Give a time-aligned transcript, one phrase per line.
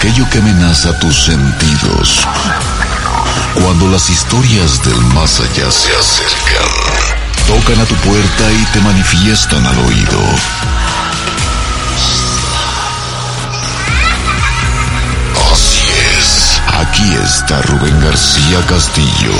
[0.00, 2.26] aquello que amenaza tus sentidos.
[3.52, 6.70] Cuando las historias del más allá se acercan,
[7.46, 10.20] tocan a tu puerta y te manifiestan al oído.
[15.52, 15.86] Así
[16.18, 19.34] es, aquí está Rubén García Castillo.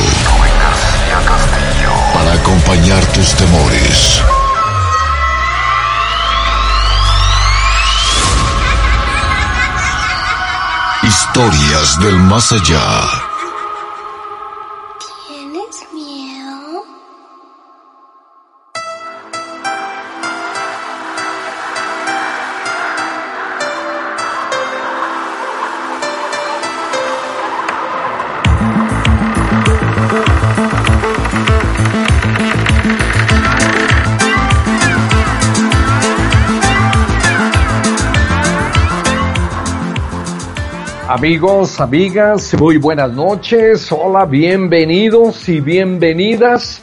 [2.13, 4.21] Para acompañar tus temores
[11.11, 13.20] Historias del más allá.
[41.21, 43.93] Amigos, amigas, muy buenas noches.
[43.93, 46.81] Hola, bienvenidos y bienvenidas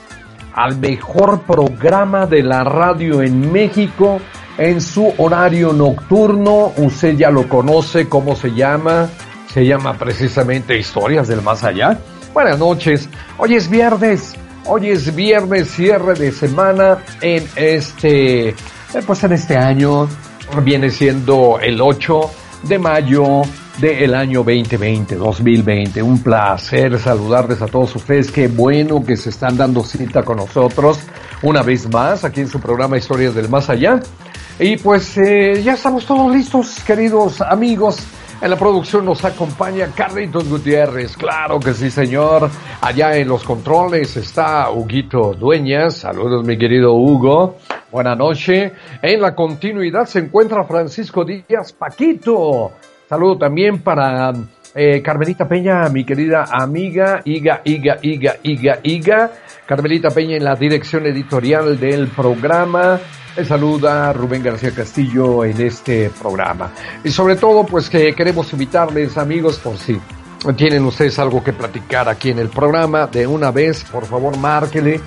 [0.54, 4.22] al mejor programa de la radio en México
[4.60, 6.72] en su horario nocturno.
[6.78, 9.10] Usted ya lo conoce, ¿cómo se llama?
[9.52, 11.98] Se llama precisamente Historias del Más Allá.
[12.32, 13.10] Buenas noches.
[13.40, 14.36] Hoy es viernes.
[14.66, 18.56] Hoy es viernes, cierre de semana en este, eh,
[19.04, 20.08] pues en este año.
[20.62, 22.22] Viene siendo el 8
[22.70, 23.42] de mayo
[23.80, 26.02] del año 2020, 2020.
[26.02, 28.32] Un placer saludarles a todos ustedes.
[28.32, 31.00] Qué bueno que se están dando cita con nosotros
[31.44, 34.00] una vez más aquí en su programa Historias del Más Allá.
[34.60, 38.00] Y pues eh, ya estamos todos listos, queridos amigos.
[38.42, 42.50] En la producción nos acompaña Carlitos Gutiérrez, claro que sí, señor.
[42.82, 45.98] Allá en los controles está Huguito Dueñas.
[45.98, 47.58] Saludos, mi querido Hugo.
[47.92, 48.74] Buenas noches.
[49.02, 52.72] En la continuidad se encuentra Francisco Díaz Paquito.
[53.10, 54.34] Saludo también para
[54.76, 59.32] eh, Carmelita Peña, mi querida amiga, Iga, Iga, Iga, Iga, Iga.
[59.66, 63.00] Carmelita Peña en la dirección editorial del programa.
[63.38, 66.74] Le saluda Rubén García Castillo en este programa.
[67.02, 69.98] Y sobre todo, pues que queremos invitarles, amigos, por si
[70.58, 75.00] tienen ustedes algo que platicar aquí en el programa, de una vez, por favor, márquele,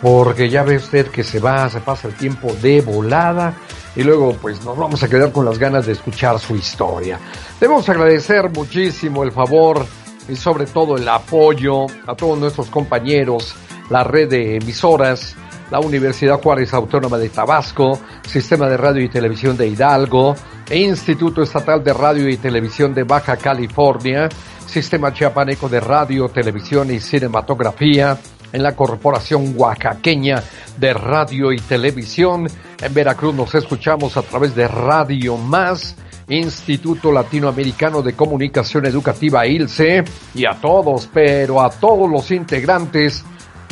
[0.00, 3.52] porque ya ve usted que se va, se pasa el tiempo de volada
[3.96, 7.18] y luego pues nos vamos a quedar con las ganas de escuchar su historia.
[7.60, 9.84] Debemos agradecer muchísimo el favor
[10.28, 13.54] y sobre todo el apoyo a todos nuestros compañeros,
[13.90, 15.34] la red de emisoras,
[15.70, 20.34] la Universidad Juárez Autónoma de Tabasco, Sistema de Radio y Televisión de Hidalgo,
[20.68, 24.28] e Instituto Estatal de Radio y Televisión de Baja California,
[24.66, 28.18] Sistema Chiapaneco de Radio, Televisión y Cinematografía,
[28.52, 30.42] en la Corporación Oaxaqueña
[30.76, 32.48] de Radio y Televisión.
[32.80, 35.96] En Veracruz nos escuchamos a través de Radio Más,
[36.28, 40.04] Instituto Latinoamericano de Comunicación Educativa ILCE,
[40.34, 43.24] y a todos, pero a todos los integrantes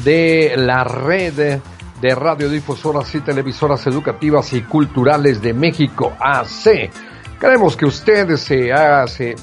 [0.02, 1.60] de la red
[2.00, 6.90] de radiodifusoras y televisoras educativas y culturales de México AC.
[7.40, 9.34] Queremos que usted se haga, se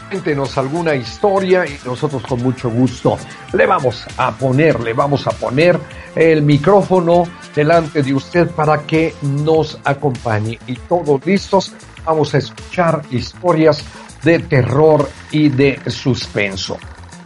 [0.10, 3.18] Cuéntenos alguna historia y nosotros con mucho gusto
[3.52, 5.78] le vamos a poner, le vamos a poner
[6.16, 10.60] el micrófono delante de usted para que nos acompañe.
[10.68, 11.74] Y todos listos,
[12.06, 13.84] vamos a escuchar historias
[14.24, 16.78] de terror y de suspenso.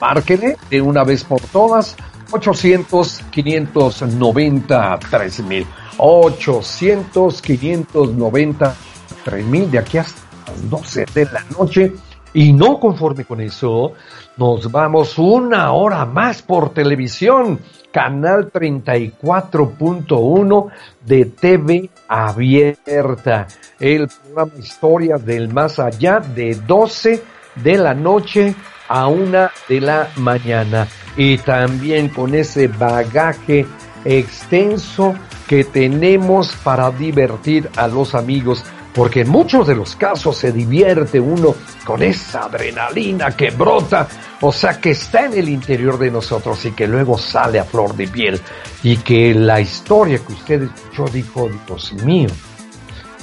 [0.01, 1.95] Márquele de una vez por todas
[2.31, 5.67] 800 593 mil.
[5.97, 11.91] 800 593 mil de aquí hasta las 12 de la noche.
[12.33, 13.91] Y no conforme con eso,
[14.37, 17.59] nos vamos una hora más por televisión.
[17.91, 20.71] Canal 34.1
[21.05, 23.47] de TV Abierta.
[23.77, 27.21] El programa Historias del Más Allá de 12
[27.55, 28.55] de la noche
[28.91, 30.87] a una de la mañana.
[31.15, 33.65] Y también con ese bagaje
[34.03, 35.15] extenso
[35.47, 41.17] que tenemos para divertir a los amigos porque en muchos de los casos se divierte
[41.17, 41.55] uno
[41.85, 44.05] con esa adrenalina que brota,
[44.41, 47.95] o sea, que está en el interior de nosotros y que luego sale a flor
[47.95, 48.41] de piel,
[48.83, 52.27] y que la historia que usted escuchó dijo, Dios mío,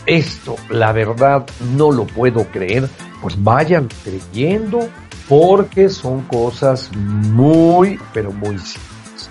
[0.07, 1.45] esto la verdad
[1.77, 2.89] no lo puedo creer,
[3.21, 4.89] pues vayan creyendo
[5.29, 9.31] porque son cosas muy, pero muy simples.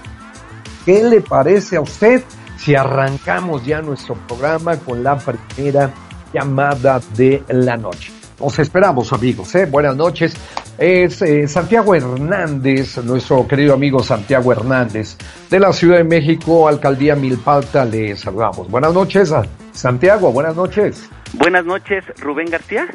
[0.86, 2.24] ¿Qué le parece a usted
[2.58, 5.92] si arrancamos ya nuestro programa con la primera
[6.34, 8.12] llamada de la noche.
[8.40, 9.66] Os esperamos amigos, ¿eh?
[9.66, 10.36] buenas noches.
[10.78, 15.18] Es eh, Santiago Hernández, nuestro querido amigo Santiago Hernández,
[15.50, 18.70] de la Ciudad de México, Alcaldía Milpalta, le saludamos.
[18.70, 19.34] Buenas noches,
[19.72, 21.10] Santiago, buenas noches.
[21.34, 22.88] Buenas noches, Rubén García.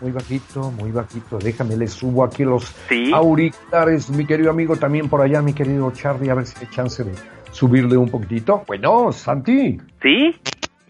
[0.00, 1.38] Muy bajito, muy bajito.
[1.38, 2.74] Déjame, le subo aquí los
[3.12, 7.04] auriculares, mi querido amigo, también por allá, mi querido Charlie, a ver si hay chance
[7.04, 7.12] de
[7.52, 8.64] subirle un poquitito.
[8.66, 9.78] Bueno, Santi.
[10.02, 10.36] Sí.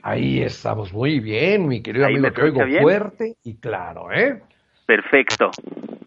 [0.03, 4.41] Ahí estamos muy bien, mi querido amigo, te oigo fuerte y claro, ¿eh?
[4.87, 5.51] Perfecto.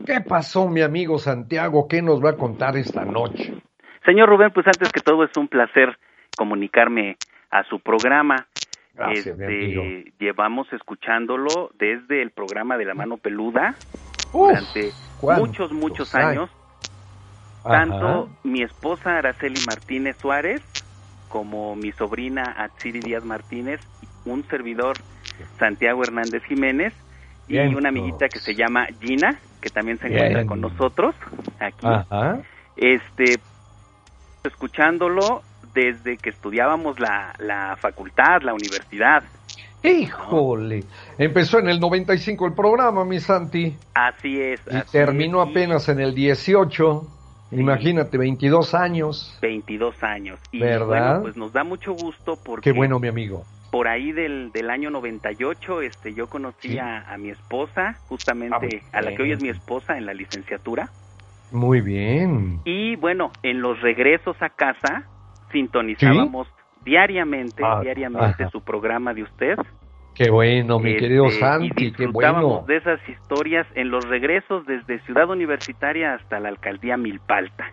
[0.05, 1.87] ¿Qué pasó, mi amigo Santiago?
[1.87, 3.53] ¿Qué nos va a contar esta noche?
[4.05, 5.97] Señor Rubén, pues antes que todo es un placer
[6.35, 7.17] comunicarme
[7.51, 8.47] a su programa.
[9.07, 9.39] Gracias.
[9.39, 13.75] Este, llevamos escuchándolo desde el programa de La Mano Peluda
[14.31, 16.49] durante muchos, muchos años.
[17.63, 20.61] Tanto mi esposa Araceli Martínez Suárez
[21.29, 23.79] como mi sobrina Atsiri Díaz Martínez,
[24.25, 24.97] un servidor
[25.57, 26.93] Santiago Hernández Jiménez
[27.47, 31.15] y una amiguita que se llama Gina, que también se encuentra con nosotros
[31.59, 31.87] aquí.
[32.75, 33.39] Este,
[34.43, 39.23] escuchándolo desde que estudiábamos la, la facultad, la universidad.
[39.83, 40.83] Híjole,
[41.17, 43.75] empezó en el 95 el programa, mi Santi.
[43.95, 44.61] Así es.
[44.69, 47.07] Y terminó apenas en el 18.
[47.51, 49.37] Imagínate, 22 años.
[49.41, 50.39] 22 años.
[50.51, 50.87] Y ¿verdad?
[50.87, 52.71] bueno, pues nos da mucho gusto porque...
[52.71, 53.43] Qué bueno, mi amigo.
[53.71, 59.01] Por ahí del, del año 98, este, yo conocí a, mi esposa, justamente ah, a
[59.01, 60.89] la que hoy es mi esposa en la licenciatura.
[61.51, 62.59] Muy bien.
[62.65, 65.05] Y bueno, en los regresos a casa,
[65.51, 66.47] sintonizábamos
[66.83, 69.57] diariamente, ah, diariamente su programa de usted.
[70.13, 72.65] Qué bueno, mi querido este, Santi, qué bueno.
[72.67, 77.71] de esas historias en los regresos desde Ciudad Universitaria hasta la alcaldía Milpalta.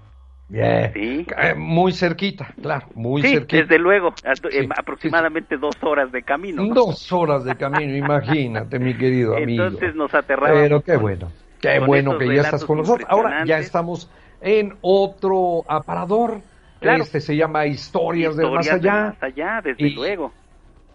[0.49, 0.93] Bien.
[0.95, 1.27] ¿Sí?
[1.37, 3.63] Eh, muy cerquita, claro, muy sí, cerquita.
[3.63, 4.15] desde luego,
[4.51, 6.65] eh, aproximadamente dos horas de camino.
[6.73, 9.65] Dos horas de camino, imagínate, mi querido amigo.
[9.65, 10.59] Entonces nos aterramos.
[10.59, 13.07] Pero qué bueno, qué bueno que ya estás con nosotros.
[13.11, 14.11] Ahora ya estamos
[14.41, 16.41] en otro aparador.
[16.81, 18.93] Este se llama Historias, del Más Allá.
[18.93, 20.33] más allá, desde luego.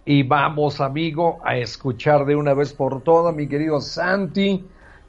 [0.06, 4.66] Y vamos, amigo, a escuchar de una vez por todas, mi querido Santi,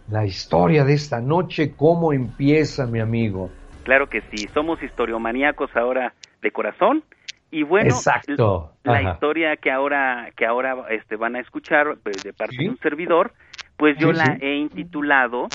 [0.08, 3.50] la historia de esta noche, cómo empieza, mi amigo.
[3.84, 7.02] Claro que sí, somos historiomaníacos ahora de corazón.
[7.50, 8.72] Y bueno, Exacto.
[8.82, 12.78] la historia que ahora que ahora este van a escuchar pues, de parte de un
[12.78, 13.32] servidor,
[13.76, 15.48] pues yo la he intitulado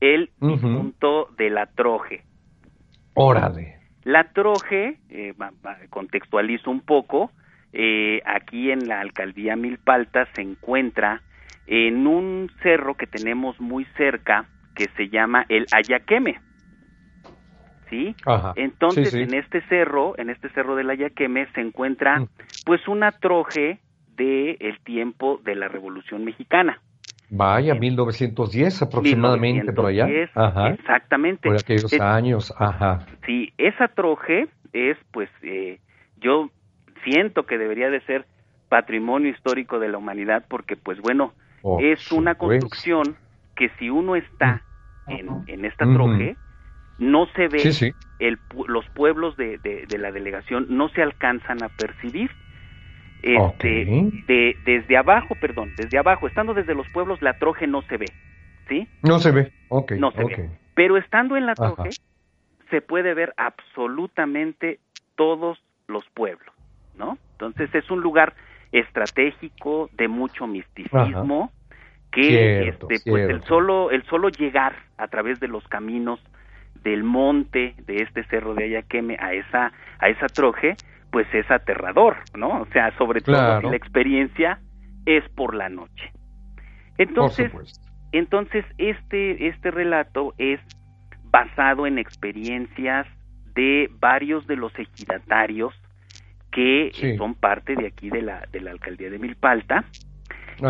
[0.00, 2.22] El punto de la Troje.
[3.14, 3.81] Órale.
[4.04, 5.34] La Troje, eh,
[5.90, 7.30] contextualizo un poco,
[7.72, 11.22] eh, aquí en la alcaldía Milpalta se encuentra
[11.66, 16.40] en un cerro que tenemos muy cerca que se llama el Ayaqueme.
[17.88, 18.14] ¿Sí?
[18.56, 22.28] Entonces, en este cerro, en este cerro del Ayaqueme se encuentra mm.
[22.64, 23.80] pues una troje
[24.16, 26.80] de el tiempo de la Revolución Mexicana.
[27.34, 30.06] Vaya, 1910 aproximadamente por allá.
[30.06, 31.48] Exactamente.
[31.48, 33.06] Por aquellos años, ajá.
[33.24, 35.80] Sí, esa troje es pues eh,
[36.20, 36.50] yo
[37.04, 38.26] siento que debería de ser
[38.68, 41.32] patrimonio histórico de la humanidad porque pues bueno,
[41.80, 43.16] es una construcción
[43.56, 44.62] que si uno está
[45.08, 46.36] en, en esta troje,
[46.98, 52.30] no se ve, El, los pueblos de, de, la delegación no se alcanzan a percibir.
[53.22, 53.84] Este,
[54.26, 58.06] de, desde abajo, perdón, desde abajo, estando desde los pueblos, la troje no se ve,
[58.68, 58.88] ¿sí?
[59.02, 59.92] No se ve, ok.
[59.92, 60.50] No se ve.
[60.74, 61.90] Pero estando en la troje,
[62.70, 64.80] se puede ver absolutamente
[65.14, 66.52] todos los pueblos.
[66.96, 67.18] ¿no?
[67.32, 68.34] Entonces es un lugar
[68.70, 71.52] estratégico de mucho misticismo
[72.10, 76.20] que este pues el solo el solo llegar a través de los caminos
[76.82, 80.76] del monte de este cerro de Ayaqueme a esa a esa troje
[81.12, 84.58] pues es aterrador no o sea sobre todo si la experiencia
[85.06, 86.12] es por la noche.
[86.98, 87.52] Entonces
[88.12, 90.60] entonces este este relato es
[91.24, 93.06] basado en experiencias
[93.54, 95.74] de varios de los ejidatarios
[96.50, 99.84] que son parte de aquí de la de la alcaldía de Milpalta.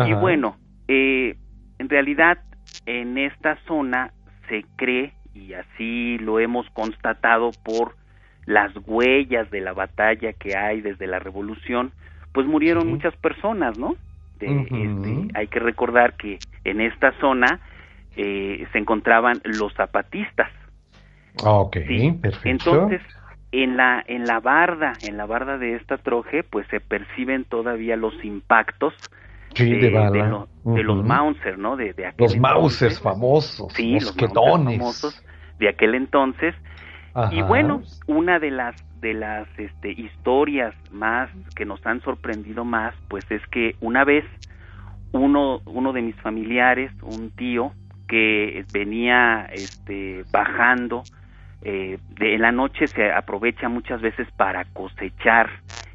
[0.05, 0.57] Y bueno
[0.87, 1.35] eh,
[1.79, 2.37] en realidad
[2.85, 4.11] en esta zona
[4.49, 7.95] se cree y así lo hemos constatado por
[8.45, 11.91] las huellas de la batalla que hay desde la revolución,
[12.33, 13.95] pues murieron muchas personas, ¿no?
[14.39, 17.61] Este, hay que recordar que en esta zona
[18.17, 20.51] eh, se encontraban los zapatistas.
[21.43, 21.77] Ah, ok,
[22.21, 22.49] perfecto.
[22.49, 23.01] Entonces,
[23.51, 27.95] en la, en la barda, en la barda de esta troje, pues se perciben todavía
[27.95, 28.93] los impactos
[29.55, 31.75] de, los Mauser, ¿no?
[31.75, 35.23] De, de los Mausers famosos, sí, los famosos
[35.59, 36.55] de aquel entonces.
[37.31, 42.95] Y bueno, una de las de las este, historias más que nos han sorprendido más,
[43.07, 44.25] pues es que una vez
[45.11, 47.73] uno uno de mis familiares, un tío
[48.07, 51.03] que venía este bajando
[51.61, 55.49] eh, de en la noche se aprovecha muchas veces para cosechar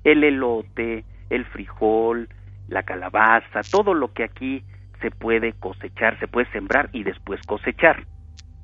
[0.05, 2.29] el elote, el frijol,
[2.69, 4.63] la calabaza, todo lo que aquí
[5.01, 8.07] se puede cosechar, se puede sembrar y después cosechar.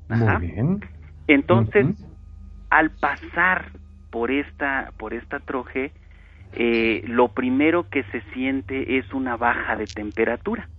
[0.09, 0.79] Muy bien.
[1.27, 1.87] Entonces,
[2.69, 3.71] al pasar
[4.09, 5.91] por esta, por esta troje,
[6.53, 10.69] eh, lo primero que se siente es una baja de temperatura.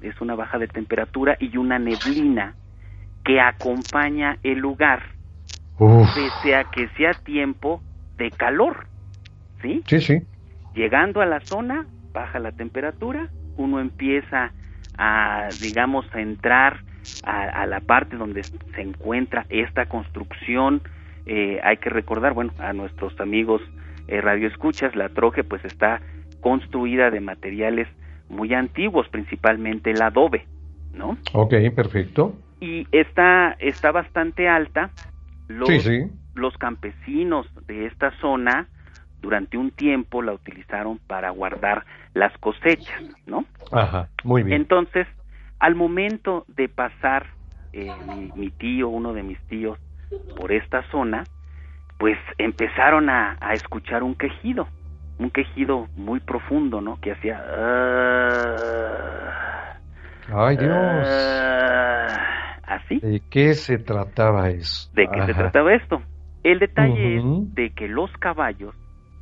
[0.00, 2.54] Es una baja de temperatura y una neblina
[3.24, 5.02] que acompaña el lugar,
[5.78, 7.80] pese a que sea tiempo
[8.16, 8.86] de calor.
[9.62, 9.82] ¿Sí?
[9.86, 10.22] Sí, sí.
[10.74, 14.52] Llegando a la zona, baja la temperatura, uno empieza
[14.98, 16.80] a, digamos, a entrar
[17.24, 20.82] a, la parte donde se encuentra esta construcción.
[21.26, 23.62] Eh, hay que recordar, bueno, a nuestros amigos
[24.08, 26.00] eh, radioescuchas, la troje pues está
[26.40, 27.88] construida de materiales
[28.28, 30.46] muy antiguos, principalmente el adobe,
[30.92, 31.16] ¿no?
[31.32, 32.34] Ok, perfecto.
[32.60, 34.90] Y está, está bastante alta.
[35.48, 35.68] Los,
[36.34, 38.68] los campesinos de esta zona
[39.20, 43.44] durante un tiempo la utilizaron para guardar las cosechas, ¿no?
[43.70, 44.60] Ajá, muy bien.
[44.60, 45.06] Entonces,
[45.58, 47.26] al momento de pasar
[47.72, 47.90] eh,
[48.34, 49.78] mi, tío, uno de mis tíos,
[50.36, 51.24] por esta zona,
[51.98, 54.66] pues empezaron a, escuchar un quejido,
[55.18, 57.00] un quejido muy profundo, ¿no?
[57.00, 57.44] Que hacía...
[57.48, 58.56] Ah,
[60.34, 60.72] ¡Ay, Dios!
[60.72, 62.98] Ah", ¿Así?
[63.00, 64.90] ¿De qué se trataba eso?
[64.94, 66.02] ¿De qué se trataba esto?
[66.42, 68.74] El detalle es de que los caballos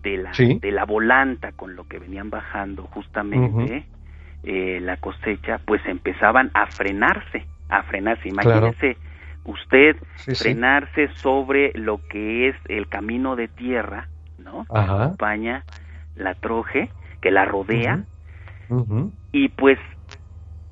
[0.02, 3.84] de la, de la volanta con lo que venían bajando justamente
[4.42, 8.28] eh, la cosecha, pues empezaban a frenarse, a frenarse.
[8.28, 8.96] Imagínese
[9.44, 9.96] usted
[10.36, 14.66] frenarse sobre lo que es el camino de tierra, ¿no?
[14.66, 15.64] Que acompaña
[16.16, 18.04] la troje, que la rodea,
[19.32, 19.78] y pues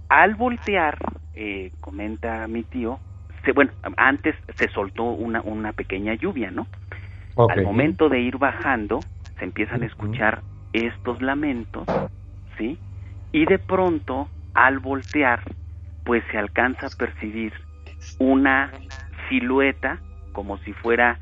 [0.08, 0.98] al voltear,
[1.34, 2.98] eh, comenta mi tío,
[3.44, 6.66] se, bueno, antes se soltó una, una pequeña lluvia, ¿no?
[7.48, 9.00] Al momento de ir bajando,
[9.38, 11.86] se empiezan a escuchar estos lamentos,
[12.56, 12.78] ¿sí?
[13.32, 15.42] Y de pronto, al voltear,
[16.04, 17.52] pues se alcanza a percibir
[18.18, 18.72] una
[19.28, 19.98] silueta
[20.32, 21.18] como si fuera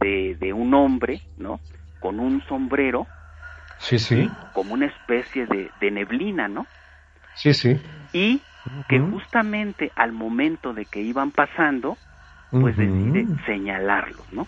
[0.00, 1.60] de, de un hombre, ¿no?
[2.00, 3.06] Con un sombrero.
[3.78, 4.30] Sí, sí.
[4.52, 6.66] Como una especie de, de neblina, ¿no?
[7.34, 7.80] Sí, sí.
[8.12, 8.42] Y
[8.88, 11.96] que justamente al momento de que iban pasando,
[12.50, 14.46] pues decide señalarlos, ¿no?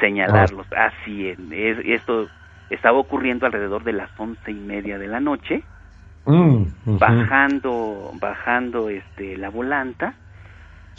[0.00, 0.66] señalarlos.
[0.76, 1.38] Así es,
[1.84, 2.28] esto
[2.70, 5.62] estaba ocurriendo alrededor de las once y media de la noche,
[6.24, 6.62] mm,
[6.98, 10.14] bajando, bajando este la volanta,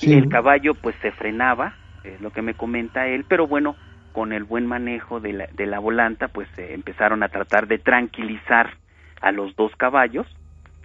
[0.01, 3.75] y el caballo pues se frenaba, es lo que me comenta él, pero bueno,
[4.13, 8.75] con el buen manejo de la, de la volanta, pues empezaron a tratar de tranquilizar
[9.21, 10.27] a los dos caballos,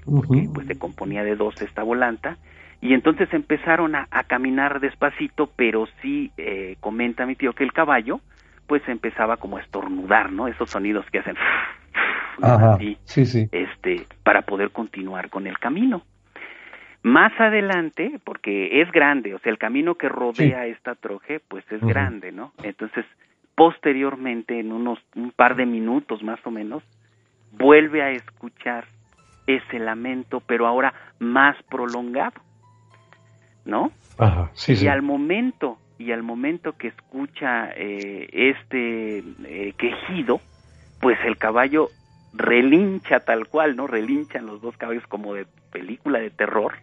[0.04, 2.36] porque pues se componía de dos esta volanta,
[2.80, 8.20] y entonces empezaron a, caminar despacito, pero sí eh, comenta mi tío que el caballo
[8.66, 10.48] pues empezaba como a estornudar, ¿no?
[10.48, 11.36] Esos sonidos que hacen
[12.40, 13.48] Ajá, sí, sí.
[13.52, 16.02] este para poder continuar con el camino.
[17.02, 21.80] Más adelante, porque es grande, o sea, el camino que rodea esta troje, pues es
[21.80, 22.52] grande, ¿no?
[22.62, 23.04] Entonces,
[23.56, 26.84] posteriormente, en unos un par de minutos más o menos,
[27.52, 28.84] vuelve a escuchar
[29.46, 32.40] ese lamento, pero ahora más prolongado.
[33.64, 33.92] ¿no?
[34.18, 40.40] Ajá, sí, y al momento y al momento que escucha eh, este eh, quejido,
[41.00, 41.88] pues el caballo
[42.32, 43.86] relincha tal cual, ¿no?
[43.86, 46.74] Relinchan los dos caballos como de película de terror.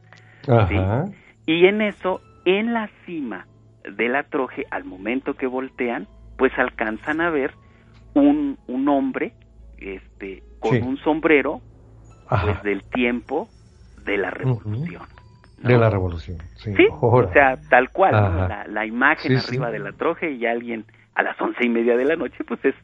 [0.48, 1.06] Ajá.
[1.46, 3.48] Y en eso, en la cima
[3.84, 7.54] de la troje, al momento que voltean, pues alcanzan a ver
[8.14, 9.34] un, un hombre
[9.78, 11.62] este, con un sombrero
[12.30, 13.48] pues, del tiempo
[14.06, 15.04] de la revolución.
[15.58, 16.74] De la revolución, sí.
[17.02, 21.40] o sea, tal cual, la, la, imagen arriba de la troje y alguien a las
[21.42, 22.76] once y media de la noche, pues es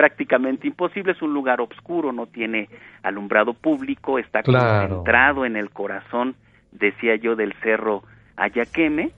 [0.00, 2.70] prácticamente imposible, es un lugar oscuro, no tiene
[3.02, 6.36] alumbrado público, está concentrado en el corazón,
[6.72, 8.02] decía yo, del cerro
[8.34, 9.10] Ayaqueme,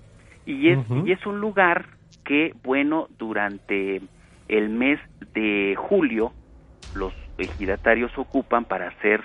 [0.45, 1.87] y es, y es un lugar
[2.25, 4.03] que, bueno, durante
[4.49, 4.99] el mes
[5.35, 6.33] de julio,
[6.97, 9.23] los ejidatarios ocupan para hacer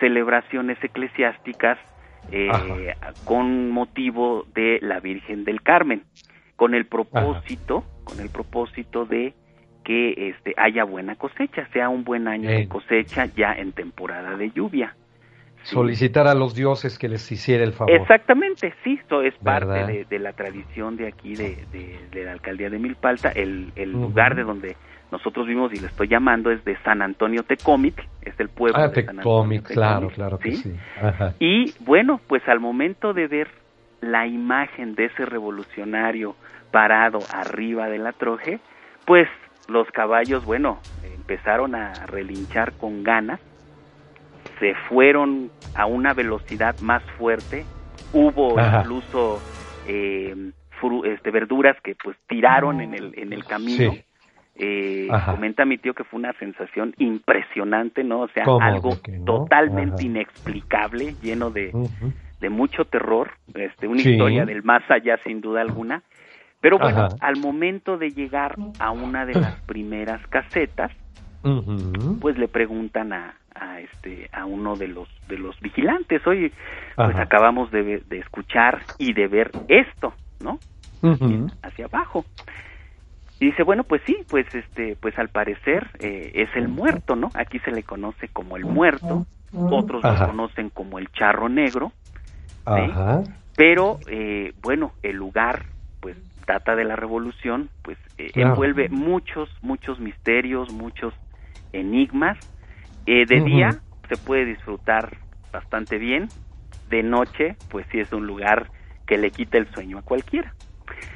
[0.00, 1.78] celebraciones eclesiásticas
[2.32, 2.50] eh,
[3.24, 6.02] con motivo de la Virgen del Carmen,
[6.56, 9.32] con el propósito, con el propósito de
[9.88, 14.50] que este haya buena cosecha, sea un buen año de cosecha ya en temporada de
[14.50, 14.94] lluvia.
[15.62, 17.94] Solicitar a los dioses que les hiciera el favor.
[17.94, 23.30] Exactamente, sí, esto es parte de, la tradición de aquí, de, la alcaldía de Milpalta,
[23.30, 24.76] el, lugar de donde
[25.10, 28.88] nosotros vimos y le estoy llamando es de San Antonio Tecómic, es el pueblo ah,
[28.88, 30.74] de San Antonio claro, claro que sí.
[31.38, 33.48] Y bueno, pues al momento de ver
[34.02, 36.36] la imagen de ese revolucionario
[36.70, 38.60] parado arriba de la troje,
[39.06, 39.26] pues
[39.68, 40.80] los caballos, bueno,
[41.14, 43.38] empezaron a relinchar con ganas,
[44.58, 47.64] se fueron a una velocidad más fuerte,
[48.12, 49.40] hubo incluso
[49.86, 50.34] eh,
[51.04, 53.94] este, verduras que pues tiraron en el, en el camino.
[54.60, 58.22] Eh, comenta mi tío que fue una sensación impresionante, ¿no?
[58.22, 58.90] O sea, algo
[59.24, 61.72] totalmente inexplicable, lleno de,
[62.40, 66.02] de mucho terror, este, una historia del más allá sin duda alguna.
[66.60, 70.90] Pero bueno, al momento de llegar a una de las primeras casetas,
[72.20, 76.52] pues le preguntan a, a, este a uno de los de los vigilantes, oye,
[76.96, 80.58] pues acabamos de, de, escuchar y de ver esto, ¿no?
[81.62, 82.24] Hacia abajo.
[83.40, 87.30] Y dice, bueno, pues sí, pues este, pues al parecer eh, es el muerto, ¿no?
[87.34, 91.92] Aquí se le conoce como el muerto, otros lo conocen como el charro negro,
[93.56, 95.66] pero eh, bueno, el lugar,
[96.00, 96.16] pues
[96.48, 101.14] data de la revolución, pues eh, envuelve muchos, muchos misterios, muchos
[101.72, 102.38] enigmas.
[103.06, 103.70] de día
[104.08, 105.18] se puede disfrutar
[105.52, 106.28] bastante bien,
[106.90, 108.70] de noche, pues sí es un lugar
[109.06, 110.54] que le quita el sueño a cualquiera.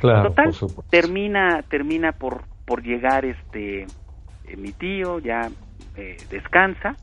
[0.00, 0.52] Total,
[0.90, 3.86] termina, termina por, por llegar este
[4.44, 5.48] eh, mi tío, ya
[5.96, 6.96] eh, descansa,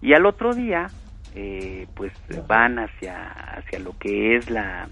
[0.00, 0.86] y al otro día,
[1.34, 2.12] eh, pues
[2.46, 4.88] van hacia, hacia lo que es la,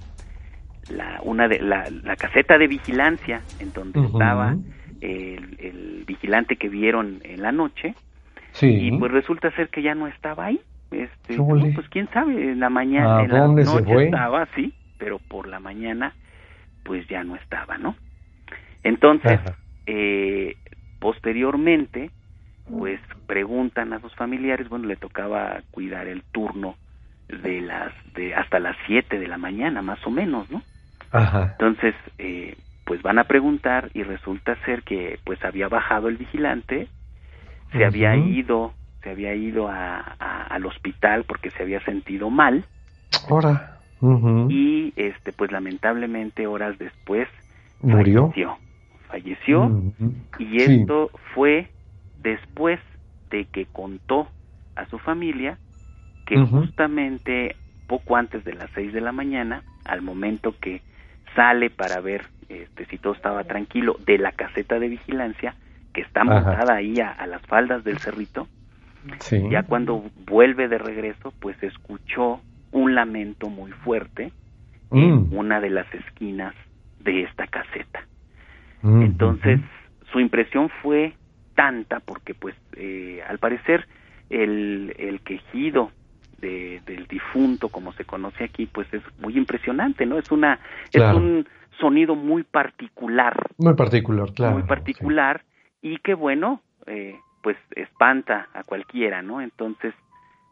[0.90, 4.56] la, una de, la, la caseta de vigilancia, en donde estaba
[5.00, 7.94] el, el, vigilante que vieron en la noche,
[8.60, 10.60] y pues resulta ser que ya no estaba ahí.
[10.90, 15.60] Este, pues quién sabe, en la mañana, en la noche estaba, sí, pero por la
[15.60, 16.14] mañana
[16.82, 17.94] pues ya no estaba, ¿no?
[18.82, 19.38] Entonces,
[19.86, 20.56] eh,
[20.98, 22.10] posteriormente,
[22.70, 26.76] pues preguntan a sus familiares, bueno, le tocaba cuidar el turno
[27.28, 30.62] de las de hasta las 7 de la mañana, más o menos, ¿no?
[31.12, 31.52] Ajá.
[31.52, 36.88] Entonces, eh, pues van a preguntar y resulta ser que pues había bajado el vigilante,
[37.72, 42.64] se había ido, se había ido a, al hospital porque se había sentido mal.
[43.28, 43.78] Ahora
[44.48, 47.28] y este pues lamentablemente horas después
[47.80, 48.32] murió.
[49.08, 49.92] falleció,
[50.38, 51.70] y esto fue
[52.22, 52.80] después
[53.30, 54.28] de que contó
[54.76, 55.58] a su familia
[56.26, 60.82] que justamente poco antes de las seis de la mañana al momento que
[61.34, 65.54] sale para ver este, si todo estaba tranquilo de la caseta de vigilancia
[65.92, 68.46] que está montada ahí a, las faldas del cerrito
[69.50, 72.40] ya cuando vuelve de regreso pues escuchó
[72.72, 74.32] un lamento muy fuerte
[74.90, 75.34] en mm.
[75.34, 76.54] una de las esquinas
[77.00, 78.00] de esta caseta.
[78.82, 79.60] Mm, Entonces,
[80.12, 81.14] su impresión fue
[81.54, 83.86] tanta porque, pues, eh, al parecer,
[84.30, 85.90] el, el quejido
[87.08, 90.18] difunto, como se conoce aquí, pues es muy impresionante, ¿no?
[90.18, 90.58] Es una,
[90.92, 91.46] es un
[91.78, 93.34] sonido muy particular.
[93.58, 94.54] Muy particular, claro.
[94.54, 95.42] Muy particular
[95.82, 99.40] y que, bueno, eh, pues espanta a cualquiera, ¿no?
[99.40, 99.94] Entonces,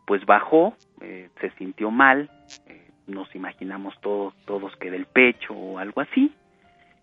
[0.07, 2.31] pues bajó, eh, se sintió mal,
[2.69, 6.33] eh, nos imaginamos todos, todos que del pecho o algo así,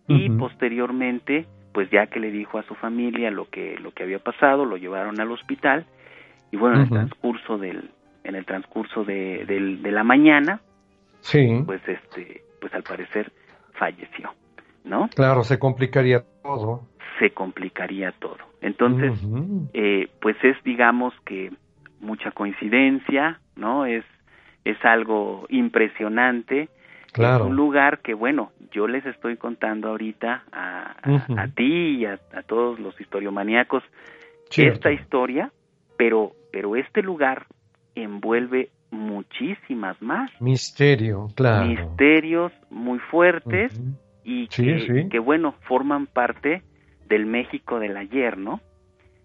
[0.08, 4.20] y posteriormente, pues ya que le dijo a su familia lo que, lo que había
[4.20, 5.86] pasado, lo llevaron al hospital,
[6.52, 7.90] y bueno, en el transcurso del,
[8.24, 10.62] en el transcurso de, de la mañana,
[11.22, 11.62] sí.
[11.66, 13.32] pues este, pues al parecer
[13.74, 14.34] falleció,
[14.84, 15.10] ¿no?
[15.16, 16.88] Claro, se complicaría todo.
[17.20, 18.38] Se complicaría todo.
[18.62, 19.20] Entonces,
[19.74, 21.52] eh, pues es, digamos que
[22.00, 23.86] mucha coincidencia, ¿no?
[23.86, 24.06] Es,
[24.64, 26.70] es algo impresionante,
[27.14, 27.44] Claro.
[27.44, 30.96] Es un lugar que, bueno, yo les estoy contando ahorita a,
[31.38, 33.84] a, ti y a, todos los historiomaníacos
[34.58, 35.52] esta historia,
[35.96, 37.46] pero, pero este lugar
[37.96, 40.30] envuelve muchísimas más.
[40.40, 41.66] Misterio, claro.
[41.66, 43.80] Misterios muy fuertes
[44.24, 46.64] y que, bueno, forman parte
[47.10, 48.62] del México del ayer, ¿no?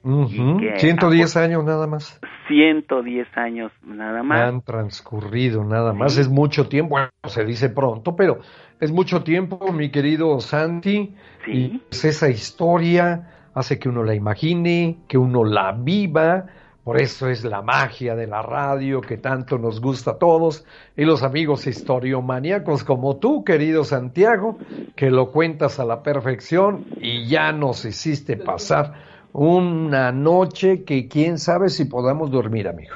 [0.03, 2.19] 110 años nada más.
[2.47, 4.41] 110 años nada más.
[4.41, 8.39] Han transcurrido nada más, es mucho tiempo, bueno, se dice pronto, pero
[8.81, 11.15] es mucho tiempo, mi querido Santi.
[11.47, 16.47] Y esa historia hace que uno la imagine, que uno la viva,
[16.89, 21.05] por eso es la magia de la radio que tanto nos gusta a todos y
[21.05, 24.57] los amigos historiomaníacos como tú, querido Santiago,
[24.97, 28.95] que lo cuentas a la perfección y ya nos hiciste pasar
[29.35, 32.95] una noche que quién sabe si podamos dormir, amigo.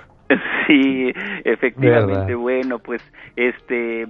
[0.67, 1.13] Sí,
[1.45, 2.35] efectivamente.
[2.35, 3.03] Bueno, pues
[3.37, 4.07] este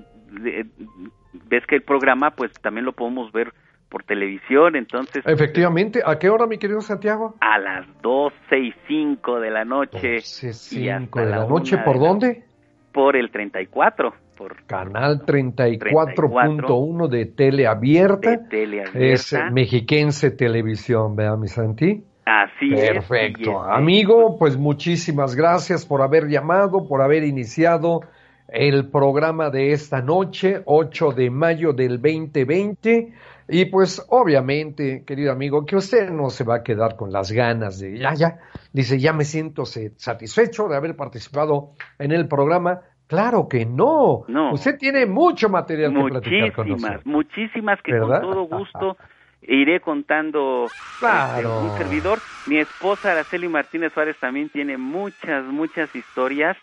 [1.48, 3.52] ves que el programa pues también lo podemos ver
[3.92, 5.22] por televisión, entonces...
[5.26, 7.34] Efectivamente, ¿a qué hora, mi querido Santiago?
[7.40, 10.14] A las 12 y 5 de la noche.
[10.14, 12.42] 12 y 5 de la, noche, ¿por dónde?
[12.90, 14.14] Por el 34.
[14.38, 18.30] Por Canal 34.1 de Tele Abierta.
[18.30, 22.02] De Tele Es Mexiquense Televisión, ¿vea, mi Santi?
[22.24, 23.08] Así Perfecto.
[23.08, 23.60] Perfecto.
[23.60, 28.00] Amigo, pues muchísimas gracias por haber llamado, por haber iniciado
[28.48, 33.12] el programa de esta noche, 8 de mayo del 2020.
[33.48, 37.78] Y pues obviamente, querido amigo, que usted no se va a quedar con las ganas
[37.80, 38.38] de, ya, ya,
[38.72, 42.80] dice, ya me siento satisfecho de haber participado en el programa.
[43.06, 44.24] Claro que no.
[44.28, 44.52] no.
[44.52, 47.06] Usted tiene mucho material que platicar con nosotros.
[47.06, 48.96] Muchísimas, que con todo gusto
[49.42, 50.66] iré contando
[50.98, 51.60] claro.
[51.62, 52.18] un servidor.
[52.46, 56.56] Mi esposa Araceli Martínez Suárez también tiene muchas, muchas historias.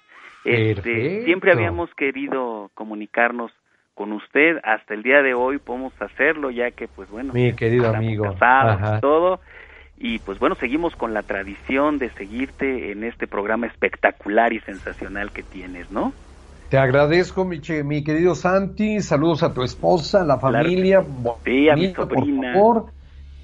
[0.46, 3.52] Este, siempre habíamos querido comunicarnos
[4.00, 4.60] con usted.
[4.64, 8.34] Hasta el día de hoy podemos hacerlo ya que pues bueno mi querido amigo.
[9.02, 9.42] todo.
[9.98, 15.34] Y pues bueno seguimos con la tradición de seguirte en este programa espectacular y sensacional
[15.34, 16.14] que tienes no
[16.70, 19.02] te agradezco mi, mi querido Santi.
[19.02, 21.04] Saludos a tu esposa a la familia.
[21.44, 22.54] sí, a mi sobrina.
[22.54, 22.86] por favor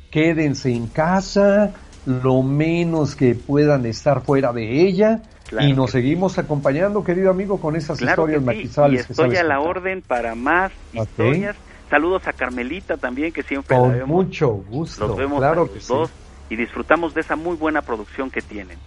[0.10, 1.74] quédense en casa
[2.06, 5.22] lo menos que puedan estar fuera de ella
[5.60, 8.71] y nos seguimos acompañando, querido amigo, con esas historias sí.
[8.95, 11.55] estoy a la orden para más historias.
[11.89, 15.08] Saludos a Carmelita también, que siempre con mucho gusto.
[15.08, 16.10] Los vemos claro dos
[16.49, 18.77] y disfrutamos de esa muy buena producción que tienen.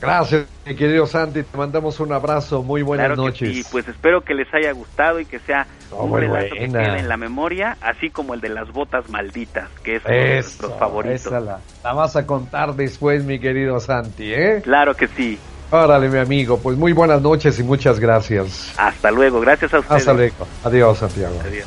[0.00, 1.42] Gracias, mi querido Santi.
[1.42, 2.62] Te mandamos un abrazo.
[2.62, 3.54] Muy buenas noches.
[3.54, 7.08] Y pues espero que les haya gustado y que sea un relato que quede en
[7.08, 11.26] la memoria, así como el de las botas malditas, que es uno de nuestros favoritos.
[11.26, 14.60] Esa la, la vas a contar después, mi querido Santi, ¿eh?
[14.62, 15.38] Claro que sí.
[15.72, 18.72] Órale, mi amigo, pues muy buenas noches y muchas gracias.
[18.76, 20.00] Hasta luego, gracias a ustedes.
[20.00, 20.46] Hasta luego.
[20.64, 21.38] Adiós, Santiago.
[21.44, 21.66] Adiós.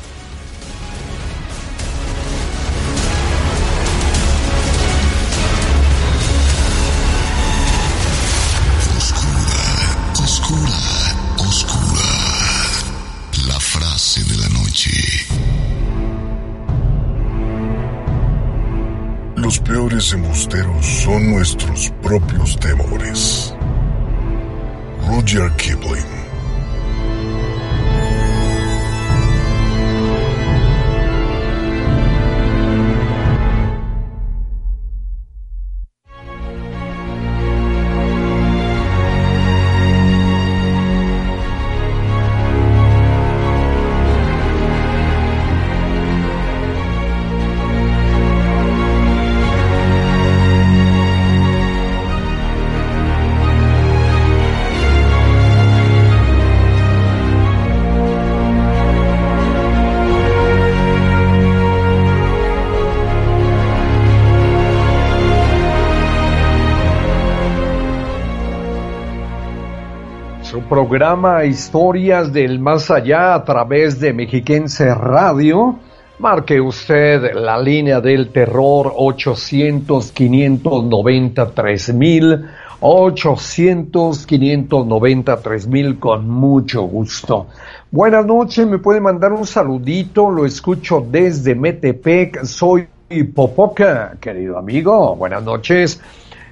[8.92, 9.62] Oscura,
[10.22, 10.78] oscura,
[11.38, 12.02] oscura.
[13.48, 14.90] La frase de la noche.
[19.36, 23.43] Los peores embusteros son nuestros propios temores.
[25.06, 26.23] Rudyard Kipling.
[70.94, 75.74] Programa Historias del Más Allá a través de Mexiquense Radio.
[76.20, 82.44] Marque usted la línea del terror 800 593 mil
[82.78, 87.48] 800 593 mil con mucho gusto.
[87.90, 92.86] Buenas noches, me puede mandar un saludito, lo escucho desde Metepec, soy
[93.34, 96.00] Popoca, querido amigo, buenas noches.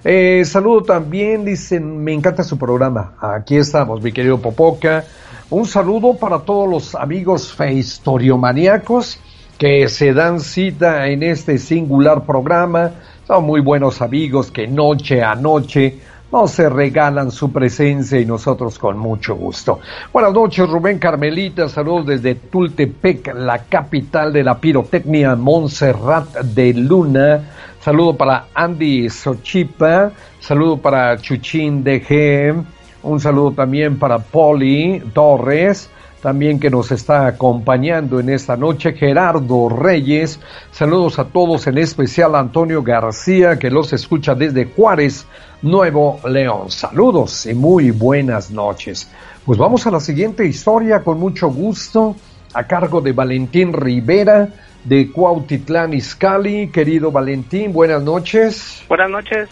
[0.04, 3.12] Eh, saludo también, dicen, me encanta su programa.
[3.20, 5.04] Aquí estamos, mi querido Popoca.
[5.48, 9.20] Un saludo para todos los amigos feistoriomaniacos
[9.58, 12.90] que se dan cita en este singular programa.
[13.28, 16.00] Son muy buenos amigos que noche a noche
[16.32, 19.80] no se regalan su presencia y nosotros con mucho gusto.
[20.12, 27.42] Buenas noches, Rubén Carmelita, saludos desde Tultepec, la capital de la pirotecnia, Montserrat de Luna.
[27.84, 32.54] Saludo para Andy Sochipa, saludo para Chuchín DG,
[33.02, 35.90] un saludo también para Poli Torres,
[36.22, 40.38] también que nos está acompañando en esta noche, Gerardo Reyes.
[40.70, 45.26] Saludos a todos, en especial a Antonio García, que los escucha desde Juárez,
[45.62, 46.70] Nuevo León.
[46.70, 49.10] Saludos y muy buenas noches.
[49.44, 52.14] Pues vamos a la siguiente historia con mucho gusto,
[52.54, 54.50] a cargo de Valentín Rivera
[54.84, 56.68] de Cuautitlán Izcalli.
[56.68, 58.84] Querido Valentín, buenas noches.
[58.88, 59.48] Buenas noches.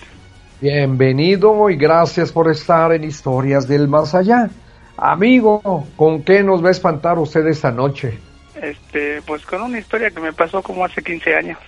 [0.60, 4.50] Bienvenido y gracias por estar en Historias del Más Allá.
[4.96, 8.18] Amigo, ¿con qué nos va a espantar usted esta noche?
[8.60, 11.58] Este, pues con una historia que me pasó como hace 15 años.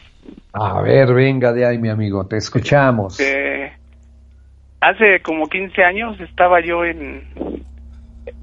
[0.52, 3.18] A ver, venga de ahí, mi amigo, te escuchamos.
[3.18, 3.72] Este,
[4.80, 7.22] hace como 15 años estaba yo en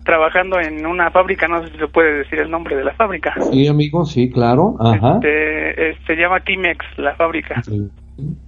[0.03, 3.33] trabajando en una fábrica, no sé si se puede decir el nombre de la fábrica.
[3.51, 4.75] Sí, amigo, sí, claro.
[4.79, 5.19] Ajá.
[5.21, 7.61] Este, se llama Kimex, la fábrica.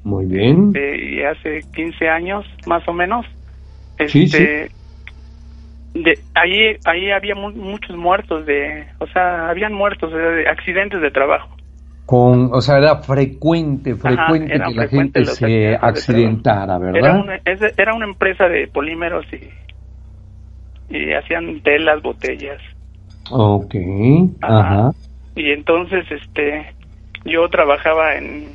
[0.03, 0.67] Muy bien.
[0.67, 3.25] Este, y hace 15 años, más o menos,
[3.97, 4.73] este, sí,
[5.93, 11.49] de ahí ahí había muchos muertos de o sea habían muertos de accidentes de trabajo
[12.05, 17.39] con o sea era frecuente frecuente que la gente se accidentara verdad era una,
[17.77, 19.49] era una empresa de polímeros y
[20.91, 22.59] y hacían telas botellas
[23.29, 23.75] Ok.
[24.41, 24.91] ajá.
[25.35, 26.73] y entonces este
[27.25, 28.49] yo trabajaba en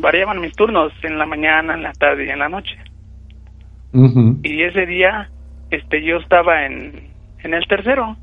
[0.00, 2.76] variaban mis turnos en la mañana en la tarde y en la noche
[4.42, 5.30] y ese día
[5.70, 7.08] este yo estaba en,
[7.42, 8.16] en el tercero,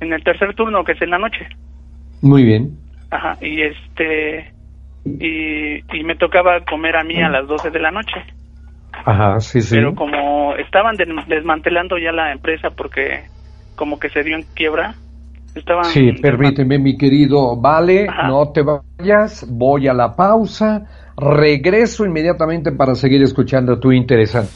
[0.00, 1.46] en el tercer turno que es en la noche.
[2.22, 2.76] Muy bien.
[3.10, 4.52] Ajá, y este
[5.04, 8.14] y, y me tocaba comer a mí a las 12 de la noche.
[9.04, 9.76] Ajá, sí, sí.
[9.76, 13.24] Pero como estaban desmantelando ya la empresa porque
[13.76, 14.94] como que se dio en quiebra,
[15.54, 22.72] estaban Sí, permíteme mi querido, vale, no te vayas, voy a la pausa, regreso inmediatamente
[22.72, 24.50] para seguir escuchando tu interesante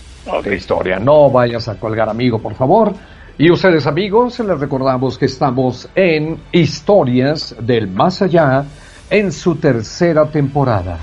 [0.52, 0.98] historia.
[0.98, 2.92] No vayas a colgar, amigo, por favor.
[3.38, 8.64] Y ustedes, amigos, les recordamos que estamos en Historias del Más Allá
[9.10, 10.98] en su tercera temporada.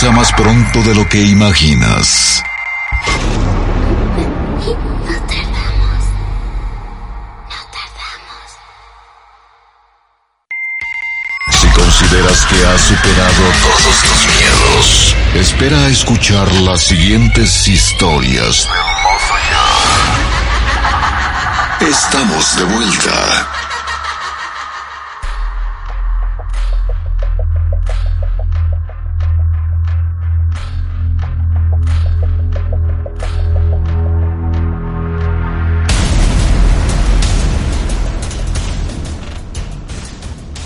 [0.00, 2.42] Más pronto de lo que imaginas.
[11.74, 18.68] consideras que has superado todos tus miedos, espera a escuchar las siguientes historias
[21.88, 23.61] Estamos de vuelta.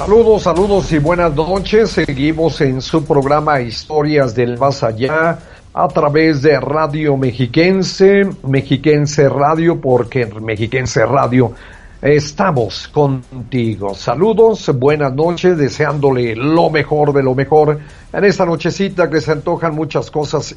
[0.07, 1.91] Saludos, saludos y buenas noches.
[1.91, 5.37] Seguimos en su programa Historias del Más Allá
[5.75, 11.55] a través de Radio Mexiquense, Mexiquense Radio, porque en Mexiquense Radio
[12.01, 13.97] estamos contigo.
[13.97, 17.81] Saludos, buenas noches, deseándole lo mejor de lo mejor
[18.13, 20.55] en esta nochecita que se antojan muchas cosas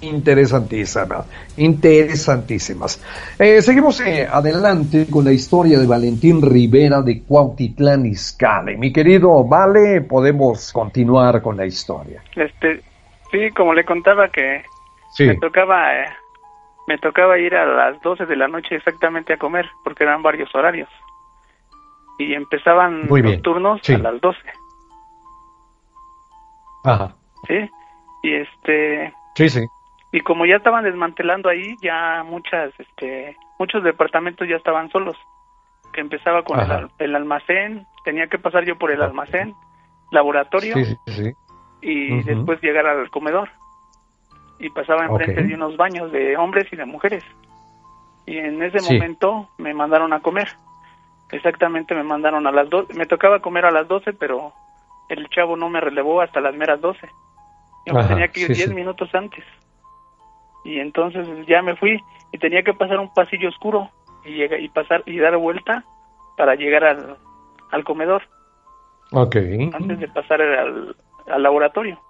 [0.00, 3.02] interesantísimas, interesantísimas.
[3.38, 8.76] Eh, seguimos eh, adelante con la historia de Valentín Rivera de Cuautitlán Izcalli.
[8.76, 12.22] Mi querido Vale, podemos continuar con la historia.
[12.34, 12.82] Este,
[13.30, 14.62] sí, como le contaba que
[15.18, 16.08] me tocaba eh,
[16.86, 20.54] me tocaba ir a las 12 de la noche exactamente a comer porque eran varios
[20.54, 20.88] horarios.
[22.18, 24.38] Y empezaban los turnos a las 12.
[26.84, 27.14] Ajá.
[27.46, 27.70] Sí.
[28.22, 29.66] Y este Sí, sí
[30.16, 35.14] y como ya estaban desmantelando ahí ya muchas este muchos departamentos ya estaban solos
[35.92, 36.58] que empezaba con
[36.98, 39.54] el, almacén tenía que pasar yo por el almacén
[40.10, 40.74] laboratorio
[41.82, 43.50] y después llegar al comedor.
[44.58, 47.22] Y pasaba enfrente de unos baños de hombres y de mujeres.
[48.24, 50.48] Y en ese momento me mandaron a comer.
[51.30, 54.52] Exactamente me mandaron a las dos me tocaba comer a las doce pero
[55.08, 57.08] el chavo no me relevó hasta las meras doce.
[57.86, 59.44] Yo tenía que ir diez minutos antes
[60.66, 62.02] y entonces ya me fui
[62.32, 63.90] y tenía que pasar un pasillo oscuro
[64.24, 65.84] y y pasar y dar vuelta
[66.36, 67.16] para llegar al,
[67.70, 68.22] al comedor.
[69.12, 69.70] Okay.
[69.72, 70.96] Antes de pasar al,
[71.28, 72.00] al laboratorio.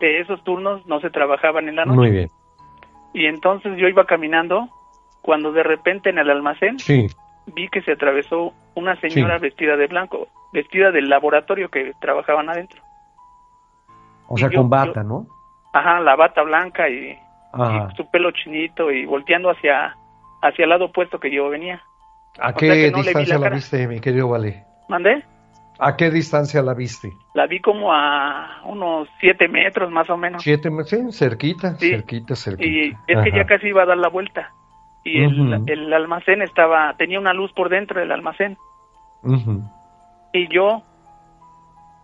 [0.00, 1.96] De esos turnos no se trabajaban en la noche.
[1.96, 2.28] Muy bien.
[3.14, 4.68] Y entonces yo iba caminando
[5.22, 6.76] cuando de repente en el almacén
[7.46, 12.82] vi que se atravesó una señora vestida de blanco, vestida del laboratorio que trabajaban adentro.
[14.28, 15.26] O sea, con bata, ¿no?
[15.72, 17.18] Ajá, la bata blanca y,
[17.96, 19.96] su pelo chinito y volteando hacia,
[20.42, 21.82] hacia el lado opuesto que yo venía.
[22.40, 24.64] ¿A qué distancia la, viste, mi querido Vale?
[24.88, 25.24] ¿Mandé?
[25.80, 27.12] ¿A qué distancia la viste?
[27.34, 30.42] La vi como a unos siete metros más o menos.
[30.42, 32.68] Siete metros, sí, cerquita, cerquita, cerquita.
[32.68, 34.52] Y es que ya casi iba a dar la vuelta.
[35.04, 38.58] Y el, almacén estaba, tenía una luz por dentro del almacén.
[40.32, 40.82] Y yo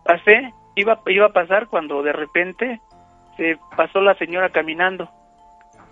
[0.05, 2.79] pasé, iba, iba a pasar cuando de repente
[3.35, 5.09] se pasó la señora caminando.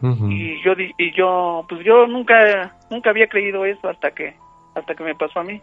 [0.03, 4.35] Y yo y yo pues yo nunca nunca había creído eso hasta que
[4.75, 5.61] hasta que me pasó a mí.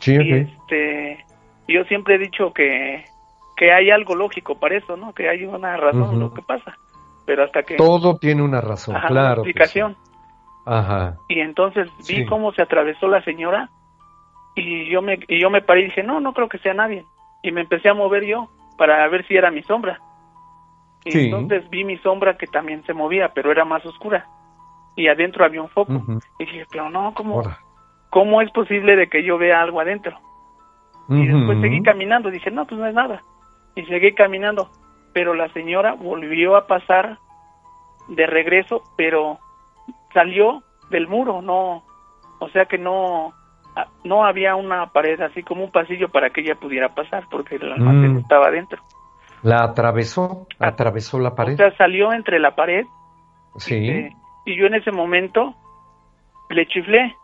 [0.00, 1.24] sí, y este
[1.68, 3.04] yo siempre he dicho que
[3.56, 5.12] que hay algo lógico para eso, ¿no?
[5.12, 6.76] Que hay una razón lo que pasa.
[7.26, 9.42] Pero hasta que todo tiene una razón, claro.
[9.42, 9.96] explicación.
[10.66, 11.16] Ajá.
[11.28, 13.68] Y entonces vi cómo se atravesó la señora
[14.54, 17.04] y yo me y yo me paré y dije, "No, no creo que sea nadie."
[17.42, 20.00] Y me empecé a mover yo para ver si era mi sombra.
[21.04, 24.26] Y entonces vi mi sombra que también se movía, pero era más oscura.
[24.96, 26.02] Y adentro había un foco.
[26.38, 27.42] Y dije, pero no, ¿cómo,
[28.10, 30.18] ¿cómo es posible de que yo vea algo adentro?
[31.08, 32.30] Y después seguí caminando.
[32.30, 33.22] Dije, no, pues no es nada.
[33.74, 34.70] Y seguí caminando.
[35.12, 37.18] Pero la señora volvió a pasar
[38.08, 39.38] de regreso, pero
[40.12, 41.82] salió del muro, no,
[42.38, 43.32] o sea que no,
[44.04, 47.72] no había una pared así como un pasillo para que ella pudiera pasar, porque el
[47.72, 48.18] almacén mm.
[48.18, 48.82] estaba adentro.
[49.44, 50.48] ¿La atravesó?
[50.58, 51.54] ¿Atravesó la pared?
[51.54, 52.86] O sea, salió entre la pared.
[53.58, 53.88] Sí.
[53.88, 55.54] Este, y yo en ese momento
[56.48, 57.14] le chiflé.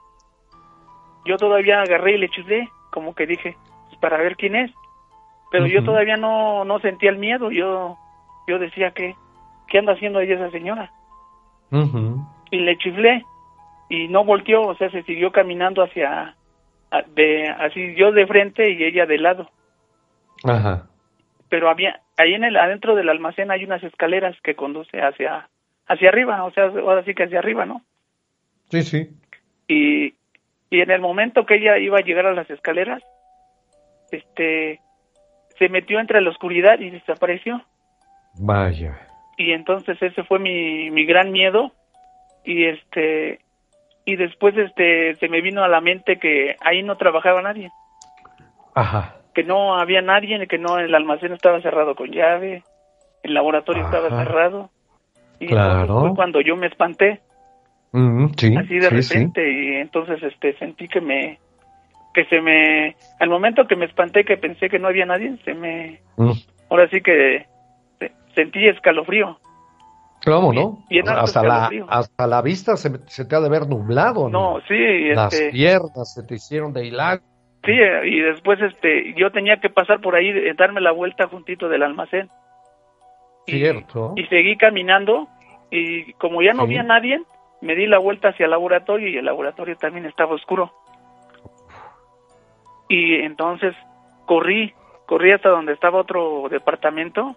[1.24, 3.56] Yo todavía agarré y le chiflé, como que dije,
[3.88, 4.70] pues, para ver quién es.
[5.50, 7.50] Pero yo todavía no, no sentía el miedo.
[7.50, 7.96] Yo,
[8.46, 9.16] yo decía que,
[9.68, 10.92] ¿qué anda haciendo ahí esa señora?
[12.50, 13.24] Y le chiflé
[13.88, 16.36] y no volteó, o sea, se siguió caminando hacia,
[17.14, 19.50] de, así yo de frente y ella de lado.
[20.44, 20.86] Ajá.
[21.48, 25.48] Pero había, ahí en el adentro del almacén hay unas escaleras que conduce hacia
[25.86, 27.82] hacia arriba, o sea, ahora sí que hacia arriba, ¿no?
[28.68, 29.08] Sí, sí.
[29.66, 30.14] Y,
[30.70, 33.02] y en el momento que ella iba a llegar a las escaleras,
[34.12, 34.80] este
[35.58, 37.62] se metió entre la oscuridad y desapareció.
[38.38, 39.00] Vaya.
[39.36, 41.72] Y entonces ese fue mi, mi gran miedo
[42.44, 43.40] y este
[44.04, 47.70] y después este se me vino a la mente que ahí no trabajaba nadie.
[48.74, 52.62] Ajá que no había nadie, que no el almacén estaba cerrado con llave,
[53.22, 54.70] el laboratorio estaba cerrado.
[55.38, 56.00] Y claro.
[56.00, 57.20] fue cuando yo me espanté.
[57.92, 61.38] así de repente y entonces este sentí que me
[62.14, 65.54] que se me al momento que me espanté que pensé que no había nadie, se
[65.54, 66.00] me
[66.68, 67.46] ahora sí que
[68.34, 69.38] sentí escalofrío.
[70.24, 70.84] ¿Cómo no?
[71.06, 74.28] hasta, la, hasta la vista se, se, te ha de ver nublado.
[74.28, 75.08] No, sí.
[75.14, 77.22] Las este piernas se te hicieron de hilar.
[77.64, 81.82] Sí, y después este, yo tenía que pasar por ahí, darme la vuelta juntito del
[81.82, 82.30] almacén.
[83.46, 84.14] Cierto.
[84.16, 85.28] Y, seguí caminando
[85.70, 87.20] y como ya no había nadie,
[87.60, 90.72] me di la vuelta hacia el laboratorio y el laboratorio también estaba oscuro.
[92.88, 93.74] Y entonces
[94.24, 94.72] corrí,
[95.06, 97.36] corrí hasta donde estaba otro departamento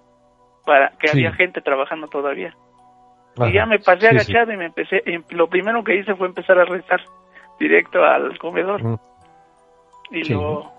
[0.65, 2.55] para que había gente trabajando todavía.
[3.37, 6.65] y ya me pasé agachado y me empecé, lo primero que hice fue empezar a
[6.65, 7.01] rezar
[7.59, 8.99] directo al comedor
[10.13, 10.71] y lo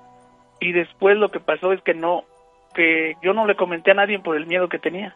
[0.60, 2.24] y después lo que pasó es que no
[2.74, 5.14] que yo no le comenté a nadie por el miedo que tenía.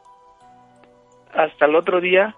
[1.32, 2.34] Hasta el otro día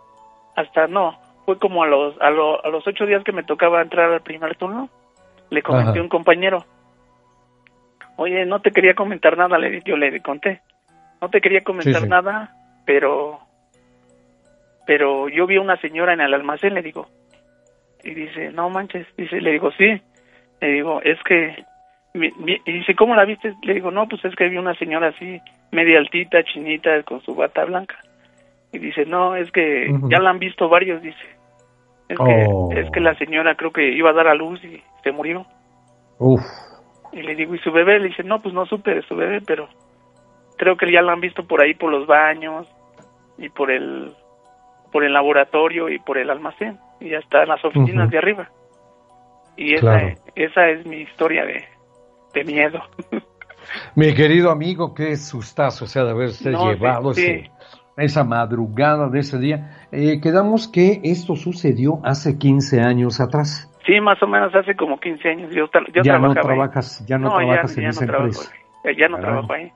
[0.54, 2.30] hasta no fue como a los a, a
[2.68, 4.88] los ocho días que me tocaba entrar al primer turno
[5.48, 6.64] le comenté a un compañero.
[8.16, 10.60] Oye no te quería comentar nada le yo le conté.
[11.20, 13.40] No te quería comentar nada pero
[14.86, 17.08] pero yo vi una señora en el almacén le digo.
[18.04, 20.02] Y dice no manches dice le digo sí
[20.60, 21.69] le digo es que
[22.12, 23.54] y dice, ¿cómo la viste?
[23.62, 25.40] Le digo, no, pues es que vi una señora así,
[25.70, 27.96] media altita, chinita, con su bata blanca.
[28.72, 31.18] Y dice, no, es que ya la han visto varios, dice.
[32.08, 32.70] Es, que, oh.
[32.72, 35.46] es que la señora creo que iba a dar a luz y se murió.
[36.18, 36.40] Uf.
[37.12, 38.00] Y le digo, ¿y su bebé?
[38.00, 39.68] Le dice, no, pues no supe de su bebé, pero
[40.56, 42.68] creo que ya la han visto por ahí, por los baños
[43.38, 44.12] y por el,
[44.92, 46.78] por el laboratorio y por el almacén.
[47.00, 48.50] Y ya está en las oficinas de arriba.
[49.56, 51.64] Y esa, esa es mi historia de,
[52.34, 52.80] de miedo.
[53.94, 57.12] Mi querido amigo, qué sustazo, o sea, de haberse llevado
[57.96, 59.86] esa madrugada de ese día.
[59.92, 63.66] Eh, quedamos que esto sucedió hace 15 años atrás.
[63.86, 65.54] Sí, más o menos hace como 15 años.
[65.54, 65.68] Yo,
[66.02, 68.52] ya no trabajas, ya no, trabajas en esa empresa.
[68.96, 69.72] Ya no trabajo ahí.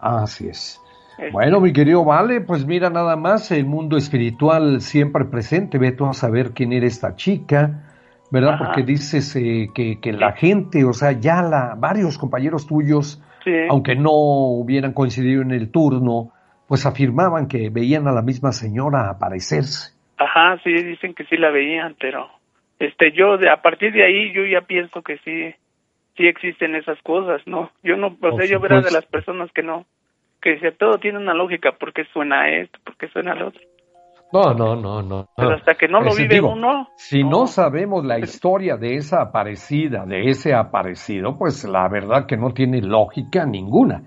[0.00, 0.80] Así es.
[1.30, 6.06] Bueno, mi querido Vale, pues mira nada más, el mundo espiritual siempre presente, ve tú
[6.06, 7.91] a saber quién era esta chica,
[8.32, 8.56] ¿verdad?
[8.58, 13.22] Porque dices eh, que, que, la gente, o sea, ya la, varios compañeros tuyos,
[13.68, 16.32] aunque no hubieran coincidido en el turno,
[16.66, 19.92] pues afirmaban que veían a la misma señora aparecerse.
[20.16, 22.30] Ajá, sí, dicen que sí la veían, pero
[22.78, 25.54] este yo de, a partir de ahí yo ya pienso que sí
[26.16, 27.70] sí existen esas cosas, ¿no?
[27.82, 29.84] Yo no, o sea, yo era de las personas que no
[30.40, 33.60] que dice todo tiene una lógica, porque suena esto, porque suena lo otro.
[34.32, 35.28] No, no, no, no.
[35.36, 36.88] Pero hasta que no lo vive uno.
[36.96, 37.46] Si no.
[37.46, 42.80] sabemos la historia de esa aparecida, de ese aparecido, pues la verdad que no tiene
[42.80, 44.04] lógica ninguna.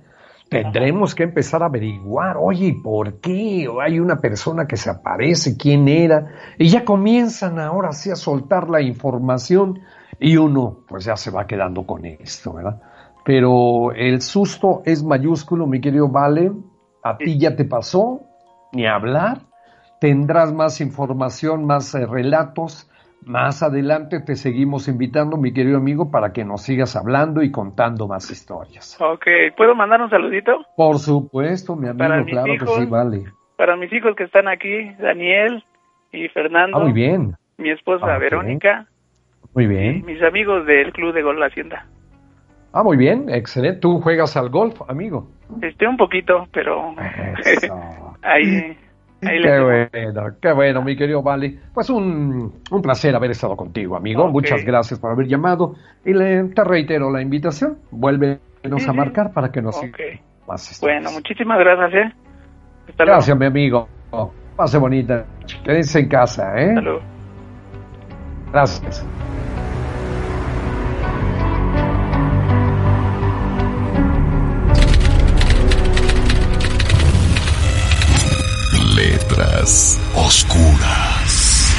[0.49, 3.67] Tendremos que empezar a averiguar, oye, ¿por qué?
[3.81, 8.69] Hay una persona que se aparece, quién era, y ya comienzan ahora sí a soltar
[8.69, 9.79] la información
[10.19, 12.81] y uno pues ya se va quedando con esto, ¿verdad?
[13.25, 16.51] Pero el susto es mayúsculo, mi querido Vale.
[17.03, 18.21] A ti ya te pasó,
[18.71, 19.39] ni hablar.
[19.99, 22.89] Tendrás más información, más eh, relatos.
[23.25, 28.07] Más adelante te seguimos invitando, mi querido amigo, para que nos sigas hablando y contando
[28.07, 29.01] más historias.
[29.01, 29.25] Ok,
[29.57, 30.63] ¿puedo mandar un saludito?
[30.77, 33.23] Por supuesto, mi amigo, claro que sí, vale.
[33.57, 35.63] Para mis hijos que están aquí, Daniel
[36.11, 36.77] y Fernando.
[36.77, 37.35] Ah, muy bien.
[37.57, 38.85] Mi esposa ah, Verónica.
[39.55, 40.05] Muy bien.
[40.05, 41.87] mis amigos del Club de Gol La Hacienda.
[42.73, 43.79] Ah, muy bien, excelente.
[43.79, 45.29] ¿Tú juegas al golf, amigo?
[45.61, 46.93] Este, un poquito, pero
[48.21, 48.77] ahí,
[49.27, 51.57] ahí Qué bueno, qué bueno, mi querido Vale.
[51.73, 54.27] Pues un, un placer haber estado contigo, amigo.
[54.29, 55.75] Muchas gracias por haber llamado.
[56.03, 57.77] Y le, te reitero la invitación.
[57.91, 60.19] Vuélvenos a marcar para que nos okay.
[60.47, 62.13] más Bueno, muchísimas gracias, ¿eh?
[62.97, 63.87] gracias, mi amigo.
[64.55, 65.25] Pase bonita.
[65.63, 66.73] Quédense en casa, ¿eh?
[66.75, 67.01] Salud.
[68.51, 69.05] Gracias.
[80.15, 81.73] Oscuras.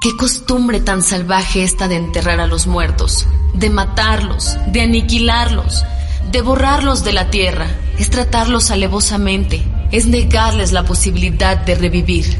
[0.00, 5.84] Qué costumbre tan salvaje esta de enterrar a los muertos, de matarlos, de aniquilarlos,
[6.30, 7.66] de borrarlos de la tierra,
[7.98, 12.38] es tratarlos alevosamente, es negarles la posibilidad de revivir.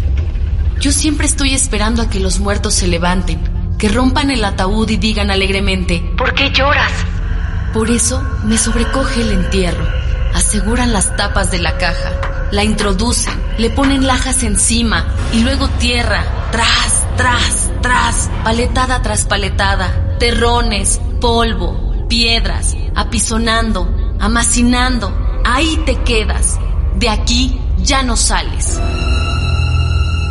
[0.81, 3.41] Yo siempre estoy esperando a que los muertos se levanten,
[3.77, 6.93] que rompan el ataúd y digan alegremente, ¿por qué lloras?
[7.75, 10.01] Por eso me sobrecoge el entierro
[10.35, 16.25] aseguran las tapas de la caja, la introducen, le ponen lajas encima y luego tierra,
[16.51, 26.59] tras, tras, tras, paletada tras paletada, terrones, polvo, piedras, apisonando, amacinando, ahí te quedas,
[26.97, 28.81] de aquí ya no sales.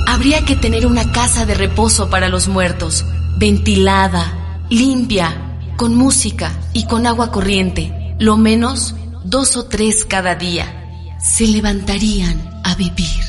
[0.07, 3.05] Habría que tener una casa de reposo para los muertos,
[3.37, 11.15] ventilada, limpia, con música y con agua corriente, lo menos dos o tres cada día,
[11.19, 13.23] se levantarían a vivir.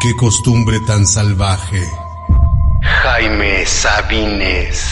[0.00, 1.82] Qué costumbre tan salvaje.
[2.80, 4.84] Jaime Sabines.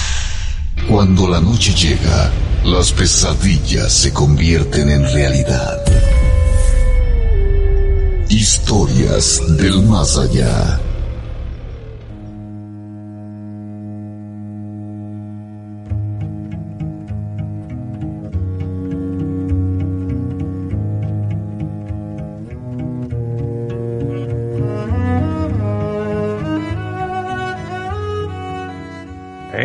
[0.89, 2.33] Cuando la noche llega,
[2.65, 5.85] las pesadillas se convierten en realidad.
[8.29, 10.81] Historias del más allá.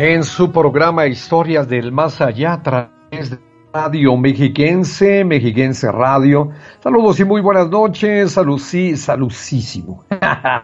[0.02, 3.38] En su programa Historias del Más Allá a través de
[3.72, 6.50] Radio Mexiquense, Mexiquense Radio.
[6.80, 8.32] Saludos y muy buenas noches.
[8.32, 10.04] Salucí, saludísimo.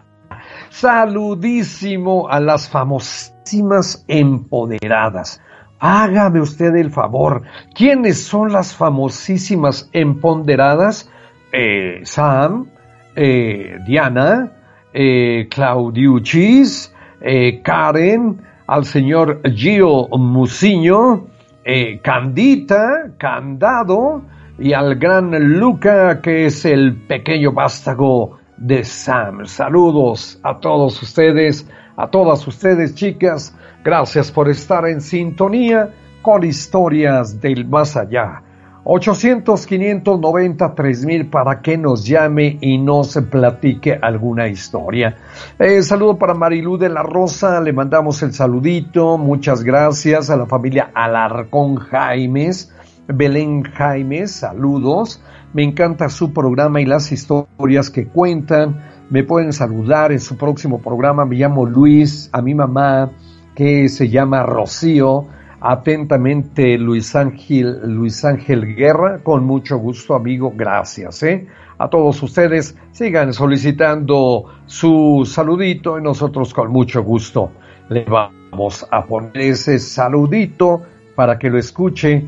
[0.69, 5.41] Saludísimo a las famosísimas empoderadas.
[5.79, 7.43] Hágame usted el favor.
[7.73, 11.09] ¿Quiénes son las famosísimas empoderadas?
[11.53, 12.67] Eh, Sam,
[13.15, 14.51] eh, Diana,
[14.91, 21.25] eh, Claudiuchis, eh, Karen, al señor Gio Musiño,
[21.63, 24.21] eh, Candita, Candado,
[24.59, 29.47] y al gran Luca, que es el pequeño vástago de Sam.
[29.47, 31.67] Saludos a todos ustedes,
[31.97, 33.55] a todas ustedes, chicas.
[33.83, 35.89] Gracias por estar en sintonía
[36.21, 38.43] con historias del más allá.
[38.83, 45.17] 800-590-3000 mil para que nos llame y nos platique alguna historia.
[45.59, 50.29] Eh, saludo para Marilú de la Rosa, le mandamos el saludito, muchas gracias.
[50.29, 52.73] A la familia Alarcón Jaimes,
[53.07, 55.21] Belén Jaimes, saludos,
[55.53, 60.79] me encanta su programa y las historias que cuentan, me pueden saludar en su próximo
[60.79, 63.11] programa, me llamo Luis, a mi mamá
[63.55, 65.25] que se llama Rocío,
[65.61, 71.21] Atentamente, Luis Ángel, Luis Ángel Guerra, con mucho gusto, amigo, gracias.
[71.23, 71.47] ¿eh?
[71.77, 77.51] A todos ustedes, sigan solicitando su saludito y nosotros con mucho gusto
[77.89, 80.83] le vamos a poner ese saludito
[81.15, 82.23] para que lo escuche,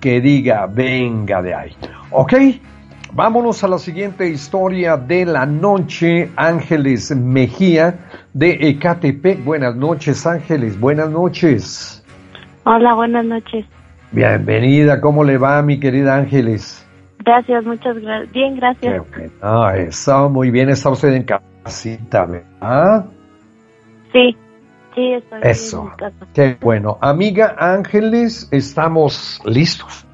[0.00, 1.76] que diga, venga de ahí.
[2.10, 2.34] ¿Ok?
[3.12, 7.98] Vámonos a la siguiente historia de la noche, Ángeles Mejía
[8.34, 9.42] de Ecatepec.
[9.42, 11.95] Buenas noches, Ángeles, buenas noches.
[12.68, 13.64] Hola, buenas noches.
[14.10, 16.84] Bienvenida, ¿cómo le va, mi querida Ángeles?
[17.20, 18.32] Gracias, muchas gracias.
[18.32, 19.04] Bien, gracias.
[19.40, 23.06] Ah, está muy bien, está usted en casita, ¿verdad?
[24.12, 24.36] Sí,
[24.96, 25.82] sí, estoy Eso.
[25.92, 26.26] en casa.
[26.34, 26.98] Qué bueno.
[27.00, 30.04] Amiga Ángeles, estamos listos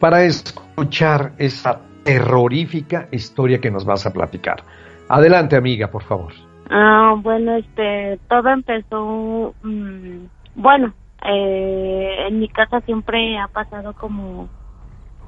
[0.00, 4.62] para escuchar esa terrorífica historia que nos vas a platicar.
[5.10, 6.32] Adelante, amiga, por favor.
[6.70, 10.24] Ah, bueno, este, todo empezó, mm,
[10.54, 10.94] bueno,
[11.24, 14.48] eh, en mi casa siempre ha pasado como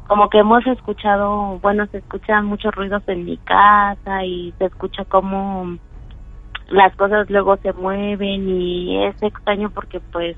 [0.06, 5.04] como que hemos escuchado, bueno, se escuchan muchos ruidos en mi casa y se escucha
[5.04, 5.78] como
[6.68, 10.36] las cosas luego se mueven y es extraño porque pues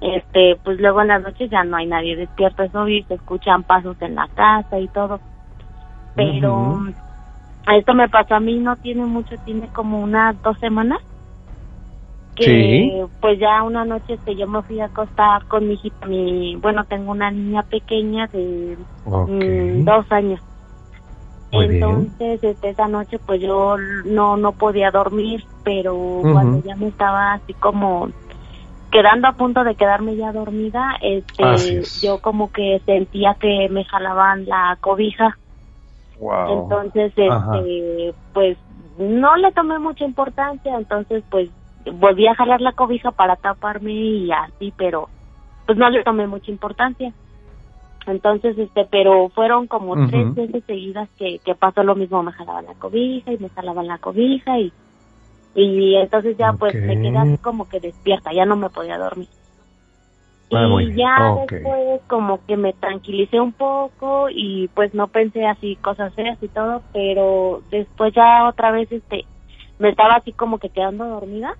[0.00, 3.62] este pues luego en las noches ya no hay nadie despierto eso y se escuchan
[3.62, 5.20] pasos en la casa y todo.
[6.16, 6.80] Pero
[7.72, 11.00] esto me pasó a mí no tiene mucho tiene como unas dos semanas
[12.34, 16.56] que pues ya una noche este, yo me fui a acostar con mi hijita, mi,
[16.56, 20.40] bueno, tengo una niña pequeña de mm, dos años.
[21.50, 23.76] Entonces, este, esa noche pues yo
[24.06, 28.08] no no podía dormir, pero cuando ya me estaba así como
[28.90, 34.46] quedando a punto de quedarme ya dormida, este, yo como que sentía que me jalaban
[34.46, 35.36] la cobija.
[36.48, 38.56] Entonces, este, pues
[38.98, 41.50] no le tomé mucha importancia, entonces pues
[41.90, 45.08] volví a jalar la cobija para taparme y así, pero
[45.66, 47.12] pues no le tomé mucha importancia.
[48.06, 52.66] Entonces, este, pero fueron como tres veces seguidas que, que pasó lo mismo, me jalaban
[52.66, 54.72] la cobija y me jalaban la cobija y,
[55.54, 59.28] y entonces ya pues me quedé así como que despierta, ya no me podía dormir.
[60.54, 65.76] Ah, y ya después como que me tranquilicé un poco y pues no pensé así
[65.76, 69.24] cosas feas y todo, pero después ya otra vez este
[69.78, 71.56] me estaba así como que quedando dormida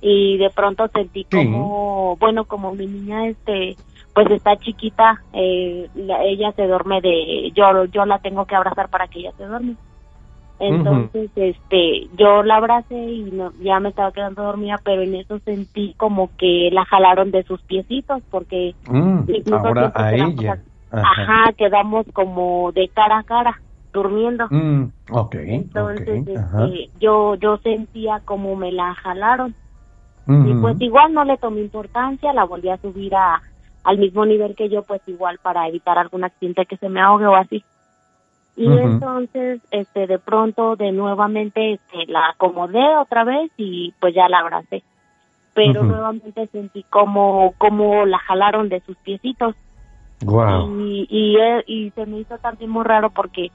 [0.00, 3.76] y de pronto sentí como, bueno, como mi niña este
[4.14, 9.06] pues está chiquita, eh, ella se duerme de, yo yo la tengo que abrazar para
[9.06, 9.76] que ella se duerme.
[10.60, 15.38] Entonces, este, yo la abracé y no, ya me estaba quedando dormida, pero en eso
[15.38, 19.20] sentí como que la jalaron de sus piecitos, porque mm,
[19.54, 20.60] ahora a ella.
[20.92, 21.52] Ajá.
[21.56, 23.60] quedamos como de cara a cara
[23.92, 24.48] durmiendo.
[24.50, 24.90] Mm,
[25.54, 29.54] Entonces, este, yo yo sentía como me la jalaron.
[30.30, 33.42] Y pues igual no le tomé importancia, la volví a subir a,
[33.82, 37.26] al mismo nivel que yo, pues igual para evitar algún accidente que se me ahogue
[37.26, 37.64] o así.
[38.56, 44.28] Y entonces, este, de pronto, de nuevamente, este, la acomodé otra vez y pues ya
[44.28, 44.82] la abracé.
[45.54, 49.56] Pero nuevamente sentí como, como la jalaron de sus piecitos.
[50.78, 53.50] Y, y, eh, y se me hizo también muy raro porque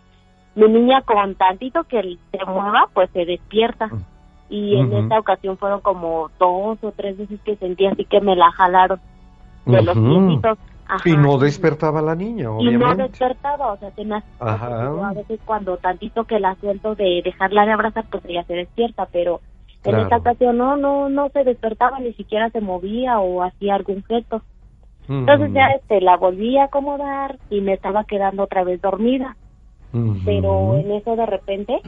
[0.56, 3.90] mi niña con tantito que se mueva, pues se despierta
[4.50, 8.36] y en esta ocasión fueron como dos o tres veces que sentí así que me
[8.36, 9.00] la jalaron
[9.66, 10.58] de los piecitos.
[11.04, 12.86] y no despertaba la niña, obviamente.
[12.86, 17.22] Y no despertaba, o sea, se me a veces cuando tantito que la suelto de
[17.24, 19.42] dejarla de abrazar, pues ella se despierta, pero
[19.84, 24.04] en esta ocasión no, no, no se despertaba, ni siquiera se movía o hacía algún
[24.04, 24.42] gesto.
[25.08, 29.36] Entonces ya este, la volví a acomodar y me estaba quedando otra vez dormida.
[30.26, 31.82] Pero en eso de repente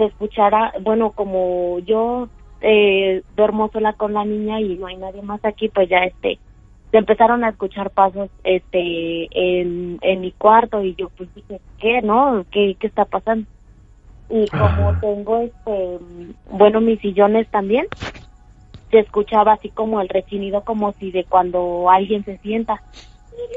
[0.00, 2.28] se escuchara, bueno, como yo
[2.62, 6.38] eh, duermo sola con la niña y no hay nadie más aquí, pues ya este,
[6.90, 12.00] se empezaron a escuchar pasos este en, en mi cuarto y yo pues dije, ¿qué,
[12.00, 12.46] no?
[12.50, 13.46] ¿Qué, qué está pasando?
[14.30, 15.98] Y como tengo este,
[16.50, 17.86] bueno, mis sillones también,
[18.90, 22.80] se escuchaba así como el rechinido como si de cuando alguien se sienta.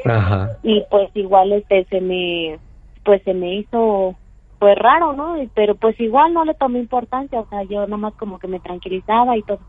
[0.03, 0.57] Ajá.
[0.61, 2.59] Y pues igual este se me
[3.05, 4.15] pues se me hizo
[4.63, 5.35] pues raro, ¿no?
[5.53, 9.35] Pero pues igual no le tomé importancia, o sea, yo nomás como que me tranquilizaba
[9.35, 9.59] y todo.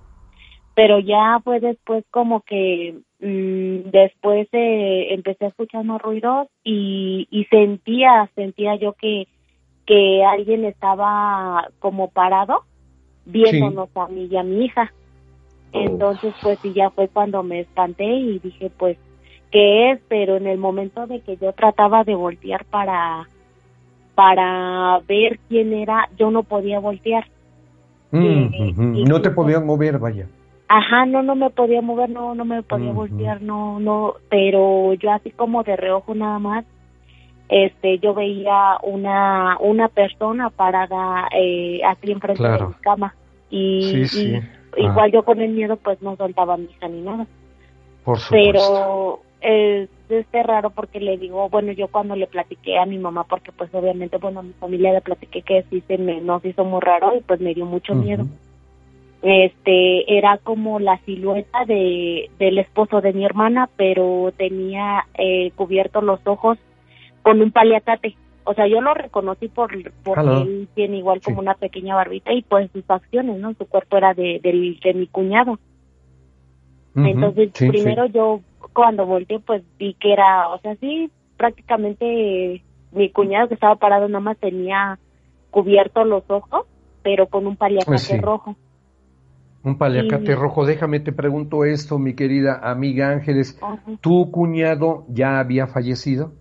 [0.76, 7.26] Pero ya fue después como que mmm, después eh, empecé a escuchar más ruidos y,
[7.28, 9.26] y sentía, sentía yo que,
[9.84, 12.60] que alguien estaba como parado
[13.26, 14.92] viéndonos a mí y a mi hija.
[15.72, 18.96] Entonces, pues sí, ya fue cuando me espanté y dije, pues,
[19.50, 20.00] ¿qué es?
[20.06, 23.26] Pero en el momento de que yo trataba de voltear para
[24.14, 27.26] para ver quién era, yo no podía voltear.
[28.10, 30.26] Mm, no te podían mover, vaya.
[30.68, 35.12] Ajá, no, no me podía mover, no, no me podía voltear, no, no, pero yo
[35.12, 36.64] así como de reojo nada más,
[37.48, 43.14] este, yo veía una, una persona parada eh, aquí enfrente de mi cama
[43.50, 44.04] y,
[44.76, 47.26] igual yo con el miedo pues no soltaba mi hija ni nada.
[48.04, 48.30] Por supuesto.
[48.30, 53.52] Pero es raro porque le digo, bueno, yo cuando le platiqué a mi mamá, porque
[53.52, 56.80] pues obviamente, bueno, a mi familia le platiqué que sí se me, nos hizo muy
[56.80, 58.26] raro y pues me dio mucho miedo.
[59.22, 66.04] Este, era como la silueta de, del esposo de mi hermana, pero tenía eh, cubiertos
[66.04, 66.58] los ojos
[67.22, 68.16] con un paliacate.
[68.44, 69.70] O sea, yo lo reconocí por
[70.02, 73.54] porque él tiene igual como una pequeña barbita y pues sus facciones, ¿no?
[73.54, 75.58] Su cuerpo era de, de, mi cuñado.
[76.94, 78.40] Entonces, primero yo
[78.72, 82.62] cuando volteé, pues vi que era, o sea, sí, prácticamente
[82.92, 84.98] mi cuñado que estaba parado nada más tenía
[85.50, 86.66] cubiertos los ojos,
[87.02, 88.56] pero con un paliacate pues rojo.
[89.62, 90.66] Un paliacate rojo.
[90.66, 93.58] Déjame te pregunto esto, mi querida amiga Ángeles.
[94.00, 96.32] ¿Tu cuñado ya había fallecido?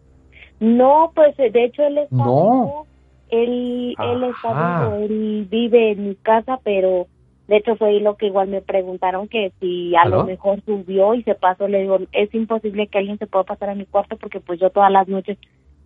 [0.59, 2.86] No, pues de hecho él está no.
[3.30, 7.07] Él, él está él vive en mi casa, pero
[7.54, 11.22] de hecho fue lo que igual me preguntaron que si a lo mejor subió y
[11.22, 14.39] se pasó, le digo, es imposible que alguien se pueda pasar a mi cuarto porque
[14.39, 15.38] pues yo todas las noches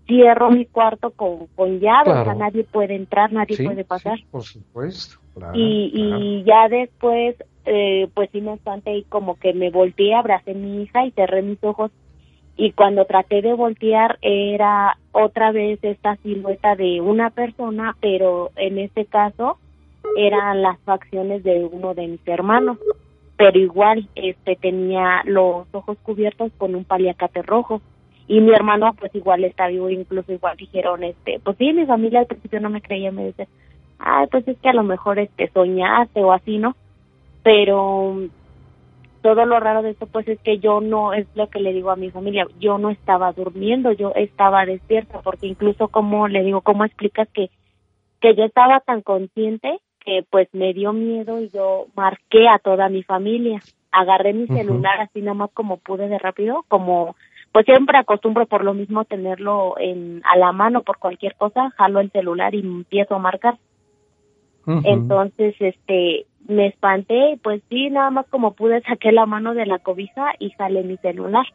[0.05, 4.17] cierro mi cuarto con, con llave, o sea, nadie puede entrar, nadie puede pasar.
[4.31, 5.17] por supuesto.
[5.53, 10.51] y, y ya después, eh, pues sí me espanté y como que me volteé, abracé
[10.51, 11.91] a mi hija y cerré mis ojos
[12.55, 18.79] y cuando traté de voltear era otra vez esta silueta de una persona, pero en
[18.79, 19.57] este caso
[20.15, 22.77] eran las facciones de uno de mis hermanos,
[23.35, 27.81] pero igual este tenía los ojos cubiertos con un paliacate rojo
[28.27, 32.19] y mi hermano pues igual está vivo, incluso igual dijeron este, pues sí, mi familia
[32.19, 33.47] al principio no me creía, me decía,
[33.99, 36.75] ay, pues es que a lo mejor este soñaste o así, ¿no?
[37.43, 38.17] Pero
[39.21, 41.91] todo lo raro de esto pues es que yo no es lo que le digo
[41.91, 46.61] a mi familia yo no estaba durmiendo yo estaba despierta porque incluso como le digo
[46.61, 47.49] cómo explicas que
[48.21, 52.87] que yo estaba tan consciente que pues me dio miedo y yo marqué a toda
[52.87, 53.59] mi familia.
[53.91, 57.17] Agarré mi celular así nada más como pude de rápido como
[57.51, 61.99] pues siempre acostumbro por lo mismo tenerlo en a la mano por cualquier cosa jalo
[61.99, 63.57] el celular y empiezo a marcar.
[64.85, 69.65] Entonces este me espanté y pues sí, nada más como pude saqué la mano de
[69.65, 71.45] la cobija y sale mi celular.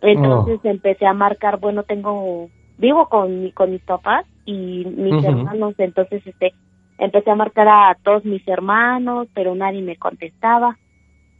[0.00, 0.68] Entonces oh.
[0.68, 2.48] empecé a marcar, bueno, tengo,
[2.78, 6.52] vivo con, con mis papás y mis hermanos, entonces este,
[7.04, 10.78] empecé a marcar a todos mis hermanos, pero nadie me contestaba.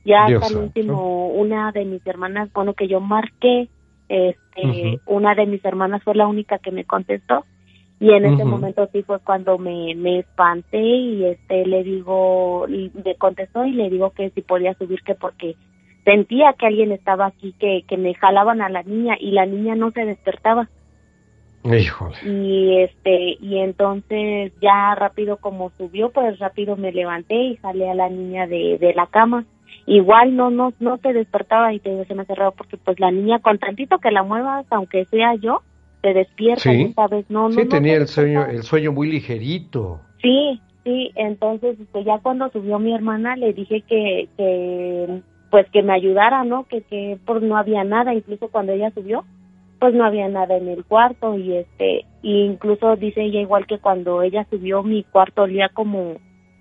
[0.04, 3.68] Ya hasta el último, una de mis hermanas, bueno, que yo marqué,
[4.08, 7.44] este, una de mis hermanas fue la única que me contestó
[8.02, 12.90] y en ese momento sí fue cuando me, me espanté y este le digo, y
[13.04, 15.54] me contestó y le digo que si podía subir que porque
[16.04, 19.76] sentía que alguien estaba aquí, que, que me jalaban a la niña y la niña
[19.76, 20.68] no se despertaba.
[21.64, 22.16] Híjole.
[22.24, 27.94] Y este, y entonces ya rápido como subió, pues rápido me levanté y salí a
[27.94, 29.44] la niña de, de la cama.
[29.86, 33.40] Igual no, no, no se despertaba y te se me cerraba porque pues la niña
[33.40, 35.62] con tantito que la muevas, aunque sea yo,
[36.02, 37.26] se despierta esta vez.
[37.28, 40.00] No sí tenía el sueño el sueño muy ligerito.
[40.20, 45.82] Sí sí entonces este, ya cuando subió mi hermana le dije que, que pues que
[45.82, 49.24] me ayudara no que que por no había nada incluso cuando ella subió
[49.82, 54.22] pues no había nada en el cuarto y este incluso dice ella igual que cuando
[54.22, 56.18] ella subió mi cuarto olía como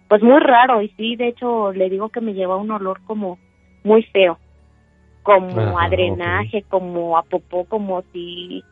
[0.07, 3.37] pues muy raro y sí de hecho le digo que me lleva un olor como
[3.83, 4.39] muy feo
[5.21, 8.63] como a drenaje como a popó como si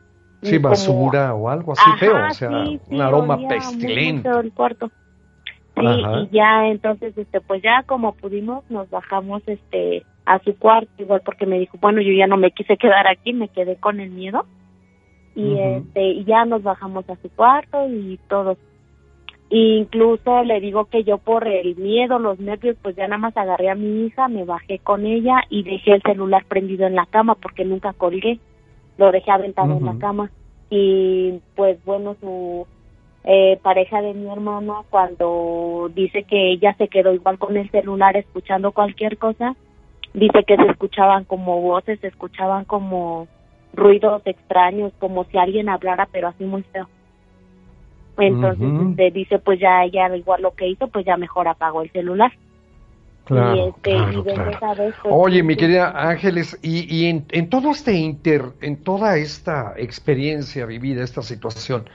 [0.41, 4.30] Sí, basura o algo así feo, o sea, un aroma pestilente.
[4.30, 4.89] El cuarto.
[5.76, 10.91] Sí, y ya entonces, este, pues ya como pudimos, nos bajamos, este, a su cuarto,
[10.97, 13.99] igual porque me dijo, bueno, yo ya no me quise quedar aquí, me quedé con
[13.99, 14.45] el miedo.
[15.36, 18.57] Y este, y ya nos bajamos a su cuarto y todo.
[19.49, 23.69] incluso le digo que yo por el miedo, los nervios, pues ya nada más agarré
[23.69, 27.36] a mi hija, me bajé con ella y dejé el celular prendido en la cama
[27.36, 28.39] porque nunca colgué
[28.99, 30.30] lo dejé aventado en la cama
[30.69, 32.67] y pues bueno su
[33.23, 38.17] eh, pareja de mi hermano cuando dice que ella se quedó igual con el celular
[38.17, 39.55] escuchando cualquier cosa
[40.14, 43.28] dice que se escuchaban como voces se escuchaban como
[43.74, 46.88] ruidos extraños como si alguien hablara pero así muy feo.
[48.18, 51.91] Entonces este, dice pues ya ella igual lo que hizo pues ya mejor apagó el
[51.91, 52.32] celular.
[53.30, 59.18] Claro, este, pues, Oye, mi querida Ángeles, y, en, en, todo este inter, en toda
[59.18, 61.88] esta experiencia vivida, esta situación,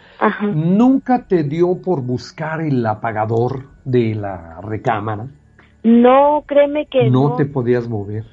[0.42, 5.26] ¿nunca te dio por buscar el apagador de la recámara?
[5.84, 7.28] No, créeme que no.
[7.28, 8.24] No te podías mover.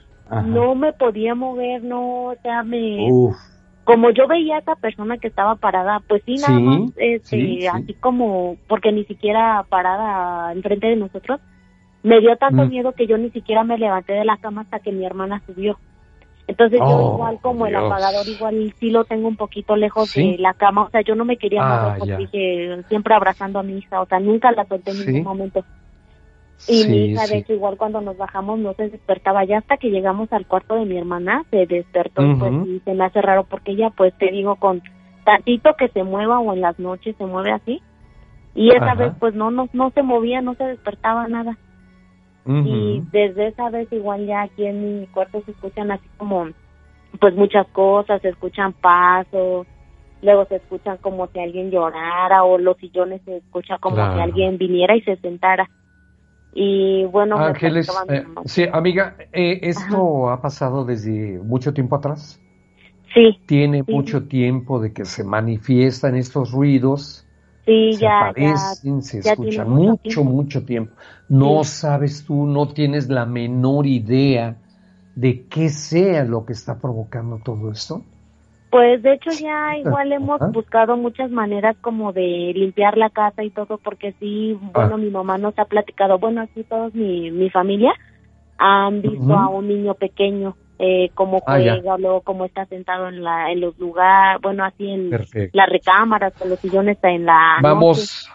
[0.45, 3.07] No me podía mover, no, o sea, me...
[3.83, 7.93] Como yo veía a esa persona que estaba parada, pues sí, nada más, este, así
[7.95, 11.41] como, porque ni siquiera parada enfrente de nosotros,
[12.03, 12.69] me dio tanto mm.
[12.69, 15.77] miedo que yo ni siquiera me levanté de la cama hasta que mi hermana subió.
[16.47, 20.37] Entonces yo oh, igual como el apagador igual sí lo tengo un poquito lejos de
[20.39, 23.63] la cama, o sea, yo no me quería ah, mover porque dije siempre abrazando a
[23.63, 25.65] mi hija, o sea, nunca la solté en ningún momento.
[26.67, 29.43] Y mi hija, de hecho, igual cuando nos bajamos no se despertaba.
[29.45, 33.05] Ya hasta que llegamos al cuarto de mi hermana, se despertó pues, y se me
[33.05, 34.81] hace raro porque ella, pues te digo, con
[35.23, 37.81] tantito que se mueva o en las noches se mueve así.
[38.53, 41.57] Y esa vez, pues no, no, no se movía, no se despertaba nada.
[42.45, 46.47] Y desde esa vez, igual ya aquí en mi cuarto se escuchan así como,
[47.19, 49.67] pues muchas cosas, se escuchan pasos,
[50.21, 54.57] luego se escuchan como si alguien llorara o los sillones se escucha como si alguien
[54.57, 55.69] viniera y se sentara.
[56.53, 62.39] Y bueno, Ángeles, eh, sí, amiga, eh, ¿esto ha pasado desde mucho tiempo atrás?
[63.13, 63.37] Sí.
[63.45, 67.25] ¿Tiene mucho tiempo de que se manifiestan estos ruidos?
[67.65, 70.93] Sí, se ya, aparecen, se escuchan mucho, mucho tiempo.
[71.29, 74.57] No sabes tú, no tienes la menor idea
[75.15, 78.03] de qué sea lo que está provocando todo esto.
[78.71, 83.51] Pues de hecho ya igual hemos buscado muchas maneras como de limpiar la casa y
[83.51, 84.97] todo, porque sí, bueno, ah.
[84.97, 87.93] mi mamá nos ha platicado, bueno, así todos mi, mi familia
[88.57, 93.23] han visto a un niño pequeño eh, cómo ah, juega, luego cómo está sentado en,
[93.23, 97.59] la, en los lugares, bueno, así en las recámaras, con los sillones en la...
[97.61, 98.27] Vamos,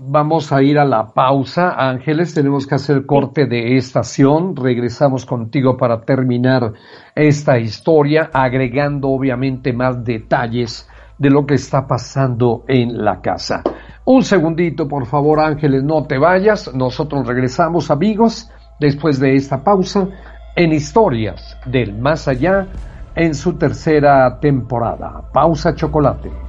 [0.00, 2.32] Vamos a ir a la pausa, Ángeles.
[2.32, 4.54] Tenemos que hacer corte de estación.
[4.54, 6.72] Regresamos contigo para terminar
[7.16, 10.88] esta historia, agregando obviamente más detalles
[11.18, 13.64] de lo que está pasando en la casa.
[14.04, 16.72] Un segundito, por favor, Ángeles, no te vayas.
[16.72, 20.06] Nosotros regresamos, amigos, después de esta pausa,
[20.54, 22.68] en Historias del Más Allá,
[23.16, 25.24] en su tercera temporada.
[25.32, 26.47] Pausa chocolate.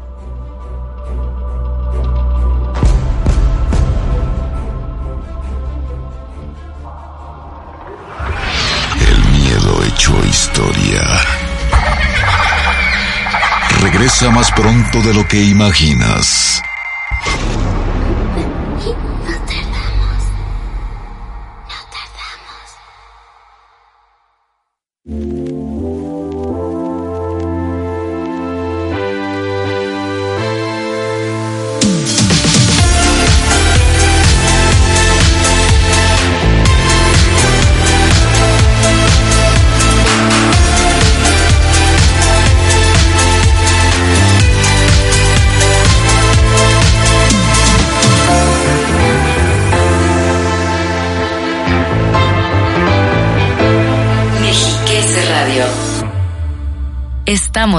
[14.34, 16.62] Más pronto de lo que imaginas.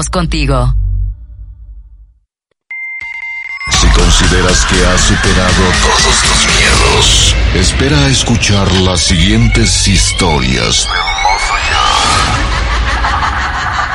[0.09, 0.75] Contigo.
[3.71, 10.87] Si consideras que has superado todos tus miedos, espera a escuchar las siguientes historias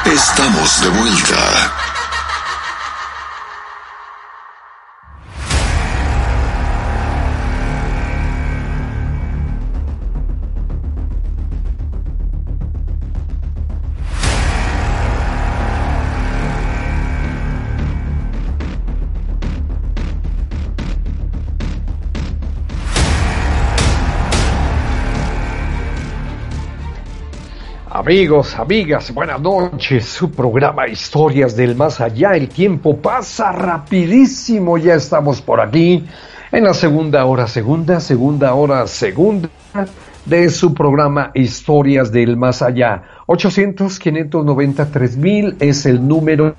[0.07, 1.86] Estamos de vuelta.
[28.07, 30.05] Amigos, amigas, buenas noches.
[30.05, 32.37] Su programa Historias del Más Allá.
[32.37, 34.79] El tiempo pasa rapidísimo.
[34.79, 36.07] Ya estamos por aquí
[36.53, 39.49] en la segunda hora, segunda, segunda hora, segunda
[40.25, 43.03] de su programa Historias del Más Allá.
[43.27, 46.55] 800 593 mil es el número,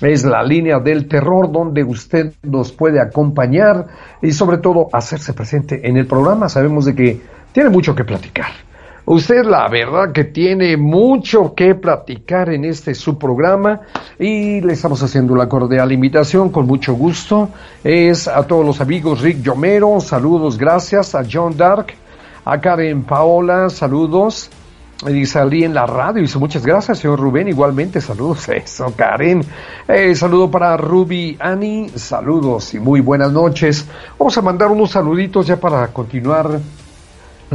[0.00, 3.86] es la línea del terror donde usted nos puede acompañar
[4.22, 6.48] y sobre todo hacerse presente en el programa.
[6.48, 7.20] Sabemos de que
[7.52, 8.69] tiene mucho que platicar
[9.12, 13.80] Usted la verdad que tiene mucho que platicar en este su programa
[14.20, 17.48] y le estamos haciendo la cordial invitación con mucho gusto.
[17.82, 21.86] Es a todos los amigos Rick Yomero, saludos, gracias, a John Dark,
[22.44, 24.48] a Karen Paola, saludos.
[25.08, 29.44] Y salí en la radio, dice muchas gracias, señor Rubén, igualmente, saludos, eso, Karen.
[29.88, 33.88] Eh, saludo para Ruby Annie, saludos y muy buenas noches.
[34.16, 36.60] Vamos a mandar unos saluditos ya para continuar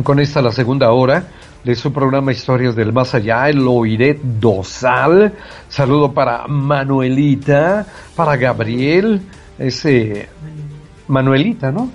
[0.04, 1.26] con esta la segunda hora
[1.66, 5.34] de su programa Historias del Más Allá, el oiré Dosal.
[5.68, 7.86] Saludo para Manuelita,
[8.16, 9.20] para Gabriel,
[9.58, 10.30] ese
[11.08, 11.90] Manuelita, ¿no?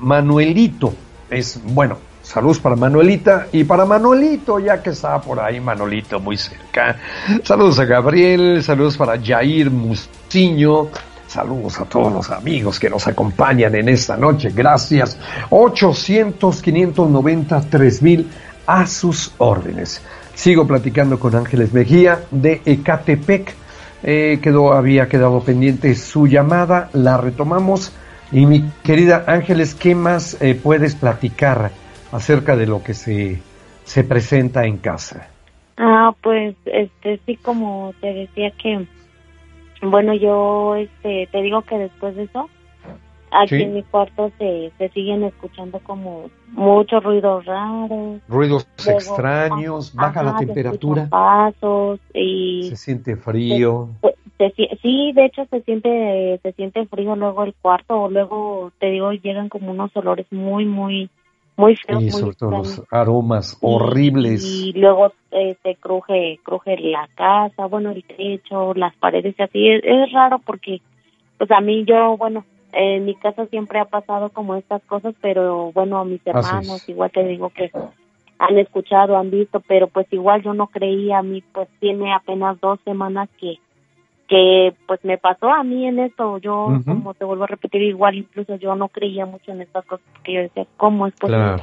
[0.00, 0.92] Manuelito,
[1.30, 6.36] es bueno, Saludos para Manuelita y para Manuelito, ya que está por ahí Manuelito muy
[6.36, 6.96] cerca.
[7.42, 10.88] Saludos a Gabriel, saludos para Jair Mustiño,
[11.32, 14.50] Saludos a todos los amigos que nos acompañan en esta noche.
[14.54, 15.16] Gracias.
[15.48, 18.26] 800-590-3000
[18.66, 20.04] a sus órdenes.
[20.34, 23.54] Sigo platicando con Ángeles Mejía de Ecatepec.
[24.02, 26.90] Eh, quedó, había quedado pendiente su llamada.
[26.92, 27.94] La retomamos.
[28.30, 31.70] Y mi querida Ángeles, ¿qué más eh, puedes platicar
[32.12, 33.42] acerca de lo que se,
[33.84, 35.28] se presenta en casa?
[35.76, 38.86] Ah, pues, este, sí, como te decía que
[39.82, 42.48] bueno, yo este, te digo que después de eso,
[43.32, 48.20] aquí en mi cuarto se, se siguen escuchando como muchos ruidos raros.
[48.28, 51.08] Ruidos extraños, baja la temperatura.
[51.08, 52.68] Pasos y...
[52.68, 53.88] Se siente frío.
[54.82, 59.12] sí, de hecho se siente, se siente frío luego el cuarto o luego, te digo,
[59.12, 61.10] llegan como unos olores muy, muy
[61.56, 62.02] muy feos.
[62.02, 64.44] Y sobre todo los aromas horribles.
[64.44, 69.68] Y luego se cruje, cruje la casa, bueno, el techo, las paredes y así.
[69.68, 70.80] Es, raro porque,
[71.38, 75.72] pues a mí yo, bueno, en mi casa siempre ha pasado como estas cosas, pero
[75.72, 77.70] bueno, a mis hermanos, igual te digo que
[78.38, 82.58] han escuchado, han visto, pero pues igual yo no creía, a mí pues tiene apenas
[82.60, 83.58] dos semanas que
[84.28, 88.14] que pues me pasó a mí en esto, yo como te vuelvo a repetir igual,
[88.16, 91.56] incluso yo no creía mucho en estas cosas porque yo decía, ¿cómo es posible?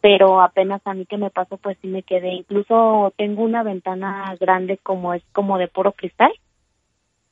[0.00, 4.32] Pero apenas a mí que me pasó pues sí me quedé, incluso tengo una ventana
[4.38, 6.30] grande como es como de puro cristal,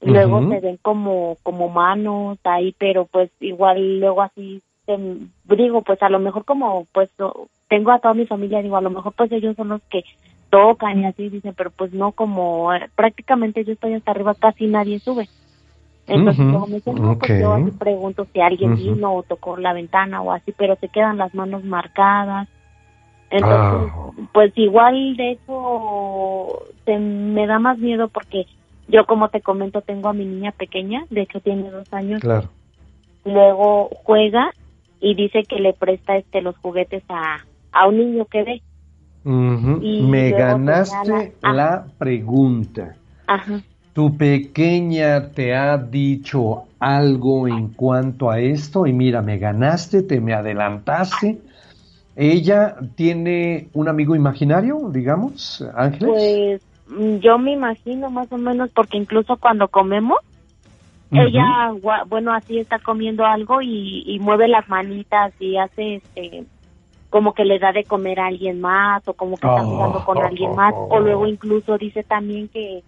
[0.03, 4.63] luego se ven como como manos ahí, pero pues igual luego así
[5.57, 7.11] digo, pues a lo mejor como pues
[7.69, 10.05] tengo a toda mi familia, digo, a lo mejor pues ellos son los que
[10.51, 14.67] tocan y así dicen, pero pues no como eh, prácticamente yo estoy hasta arriba, casi
[14.67, 15.29] nadie sube.
[16.07, 20.23] Entonces me dicen, no, pues yo así pregunto si alguien vino o tocó la ventana
[20.23, 22.49] o así, pero se quedan las manos marcadas.
[23.29, 24.11] Entonces, ah.
[24.33, 28.47] pues igual de hecho se me da más miedo porque
[28.89, 32.21] yo como te comento tengo a mi niña pequeña, de hecho tiene dos años.
[32.21, 32.49] Claro.
[33.25, 34.51] Luego juega
[35.01, 38.63] y dice que le presta este los juguetes a, a un niño que ve.
[39.25, 42.95] Me ganaste la pregunta.
[43.93, 48.87] ¿Tu pequeña te ha dicho algo en cuanto a esto?
[48.87, 51.41] Y mira, me ganaste, te me adelantaste.
[52.15, 56.09] ¿Ella tiene un amigo imaginario, digamos, Ángeles?
[56.09, 56.63] Pues
[57.21, 60.19] yo me imagino más o menos, porque incluso cuando comemos,
[61.13, 61.73] ella,
[62.07, 66.45] bueno, así está comiendo algo y, y, mueve las manitas y hace este
[67.11, 70.05] como que le da de comer a alguien más o como que está oh, jugando
[70.05, 70.75] con alguien más.
[70.77, 72.83] O luego incluso dice también que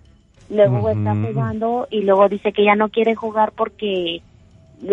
[0.51, 4.21] luego está jugando y luego dice que ya no quiere jugar porque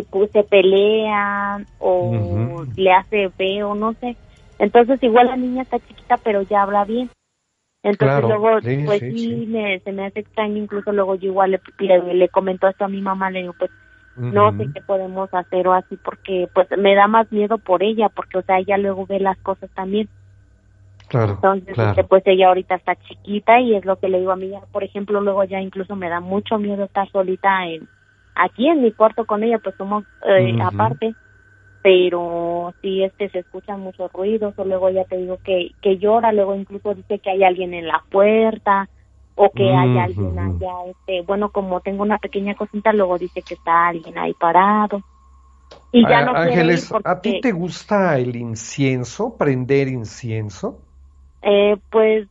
[0.10, 4.16] pues, se pelea o le hace feo, no sé.
[4.60, 7.10] Entonces igual la niña está chiquita pero ya habla bien.
[7.86, 8.50] Entonces luego,
[8.86, 12.68] pues sí, Me, se me hace extraño, incluso luego yo igual le, le, le comentó
[12.68, 13.70] esto a mi mamá, le digo, pues
[14.16, 18.10] no sé qué podemos hacer o así porque pues me da más miedo por ella
[18.10, 20.08] porque o sea ella luego ve las cosas también.
[21.10, 24.38] Claro entonces este, pues ella ahorita está chiquita y es lo que le digo a
[24.38, 27.88] mí por ejemplo luego ya incluso me da mucho miedo estar solita en
[28.34, 31.14] aquí en mi cuarto con ella pues somos eh, aparte
[31.86, 36.32] pero sí este se escuchan muchos ruidos o luego ya te digo que que llora
[36.32, 38.90] luego incluso dice que hay alguien en la puerta
[39.36, 43.56] o que hay alguien allá, este, bueno, como tengo una pequeña cosita, luego dice que
[43.56, 45.02] está alguien ahí parado.
[45.92, 50.80] Y ya no Ángeles, ¿a ti te gusta el incienso, prender incienso?
[51.42, 52.30] Eh, pues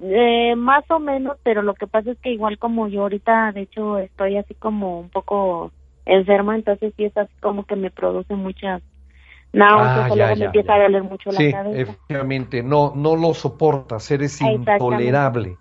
[0.00, 3.62] eh, más o menos, pero lo que pasa es que igual como yo ahorita, de
[3.62, 5.70] hecho, estoy así como un poco
[6.04, 8.82] enferma, entonces sí es así como que me produce muchas
[9.52, 11.80] náuseas, ah, luego me empieza a doler mucho la cabeza.
[11.80, 15.56] efectivamente, no, no lo soportas, eres intolerable.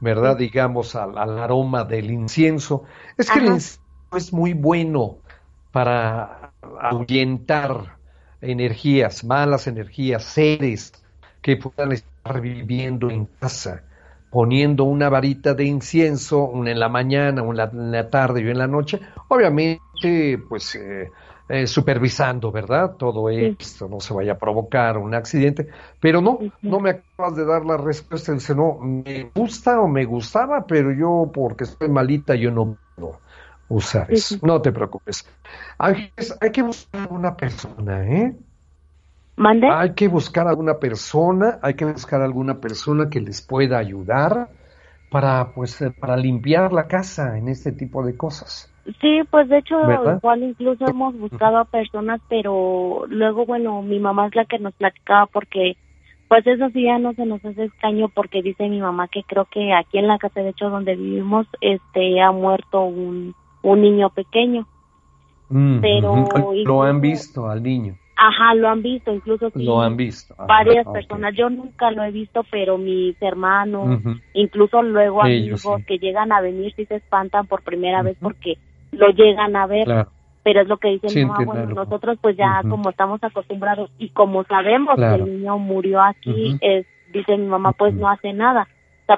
[0.00, 0.36] ¿verdad?
[0.36, 2.84] Digamos, al, aroma del incienso.
[3.16, 3.80] Es que el incienso
[4.16, 5.18] es muy bueno
[5.72, 7.96] para ahuyentar
[8.40, 10.92] energías, malas energías, seres
[11.42, 13.82] que puedan estar viviendo en casa,
[14.30, 18.52] poniendo una varita de incienso, una en la mañana, una en la tarde y una
[18.52, 19.00] en la noche.
[19.28, 21.10] Obviamente, pues eh,
[21.52, 22.94] eh, supervisando, ¿verdad?
[22.96, 25.66] Todo esto no se vaya a provocar un accidente,
[25.98, 30.04] pero no, no me acabas de dar la respuesta, dice, no, me gusta o me
[30.04, 33.18] gustaba, pero yo porque estoy malita, yo no puedo
[33.68, 35.26] usar eso, no te preocupes.
[35.76, 38.36] Ángeles, hay que buscar a una persona, ¿eh?
[39.34, 39.68] ¿Mande?
[39.72, 43.76] Hay que buscar a alguna persona, hay que buscar a alguna persona que les pueda
[43.76, 44.50] ayudar
[45.10, 48.69] para, pues, eh, para limpiar la casa en este tipo de cosas
[49.00, 49.76] Sí, pues de hecho,
[50.16, 54.74] igual incluso hemos buscado a personas, pero luego, bueno, mi mamá es la que nos
[54.74, 55.76] platicaba porque,
[56.28, 59.44] pues eso sí ya no se nos hace extraño porque dice mi mamá que creo
[59.44, 64.10] que aquí en la casa, de hecho, donde vivimos, este, ha muerto un, un niño
[64.10, 64.66] pequeño.
[65.50, 66.28] Mm, pero...
[66.64, 67.96] Lo han visto al niño.
[68.22, 70.34] Ajá, lo han visto, incluso lo han visto.
[70.46, 71.34] varias personas.
[71.34, 74.02] Yo nunca lo he visto, pero mis hermanos,
[74.34, 78.58] incluso luego amigos que llegan a venir sí se espantan por primera vez porque
[78.92, 80.06] lo llegan a ver.
[80.42, 84.42] Pero es lo que dicen, no, bueno, nosotros pues ya como estamos acostumbrados y como
[84.44, 88.66] sabemos que el niño murió aquí, es, dice mi mamá, pues no hace nada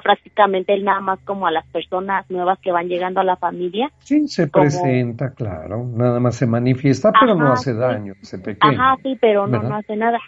[0.01, 3.91] prácticamente él nada más como a las personas nuevas que van llegando a la familia.
[3.99, 8.73] Sí, se presenta, claro, nada más se manifiesta, pero no hace daño, ese pequeño.
[8.73, 10.19] Ajá, sí, pero no, no hace nada.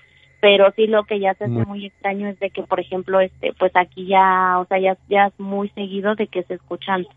[0.42, 1.88] Pero sí lo que ya se hace muy...
[1.88, 5.40] extraño es de que, por ejemplo, este, pues aquí ya, o sea, ya, ya es
[5.40, 7.08] muy seguido de que se escuchan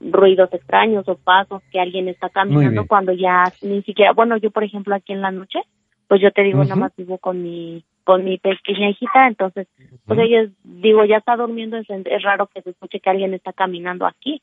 [0.00, 4.64] ruidos extraños o pasos que alguien está caminando cuando ya ni siquiera, bueno, yo por
[4.64, 5.60] ejemplo aquí en la noche,
[6.08, 9.66] pues yo te digo, nada más vivo con mi con mi pequeña hijita, entonces,
[10.04, 11.88] pues ella, digo, ya está durmiendo, es,
[12.22, 14.42] raro que se escuche que alguien está caminando aquí.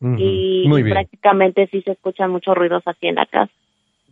[0.00, 3.52] Y prácticamente sí se escuchan muchos ruidos así en la casa.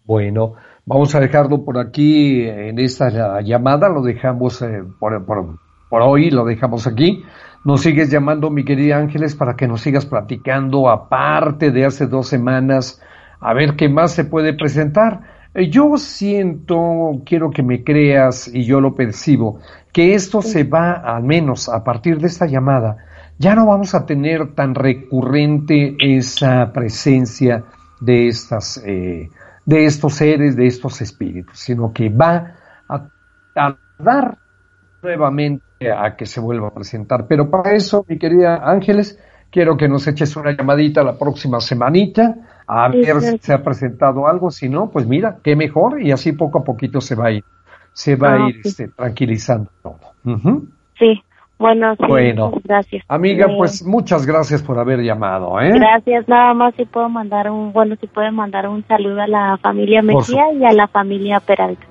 [0.04, 0.54] Bueno,
[0.84, 5.58] vamos a dejarlo por aquí en esta llamada, lo dejamos eh, por, por,
[5.88, 7.24] por, hoy, lo dejamos aquí.
[7.64, 12.28] Nos sigues llamando, mi querida Ángeles, para que nos sigas platicando, aparte de hace dos
[12.28, 13.00] semanas,
[13.40, 15.20] a ver qué más se puede presentar.
[15.54, 19.60] Eh, yo siento, quiero que me creas y yo lo percibo,
[19.92, 22.98] que esto se va, al menos a partir de esta llamada,
[23.38, 27.64] ya no vamos a tener tan recurrente esa presencia
[28.00, 29.30] de estas, eh,
[29.64, 32.56] de estos seres, de estos espíritus, sino que va
[32.88, 33.08] a,
[33.56, 34.36] a dar
[35.02, 37.26] nuevamente a que se vuelva a presentar.
[37.28, 39.18] Pero para eso, mi querida Ángeles,
[39.50, 44.26] quiero que nos eches una llamadita la próxima semanita a ver si se ha presentado
[44.26, 47.32] algo, si no, pues mira, qué mejor y así poco a poquito se va a
[47.32, 47.44] ir,
[47.92, 49.98] se va a ah, ir este, tranquilizando todo.
[50.98, 51.22] Sí,
[51.58, 53.04] bueno, bueno, gracias.
[53.06, 55.72] Amiga, pues muchas gracias por haber llamado, ¿eh?
[55.72, 59.58] Gracias, nada más si puedo mandar un, bueno, si puede mandar un saludo a la
[59.58, 61.86] familia Mejía y a la familia Peralta.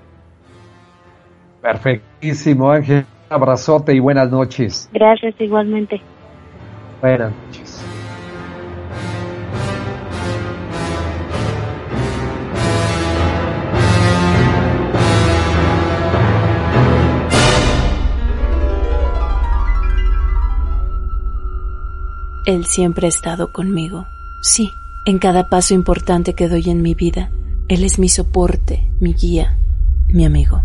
[1.62, 3.06] Perfectísimo, Ángel.
[3.30, 4.90] Un abrazote y buenas noches.
[4.94, 6.02] Gracias, igualmente.
[7.02, 7.84] Buenas noches.
[22.46, 24.06] Él siempre ha estado conmigo.
[24.42, 24.70] Sí,
[25.06, 27.32] en cada paso importante que doy en mi vida.
[27.70, 29.58] Él es mi soporte, mi guía,
[30.10, 30.62] mi amigo.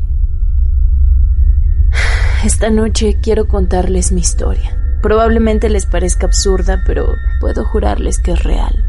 [2.45, 4.79] Esta noche quiero contarles mi historia.
[5.03, 8.85] Probablemente les parezca absurda, pero puedo jurarles que es real.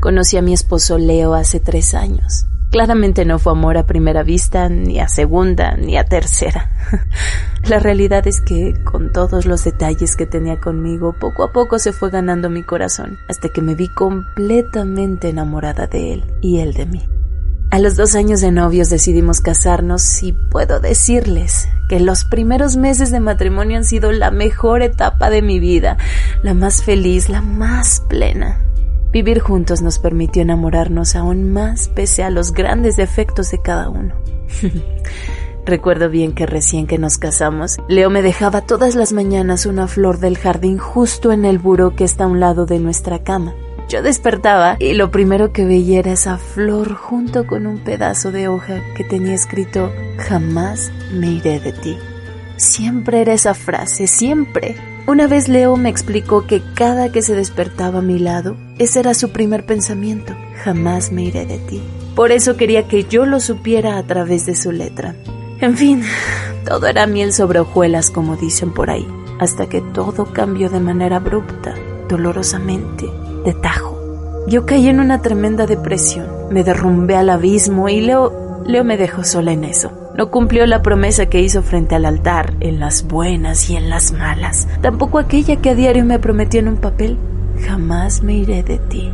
[0.00, 2.46] Conocí a mi esposo Leo hace tres años.
[2.70, 6.70] Claramente no fue amor a primera vista, ni a segunda, ni a tercera.
[7.68, 11.92] La realidad es que, con todos los detalles que tenía conmigo, poco a poco se
[11.92, 16.86] fue ganando mi corazón, hasta que me vi completamente enamorada de él y él de
[16.86, 17.06] mí.
[17.70, 23.10] A los dos años de novios decidimos casarnos y puedo decirles que los primeros meses
[23.10, 25.96] de matrimonio han sido la mejor etapa de mi vida,
[26.42, 28.60] la más feliz, la más plena.
[29.12, 34.14] Vivir juntos nos permitió enamorarnos aún más pese a los grandes defectos de cada uno.
[35.66, 40.20] Recuerdo bien que recién que nos casamos, Leo me dejaba todas las mañanas una flor
[40.20, 43.54] del jardín justo en el buró que está a un lado de nuestra cama.
[43.88, 48.48] Yo despertaba y lo primero que veía era esa flor junto con un pedazo de
[48.48, 51.96] hoja que tenía escrito Jamás me iré de ti.
[52.56, 54.76] Siempre era esa frase, siempre.
[55.06, 59.14] Una vez Leo me explicó que cada que se despertaba a mi lado, ese era
[59.14, 60.34] su primer pensamiento,
[60.64, 61.80] jamás me iré de ti.
[62.16, 65.14] Por eso quería que yo lo supiera a través de su letra.
[65.60, 66.02] En fin,
[66.64, 69.06] todo era miel sobre hojuelas, como dicen por ahí,
[69.38, 71.74] hasta que todo cambió de manera abrupta,
[72.08, 73.06] dolorosamente,
[73.52, 74.44] tajo.
[74.48, 79.24] Yo caí en una tremenda depresión, me derrumbé al abismo y Leo, Leo me dejó
[79.24, 79.90] sola en eso.
[80.16, 84.12] No cumplió la promesa que hizo frente al altar, en las buenas y en las
[84.12, 84.66] malas.
[84.80, 87.18] Tampoco aquella que a diario me prometió en un papel,
[87.66, 89.12] jamás me iré de ti.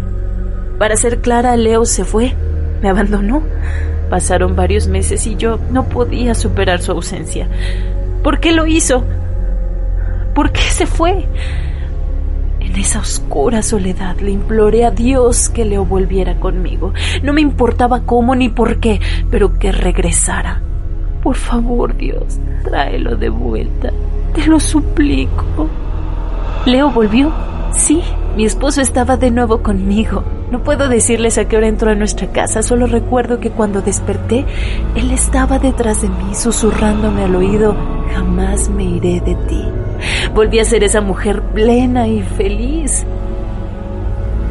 [0.78, 2.35] Para ser clara, Leo se fue,
[2.83, 3.43] me abandonó.
[4.11, 7.49] Pasaron varios meses y yo no podía superar su ausencia.
[8.22, 9.05] ¿Por qué lo hizo?
[10.35, 11.26] ¿Por qué se fue?
[12.73, 16.95] En esa oscura soledad le imploré a Dios que Leo volviera conmigo.
[17.23, 18.99] No me importaba cómo ni por qué,
[19.31, 20.62] pero que regresara.
[21.23, 23.93] Por favor, Dios, tráelo de vuelta.
[24.33, 25.68] Te lo suplico.
[26.64, 27.31] Leo volvió.
[27.73, 28.03] Sí,
[28.39, 30.25] mi esposo estaba de nuevo conmigo.
[30.51, 34.47] No puedo decirles a qué hora entró a nuestra casa, solo recuerdo que cuando desperté,
[34.95, 37.77] él estaba detrás de mí, susurrándome al oído,
[38.14, 39.62] jamás me iré de ti.
[40.34, 43.05] Volví a ser esa mujer plena y feliz.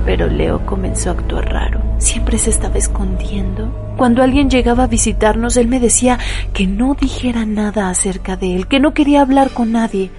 [0.06, 1.82] Pero Leo comenzó a actuar raro.
[2.00, 3.94] Siempre se estaba escondiendo.
[3.98, 6.18] Cuando alguien llegaba a visitarnos, él me decía
[6.54, 10.10] que no dijera nada acerca de él, que no quería hablar con nadie.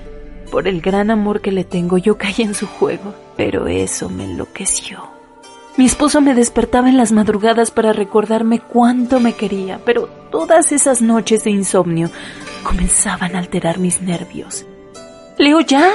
[0.51, 4.25] Por el gran amor que le tengo, yo caí en su juego, pero eso me
[4.25, 5.09] enloqueció.
[5.79, 11.01] Mi esposo me despertaba en las madrugadas para recordarme cuánto me quería, pero todas esas
[11.01, 12.11] noches de insomnio
[12.63, 14.67] comenzaban a alterar mis nervios.
[15.39, 15.91] Leo, ya,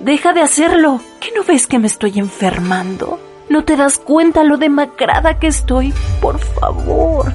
[0.00, 1.00] deja de hacerlo.
[1.20, 3.20] ¿Qué no ves que me estoy enfermando?
[3.48, 5.92] ¿No te das cuenta lo demacrada que estoy?
[6.20, 7.32] Por favor.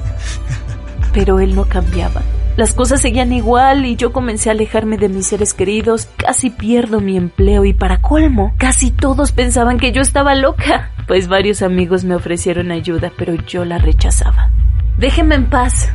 [1.12, 2.22] Pero él no cambiaba.
[2.56, 7.00] Las cosas seguían igual y yo comencé a alejarme de mis seres queridos, casi pierdo
[7.00, 12.04] mi empleo y para colmo, casi todos pensaban que yo estaba loca, pues varios amigos
[12.04, 14.50] me ofrecieron ayuda, pero yo la rechazaba.
[14.98, 15.88] Déjeme en paz.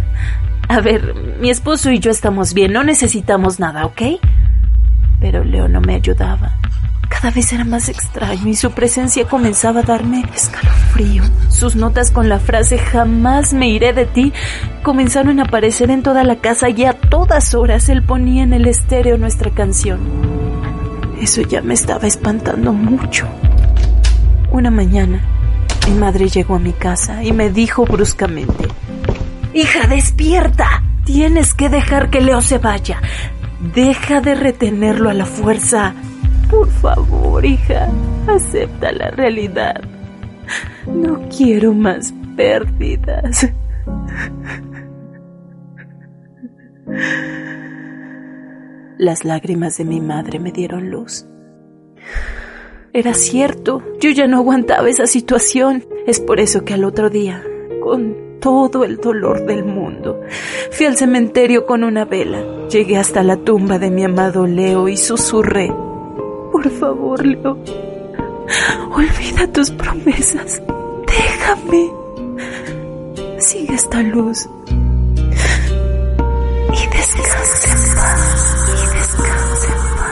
[0.68, 4.01] A ver, mi esposo y yo estamos bien, no necesitamos nada, ¿ok?
[5.20, 6.58] Pero Leo no me ayudaba.
[7.10, 11.24] Cada vez era más extraño y su presencia comenzaba a darme escalofrío.
[11.50, 14.32] Sus notas con la frase jamás me iré de ti
[14.84, 18.68] comenzaron a aparecer en toda la casa y a todas horas él ponía en el
[18.68, 20.00] estéreo nuestra canción.
[21.20, 23.28] Eso ya me estaba espantando mucho.
[24.52, 25.22] Una mañana,
[25.88, 28.68] mi madre llegó a mi casa y me dijo bruscamente,
[29.54, 30.84] Hija, despierta.
[31.04, 33.02] Tienes que dejar que Leo se vaya.
[33.60, 35.93] Deja de retenerlo a la fuerza.
[36.49, 37.89] Por favor, hija,
[38.28, 39.82] acepta la realidad.
[40.88, 43.49] No quiero más pérdidas.
[48.97, 51.26] Las lágrimas de mi madre me dieron luz.
[52.93, 55.86] Era cierto, yo ya no aguantaba esa situación.
[56.07, 57.43] Es por eso que al otro día,
[57.82, 60.22] con todo el dolor del mundo.
[60.72, 62.44] Fui al cementerio con una vela.
[62.70, 65.72] Llegué hasta la tumba de mi amado Leo y susurré.
[66.52, 67.58] Por favor, Leo,
[68.92, 70.62] olvida tus promesas.
[71.08, 71.92] Déjame.
[73.40, 74.50] Sigue esta luz.
[76.72, 78.68] Y descansa en paz.
[78.70, 80.10] Y descansa en paz.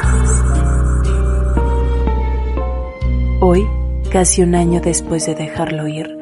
[3.42, 3.68] Hoy,
[4.12, 6.17] casi un año después de dejarlo ir,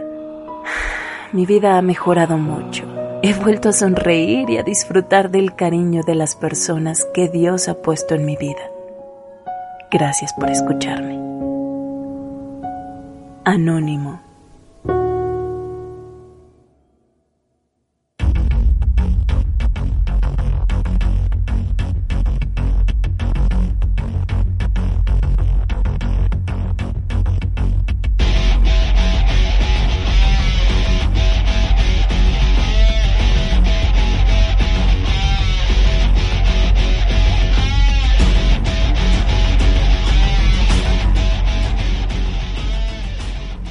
[1.32, 2.86] mi vida ha mejorado mucho.
[3.22, 7.76] He vuelto a sonreír y a disfrutar del cariño de las personas que Dios ha
[7.76, 8.62] puesto en mi vida.
[9.92, 11.16] Gracias por escucharme.
[13.44, 14.25] Anónimo.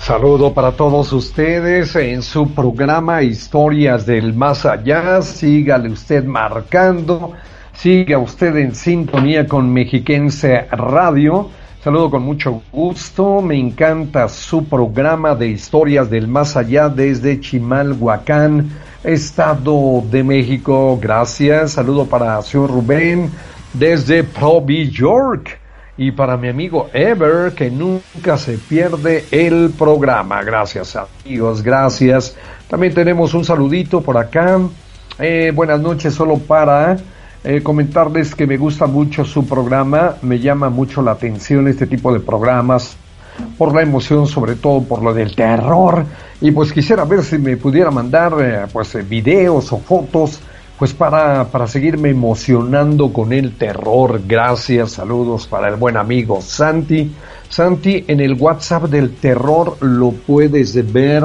[0.05, 5.23] Saludo para todos ustedes en su programa Historias del Más Allá.
[5.23, 7.33] Sígale usted marcando,
[7.73, 11.49] siga usted en sintonía con Mexiquense Radio.
[11.83, 18.69] Saludo con mucho gusto, me encanta su programa de Historias del Más Allá desde Chimalhuacán,
[19.03, 20.99] Estado de México.
[21.01, 21.73] Gracias.
[21.73, 23.31] Saludo para señor Rubén
[23.73, 25.64] desde Provi York
[25.97, 30.43] y para mi amigo Ever, que nunca se pierde el programa.
[30.43, 32.37] Gracias amigos, gracias.
[32.69, 34.59] También tenemos un saludito por acá.
[35.19, 36.97] Eh, buenas noches, solo para
[37.45, 42.13] eh, comentarles que me gusta mucho su programa, me llama mucho la atención este tipo
[42.13, 42.97] de programas
[43.57, 46.05] por la emoción, sobre todo por lo del terror.
[46.41, 50.41] Y pues quisiera ver si me pudiera mandar eh, pues videos o fotos
[50.79, 54.21] pues para, para seguirme emocionando con el terror.
[54.27, 57.13] Gracias, saludos para el buen amigo Santi.
[57.49, 61.25] Santi, en el WhatsApp del terror lo puedes ver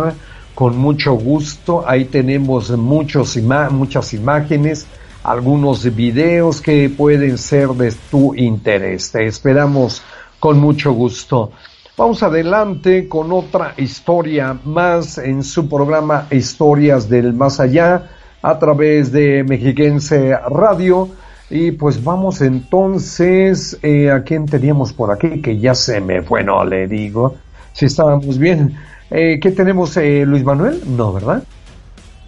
[0.53, 1.84] con mucho gusto.
[1.88, 3.38] Ahí tenemos muchos
[3.71, 4.85] muchas imágenes,
[5.23, 9.11] algunos videos que pueden ser de tu interés.
[9.11, 10.03] Te esperamos
[10.39, 11.51] con mucho gusto.
[11.97, 19.11] Vamos adelante con otra historia más en su programa Historias del Más Allá a través
[19.11, 21.10] de Mexiquense Radio.
[21.49, 25.41] Y pues vamos entonces, eh, ¿a quién teníamos por aquí?
[25.41, 27.36] Que ya se me fue, no le digo,
[27.74, 28.76] si estábamos bien.
[29.10, 30.80] Eh, ¿Qué tenemos, eh, Luis Manuel?
[30.86, 31.44] No, ¿verdad?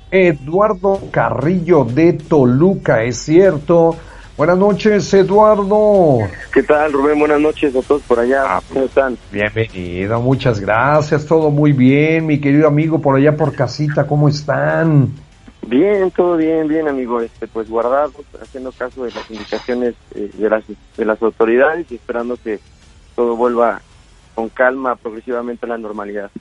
[0.10, 3.96] Eduardo Carrillo de Toluca, es cierto.
[4.36, 6.20] Buenas noches, Eduardo.
[6.52, 7.20] ¿Qué tal, Rubén?
[7.20, 8.44] Buenas noches a todos por allá.
[8.48, 9.16] Ah, ¿Cómo están?
[9.32, 11.28] Bienvenido, muchas gracias.
[11.28, 14.08] Todo muy bien, mi querido amigo por allá por casita.
[14.08, 15.10] ¿Cómo están?
[15.68, 17.22] Bien, todo bien, bien, amigo.
[17.22, 20.64] Este, pues guardados, haciendo caso de las indicaciones eh, de, las,
[20.98, 22.60] de las autoridades y esperando que
[23.16, 23.82] todo vuelva
[24.36, 26.32] con calma progresivamente a la normalidad.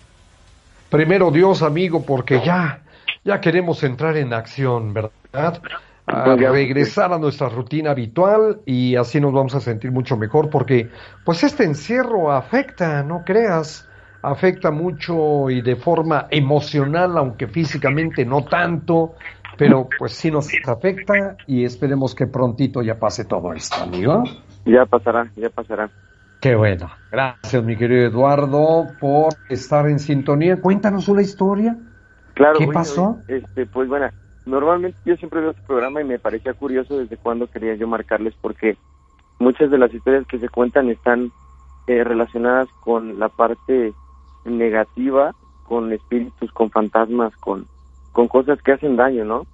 [0.89, 2.83] Primero Dios, amigo, porque ya,
[3.25, 5.61] ya queremos entrar en acción, ¿verdad?
[6.07, 10.91] a regresar a nuestra rutina habitual y así nos vamos a sentir mucho mejor porque
[11.25, 13.89] pues este encierro afecta, no creas,
[14.23, 19.15] afecta mucho y de forma emocional, aunque físicamente no tanto,
[19.57, 24.25] pero pues sí nos afecta y esperemos que prontito ya pase todo esto, amigo.
[24.65, 25.91] Ya pasará, ya pasará.
[26.41, 26.91] Qué bueno.
[27.13, 30.61] Gracias, mi querido Eduardo, por estar en sintonía.
[30.61, 31.77] Cuéntanos una historia.
[32.35, 32.59] Claro.
[32.59, 33.19] ¿Qué pasó?
[33.29, 34.09] Este, pues bueno,
[34.47, 38.35] normalmente yo siempre veo este programa y me parecía curioso desde cuándo quería yo marcarles
[38.41, 38.79] porque
[39.39, 41.31] muchas de las historias que se cuentan están
[41.87, 43.93] eh, relacionadas con la parte
[44.45, 45.35] negativa,
[45.65, 47.67] con espíritus, con fantasmas, con,
[48.13, 49.47] con cosas que hacen daño, ¿no?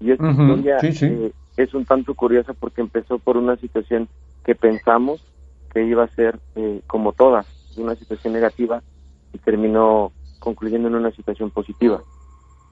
[0.00, 4.08] Y esta historia eh, es un tanto curiosa porque empezó por una situación
[4.44, 5.24] que pensamos
[5.72, 7.46] que iba a ser eh, como todas,
[7.76, 8.82] una situación negativa
[9.32, 12.02] y terminó concluyendo en una situación positiva.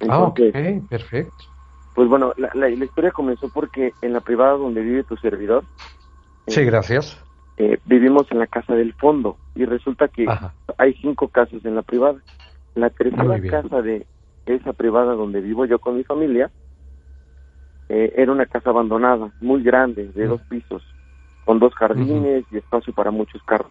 [0.08, 0.40] ah, ok,
[0.88, 1.34] perfecto.
[1.94, 5.64] Pues bueno, la, la, historia comenzó porque en la privada donde vive tu servidor.
[6.46, 7.18] Sí, eh, gracias.
[7.56, 10.26] Eh, vivimos en la casa del fondo y resulta que
[10.76, 12.18] hay cinco casas en la privada.
[12.74, 14.06] La tercera casa de
[14.46, 16.50] esa privada donde vivo yo con mi familia
[17.88, 20.82] eh, era una casa abandonada, muy grande, de dos pisos,
[21.44, 23.70] con dos jardines y espacio para muchos carros.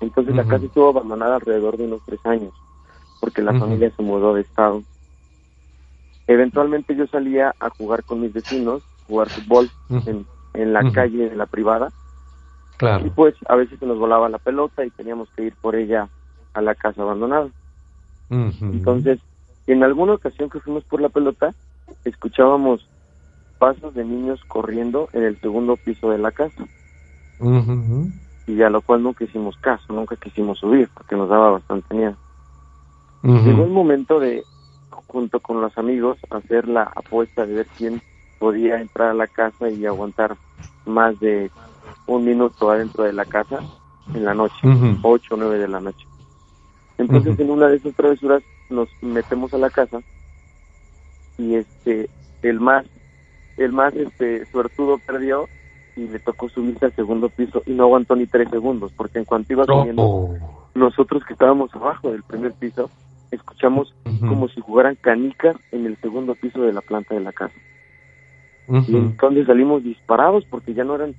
[0.00, 2.52] Entonces la casa estuvo abandonada alrededor de unos tres años,
[3.20, 4.82] porque la familia se mudó de estado.
[6.26, 9.70] Eventualmente yo salía a jugar con mis vecinos, jugar fútbol
[10.06, 11.90] en, en, la calle, en la privada.
[12.76, 13.06] Claro.
[13.06, 16.08] Y pues a veces se nos volaba la pelota y teníamos que ir por ella
[16.54, 17.48] a la casa abandonada.
[18.30, 19.20] Entonces,
[19.66, 21.54] en alguna ocasión que fuimos por la pelota,
[22.04, 22.88] escuchábamos
[23.58, 26.64] pasos de niños corriendo en el segundo piso de la casa.
[28.46, 32.16] Y a lo cual nunca hicimos caso, nunca quisimos subir porque nos daba bastante miedo.
[33.22, 34.42] Llegó un momento de,
[35.06, 38.02] junto con los amigos, hacer la apuesta de ver quién
[38.38, 40.36] podía entrar a la casa y aguantar
[40.84, 41.50] más de
[42.06, 43.60] un minuto adentro de la casa
[44.14, 44.56] en la noche,
[45.02, 46.06] ocho o nueve de la noche.
[46.98, 50.00] Entonces en una de esas travesuras nos metemos a la casa
[51.38, 52.08] y este
[52.42, 52.84] el más
[53.56, 55.48] el más este suertudo perdió
[55.96, 59.24] y le tocó subirse al segundo piso y no aguantó ni tres segundos porque en
[59.24, 60.34] cuanto iba subiendo
[60.74, 62.90] nosotros que estábamos abajo del primer piso
[63.34, 67.54] escuchamos como si jugaran canicas en el segundo piso de la planta de la casa.
[68.68, 71.14] Y entonces salimos disparados porque ya no eran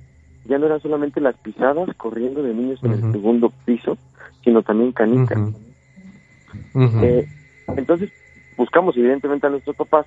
[0.48, 3.98] ya no eran solamente las pisadas corriendo de niños en el segundo piso,
[4.44, 5.38] sino también canicas.
[6.74, 7.28] Eh,
[7.76, 8.10] entonces
[8.56, 10.06] buscamos evidentemente a nuestros papás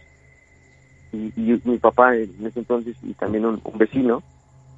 [1.12, 1.32] y,
[1.64, 4.24] mi papá en ese entonces y también un, vecino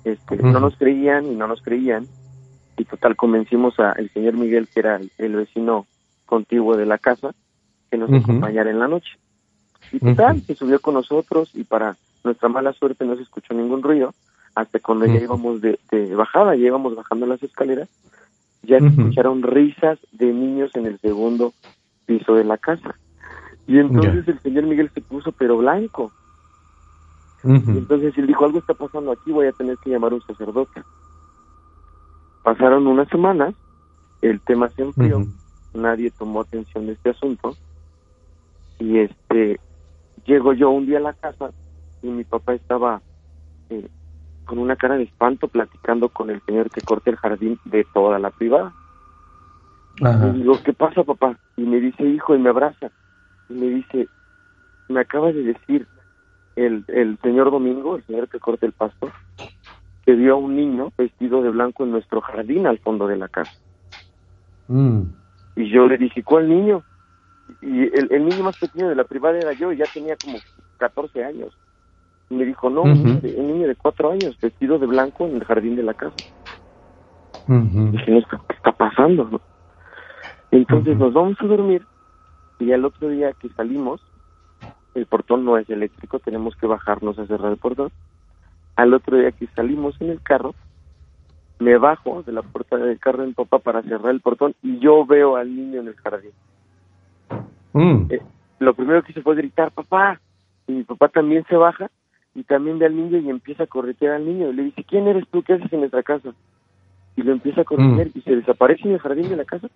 [0.03, 2.07] este, no nos creían y no nos creían
[2.77, 5.85] y total convencimos al señor Miguel que era el vecino
[6.25, 7.33] contiguo de la casa
[7.89, 9.17] que nos acompañara en la noche.
[9.91, 13.83] Y tal, se subió con nosotros y para nuestra mala suerte no se escuchó ningún
[13.83, 14.13] ruido
[14.55, 15.79] hasta cuando ya íbamos de,
[16.15, 17.89] bajada, ya íbamos bajando las escaleras,
[18.63, 21.53] ya se escucharon risas de niños en el segundo
[22.05, 22.95] piso de la casa.
[23.67, 26.11] Y entonces el señor Miguel se puso pero blanco.
[27.43, 30.21] Y entonces él dijo, algo está pasando aquí, voy a tener que llamar a un
[30.21, 30.83] sacerdote.
[32.43, 33.55] Pasaron unas semanas,
[34.21, 35.25] el tema se enfrió,
[35.73, 37.55] nadie tomó atención de este asunto
[38.79, 39.59] y este
[40.25, 41.51] llego yo un día a la casa
[42.01, 43.01] y mi papá estaba
[43.69, 43.87] eh,
[44.51, 48.19] con una cara de espanto platicando con el señor que corta el jardín de toda
[48.19, 48.73] la privada.
[49.97, 51.37] Y digo, ¿qué pasa, papá?
[51.55, 52.91] Y me dice, hijo, y me abraza.
[53.47, 54.09] Y me dice,
[54.89, 55.87] me acaba de decir
[56.57, 59.09] el, el señor Domingo, el señor que corta el pasto,
[60.05, 63.29] que vio a un niño vestido de blanco en nuestro jardín al fondo de la
[63.29, 63.57] casa.
[64.67, 65.03] Mm.
[65.55, 66.83] Y yo le dije, ¿cuál niño?
[67.61, 70.39] Y el, niño más pequeño de la privada era yo, y ya tenía como
[70.77, 71.57] 14 años.
[72.31, 75.75] Y me dijo, no, un, niño de, cuatro años, vestido de blanco en el jardín
[75.75, 76.15] de la casa.
[77.45, 79.41] dije, ¿qué está pasando?
[80.49, 81.85] Entonces nos vamos a dormir,
[82.57, 84.01] y al otro día que salimos,
[84.95, 87.91] el portón no es eléctrico, tenemos que bajarnos a cerrar el portón.
[88.77, 90.55] Al otro día que salimos en el carro,
[91.59, 94.79] me bajo de la puerta del carro de mi papá para cerrar el portón y
[94.79, 96.31] yo veo al niño en el jardín.
[97.73, 98.05] Mm.
[98.09, 98.21] Eh,
[98.59, 100.21] lo primero que hice fue gritar, papá,
[100.65, 101.91] y mi papá también se baja
[102.33, 104.49] y también ve al niño y empieza a corretear al niño.
[104.49, 105.43] Y le dice, ¿quién eres tú?
[105.43, 106.33] ¿Qué haces en nuestra casa?
[107.15, 108.11] Y lo empieza a corretear mm.
[108.15, 109.67] y se desaparece en el jardín de la casa.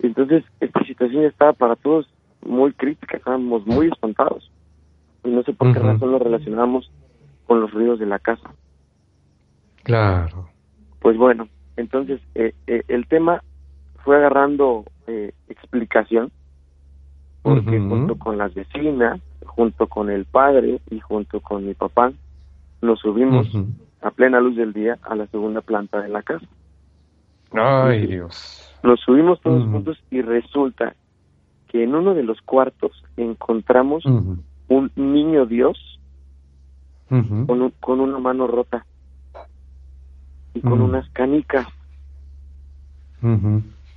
[0.00, 2.08] Entonces, esta situación estaba para todos
[2.46, 4.50] muy crítica, estábamos muy espantados.
[5.24, 6.90] Y no sé por qué razón lo relacionamos
[7.46, 8.48] con los ruidos de la casa.
[9.82, 10.48] Claro.
[11.00, 13.42] Pues bueno, entonces eh, eh, el tema
[14.04, 16.30] fue agarrando eh, explicación,
[17.42, 22.12] porque junto con las vecinas, junto con el padre y junto con mi papá,
[22.80, 23.48] nos subimos
[24.00, 26.46] a plena luz del día a la segunda planta de la casa.
[27.52, 28.72] Ay, Dios.
[28.82, 30.94] Nos subimos todos juntos y resulta
[31.66, 35.98] que en uno de los cuartos encontramos un niño Dios
[37.08, 38.84] con, con una mano rota
[40.54, 41.66] y con unas canicas.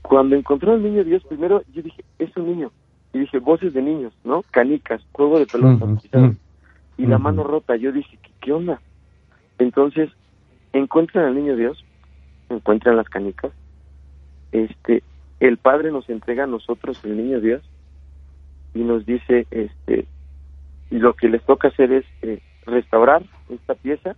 [0.02, 2.72] Cuando encontró al niño Dios, primero yo dije, es un niño.
[3.14, 4.44] Y dije, voces de niños, ¿no?
[4.52, 5.86] Canicas, juego de pelota.
[6.98, 8.80] Y la mano rota, yo dije, ¿qué, ¿qué onda?
[9.58, 10.10] Entonces,
[10.74, 11.84] encuentran al niño Dios,
[12.50, 13.52] encuentran las canicas,
[14.52, 15.04] este,
[15.40, 17.62] el Padre nos entrega a nosotros el niño Dios
[18.74, 20.06] y nos dice, este,
[20.90, 24.16] lo que les toca hacer es eh, restaurar esta pieza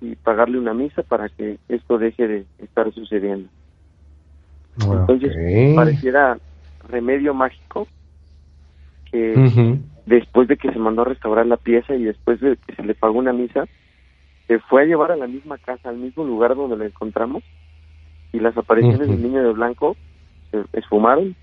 [0.00, 3.48] y pagarle una misa para que esto deje de estar sucediendo.
[4.78, 5.34] Entonces,
[5.74, 6.38] pareciera
[6.88, 7.88] remedio mágico
[9.16, 12.82] que después de que se mandó a restaurar la pieza y después de que se
[12.82, 13.66] le pagó una misa,
[14.46, 17.42] se fue a llevar a la misma casa, al mismo lugar donde lo encontramos
[18.32, 19.96] y las apariciones del niño de blanco
[20.50, 21.34] se esfumaron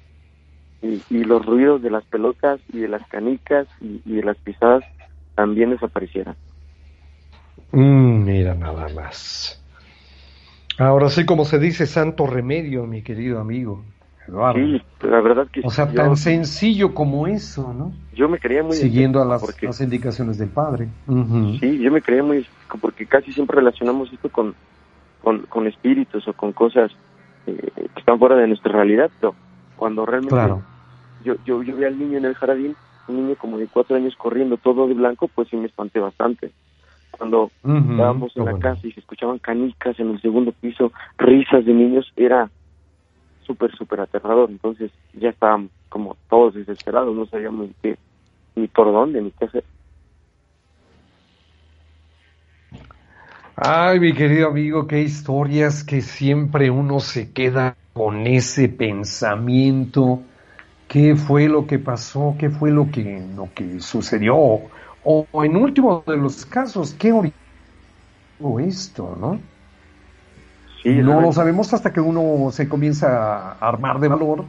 [0.82, 4.84] y, los ruidos de las pelotas y de las canicas y, de las pisadas
[5.36, 6.36] también desaparecieron.
[7.72, 9.62] Mm, mira nada más.
[10.78, 13.84] Ahora sí, como se dice, santo remedio, mi querido amigo.
[14.28, 14.60] Eduardo.
[14.60, 17.91] Sí, la verdad que O sea, tan sencillo como eso, ¿no?
[18.14, 18.76] Yo me creía muy...
[18.76, 20.88] Siguiendo a las, las indicaciones del padre.
[21.60, 22.45] Sí, yo me creía muy...
[22.82, 24.56] porque casi siempre relacionamos esto con,
[25.22, 26.91] con, espíritus o con cosas
[27.48, 29.36] eh, que están fuera de nuestra realidad, pero
[29.76, 30.64] cuando realmente
[31.24, 32.76] yo, yo, yo vi al niño en el jardín,
[33.08, 36.52] un niño como de cuatro años corriendo todo de blanco, pues sí me espanté bastante.
[37.12, 41.74] Cuando estábamos en la casa y se escuchaban canicas en el segundo piso, risas de
[41.74, 42.50] niños, era
[43.44, 44.49] súper, súper aterrador.
[44.49, 47.95] Entonces ya estábamos como todos desesperados, no sabíamos ni,
[48.56, 49.64] ni por dónde, ni qué hacer.
[53.56, 60.22] Ay, mi querido amigo, qué historias que siempre uno se queda con ese pensamiento.
[60.88, 62.36] ¿Qué fue lo que pasó?
[62.38, 64.36] ¿Qué fue lo que, lo que sucedió?
[65.03, 69.40] O, en último de los casos, ¿qué originó esto, no?
[70.86, 74.46] No lo sabemos hasta que uno se comienza a armar de valor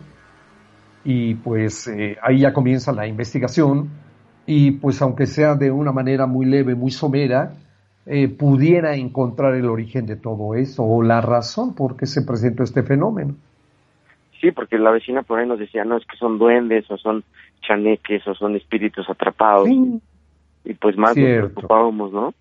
[1.04, 3.90] y pues eh, ahí ya comienza la investigación
[4.46, 7.52] y pues aunque sea de una manera muy leve, muy somera,
[8.06, 12.62] eh, pudiera encontrar el origen de todo eso o la razón por qué se presentó
[12.62, 13.34] este fenómeno.
[14.40, 17.24] Sí, porque la vecina por ahí nos decía, no, es que son duendes o son
[17.62, 19.68] chaneques o son espíritus atrapados.
[19.68, 22.34] Y pues más nos preocupábamos, ¿no?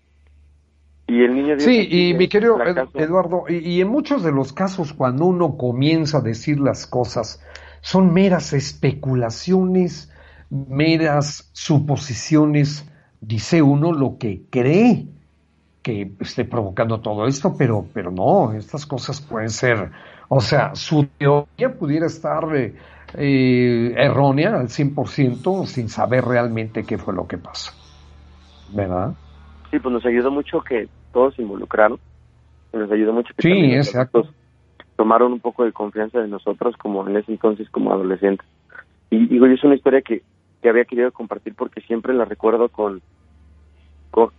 [1.06, 2.56] Y el niño sí, y mi querido
[2.94, 7.42] Eduardo, y, en muchos de los casos cuando uno comienza a decir las cosas,
[7.82, 10.10] son meras especulaciones,
[10.48, 12.90] meras suposiciones,
[13.20, 15.06] dice uno lo que cree
[15.82, 19.90] que esté provocando todo esto, pero, pero no, estas cosas pueden ser,
[20.28, 22.74] o sea, su teoría pudiera estar eh,
[23.12, 27.72] eh, errónea al 100% sin saber realmente qué fue lo que pasó,
[28.72, 29.12] ¿verdad?
[29.74, 31.98] Sí, pues nos ayudó mucho que todos se involucraron,
[32.72, 34.28] nos ayudó mucho que sí, exacto.
[34.94, 38.46] tomaron un poco de confianza de nosotros como en ese entonces como adolescentes.
[39.10, 40.22] Y digo, es una historia que,
[40.62, 43.02] que había querido compartir porque siempre la recuerdo con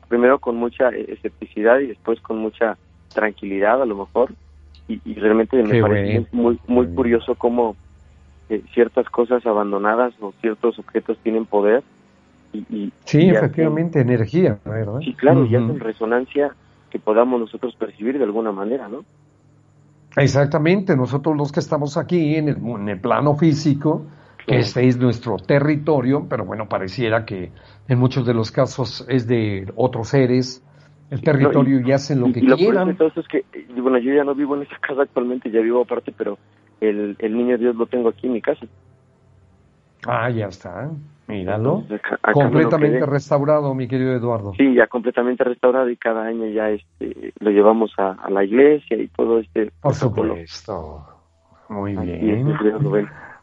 [0.07, 2.77] primero con mucha escepticidad y después con mucha
[3.13, 4.31] tranquilidad a lo mejor
[4.87, 7.75] y, realmente me parece muy muy curioso cómo
[8.47, 11.83] eh, ciertas cosas abandonadas o ciertos objetos tienen poder
[12.69, 14.99] y, sí efectivamente energía ¿verdad?
[14.99, 16.55] sí claro y hacen resonancia
[16.89, 19.03] que podamos nosotros percibir de alguna manera no
[20.17, 24.05] exactamente nosotros los que estamos aquí en el, en el plano físico
[24.45, 27.51] que este es nuestro territorio pero bueno pareciera que
[27.87, 30.63] en muchos de los casos es de otros seres,
[31.09, 32.89] el territorio y, hacen lo que quieran.
[32.89, 33.45] Entonces que,
[33.77, 36.37] bueno, yo ya no vivo en esa casa actualmente, ya vivo aparte, pero
[36.81, 38.65] el, el niño Dios lo tengo aquí en mi casa.
[40.07, 40.89] Ah, ya está,
[41.27, 41.83] míralo.
[42.33, 44.53] completamente restaurado, mi querido Eduardo.
[44.57, 49.07] Sí, ya completamente restaurado y cada año ya este lo llevamos a, la iglesia y
[49.07, 49.71] todo este.
[49.81, 51.05] Por supuesto.
[51.69, 52.55] Muy bien.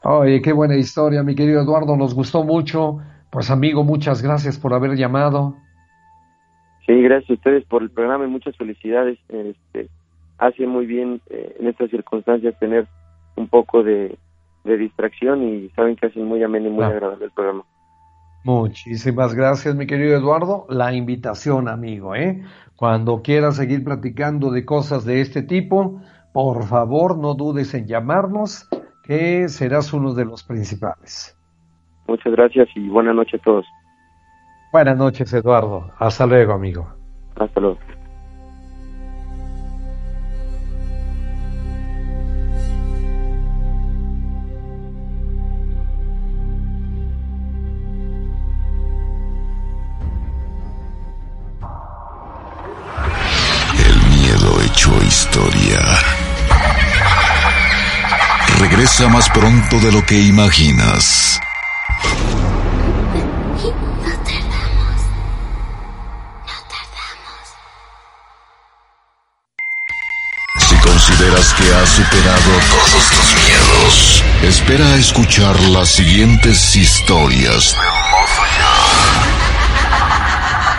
[0.05, 2.99] Oye, qué buena historia, mi querido Eduardo, nos gustó mucho.
[3.31, 5.55] Pues amigo, muchas gracias por haber llamado.
[6.87, 9.19] Sí, gracias a ustedes por el programa y muchas felicidades.
[9.29, 9.89] Este,
[10.39, 12.87] hace muy bien eh, en estas circunstancias tener
[13.37, 14.19] un poco de,
[14.65, 17.65] distracción y saben que hacen muy ameno y muy agradable el programa.
[18.45, 20.67] Muchísimas gracias, mi querido Eduardo.
[20.69, 22.43] La invitación, amigo, ¿eh?
[22.77, 26.01] Cuando quieras seguir platicando de cosas de este tipo,
[26.33, 28.69] por favor, no dudes en llamarnos,
[29.05, 31.37] que serás uno de los principales.
[32.09, 33.67] Muchas gracias y buenas noches a todos.
[34.73, 35.91] Buenas noches, Eduardo.
[35.99, 36.89] Hasta luego, amigo.
[37.37, 37.79] Hasta luego.
[58.83, 61.39] Regresa más pronto de lo que imaginas.
[66.45, 67.47] No tardamos.
[70.69, 77.77] Si consideras que has superado todos tus miedos, espera a escuchar las siguientes historias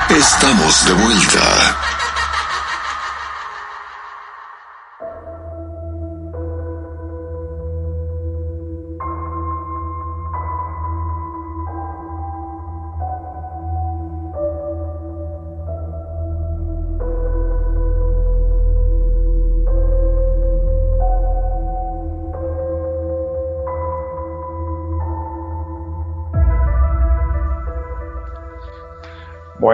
[0.09, 1.92] Estamos de vuelta.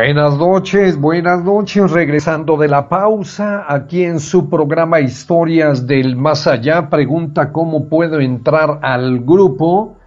[0.02, 6.48] Buenas noches, buenas noches, regresando de la pausa, aquí en su programa Historias del Más
[6.48, 9.98] Allá, pregunta cómo puedo entrar al grupo,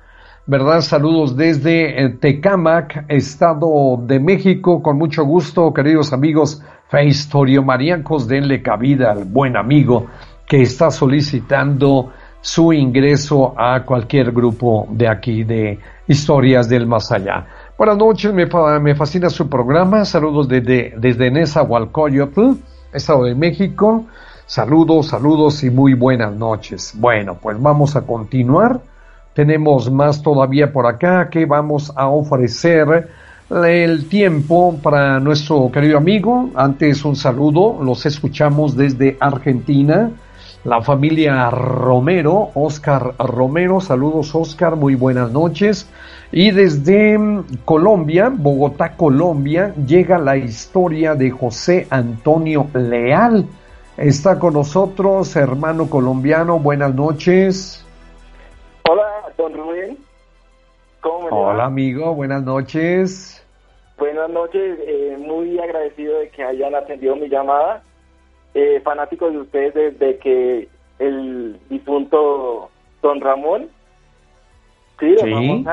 [0.46, 0.80] ¿verdad?
[0.80, 8.62] Saludos desde eh, Tecamac, Estado de México, con mucho gusto, queridos amigos fe historiomariacos, denle
[8.62, 10.06] cabida al buen amigo
[10.46, 12.10] que está solicitando
[12.40, 15.78] su ingreso a cualquier grupo de aquí de
[16.08, 17.46] Historias del Más Allá.
[17.78, 20.04] Buenas noches, me, fascina su programa.
[20.04, 22.50] Saludos desde, desde Nezahualcóyotl,
[22.92, 24.04] Estado de México.
[24.44, 26.92] Saludos, saludos y muy buenas noches.
[26.94, 28.78] Bueno, pues vamos a continuar.
[29.32, 33.08] Tenemos más todavía por acá que vamos a ofrecer
[33.50, 36.50] el tiempo para nuestro querido amigo.
[36.54, 40.10] Antes un saludo, los escuchamos desde Argentina.
[40.64, 45.88] La familia Romero, Oscar Romero, saludos Oscar, muy buenas noches.
[46.32, 53.44] Y desde mm, Colombia, Bogotá, Colombia, llega la historia de José Antonio Leal.
[53.98, 56.58] Está con nosotros, hermano colombiano.
[56.58, 57.86] Buenas noches.
[58.88, 59.06] Hola,
[59.36, 59.98] don Rubén.
[61.02, 62.14] ¿Cómo me Hola, amigo.
[62.14, 63.46] Buenas noches.
[63.98, 64.78] Buenas noches.
[64.86, 67.82] Eh, muy agradecido de que hayan atendido mi llamada.
[68.54, 70.68] Eh, fanáticos de ustedes desde que
[70.98, 72.70] el difunto
[73.02, 73.68] don Ramón,
[74.98, 75.64] sí, don Ramón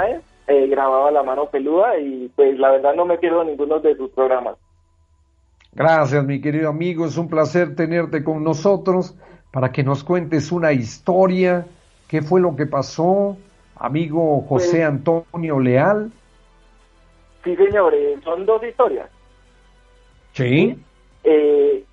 [0.49, 4.09] eh, grababa La Mano Peluda y pues la verdad no me pierdo ninguno de sus
[4.11, 4.57] programas.
[5.73, 7.05] Gracias, mi querido amigo.
[7.05, 9.15] Es un placer tenerte con nosotros
[9.51, 11.67] para que nos cuentes una historia.
[12.07, 13.37] ¿Qué fue lo que pasó,
[13.75, 16.11] amigo José pues, Antonio Leal?
[17.43, 19.07] Sí, señores, son dos historias.
[20.33, 20.83] Sí.
[21.23, 21.83] Eh,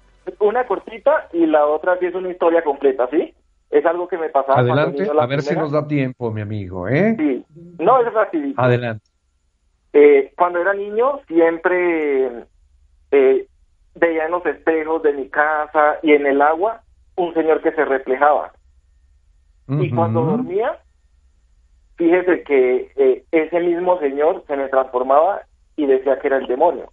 [0.40, 3.34] una cortita y la otra sí es una historia completa, ¿sí?
[3.76, 4.60] Es algo que me pasaba.
[4.60, 7.14] Adelante, a ver si nos da tiempo, mi amigo, ¿eh?
[7.18, 7.44] Sí,
[7.78, 8.58] no, es rapidito.
[8.58, 9.04] Adelante.
[9.92, 12.46] Eh, cuando era niño, siempre
[13.10, 13.46] eh,
[13.94, 16.80] veía en los espejos de mi casa y en el agua
[17.16, 18.52] un señor que se reflejaba.
[19.68, 20.78] Y cuando dormía,
[21.96, 25.42] fíjese que eh, ese mismo señor se me transformaba
[25.76, 26.92] y decía que era el demonio.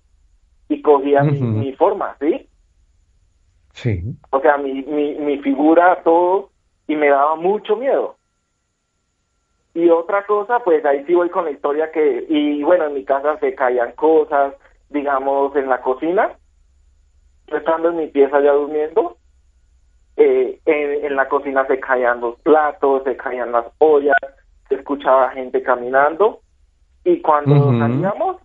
[0.68, 2.50] Y cogía mi, mi, forma, ¿sí?
[3.72, 4.04] Sí.
[4.32, 6.50] O sea, mi, mi, mi figura, todo,
[6.88, 8.16] y me daba mucho miedo.
[9.74, 13.04] Y otra cosa, pues ahí sí voy con la historia que, y bueno, en mi
[13.04, 14.54] casa se caían cosas,
[14.90, 16.32] digamos, en la cocina,
[17.48, 19.18] estando en mi pieza ya durmiendo,
[20.16, 24.16] eh, en, la cocina se caían los platos, se caían las ollas,
[24.70, 26.42] se escuchaba gente caminando,
[27.04, 28.38] y cuando salíamos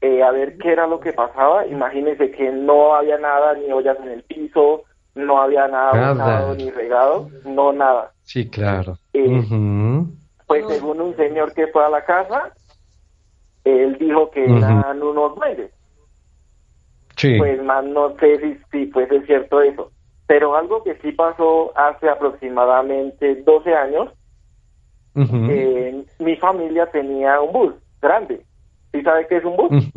[0.00, 3.98] eh, a ver qué era lo que pasaba, imagínense que no había nada, ni ollas
[4.00, 4.84] en el piso,
[5.14, 8.12] no había nada, ni regado, no nada.
[8.22, 8.96] Sí, claro.
[9.12, 9.42] Eh,
[10.46, 12.52] pues según un señor que fue a la casa,
[13.64, 15.70] él dijo que eran unos duendes.
[17.16, 17.36] Sí.
[17.38, 19.92] Pues más no sé si, si fuese cierto eso.
[20.26, 24.10] Pero algo que sí pasó hace aproximadamente 12 años,
[25.14, 28.44] eh, mi familia tenía un bus grande.
[28.92, 29.90] ¿Sí sabe qué es un bus?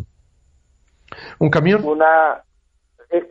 [1.39, 1.83] ¿Un camión?
[1.85, 2.43] Una,
[3.09, 3.29] eh,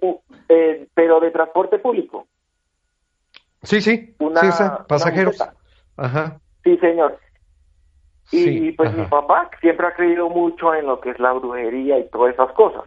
[0.49, 2.27] eh, pero de transporte público.
[3.63, 5.39] Sí, sí, una, sí, pasajeros.
[5.97, 6.39] Ajá.
[6.63, 7.19] Sí, señor.
[8.33, 12.09] Y, pues mi papá siempre ha creído mucho en lo que es la brujería y
[12.09, 12.85] todas esas cosas.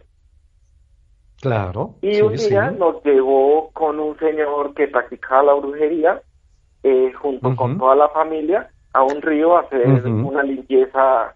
[1.40, 1.94] Claro.
[2.02, 6.22] Y un día nos llevó con un señor que practicaba la brujería,
[6.82, 11.34] eh, junto con toda la familia, a un río a hacer una limpieza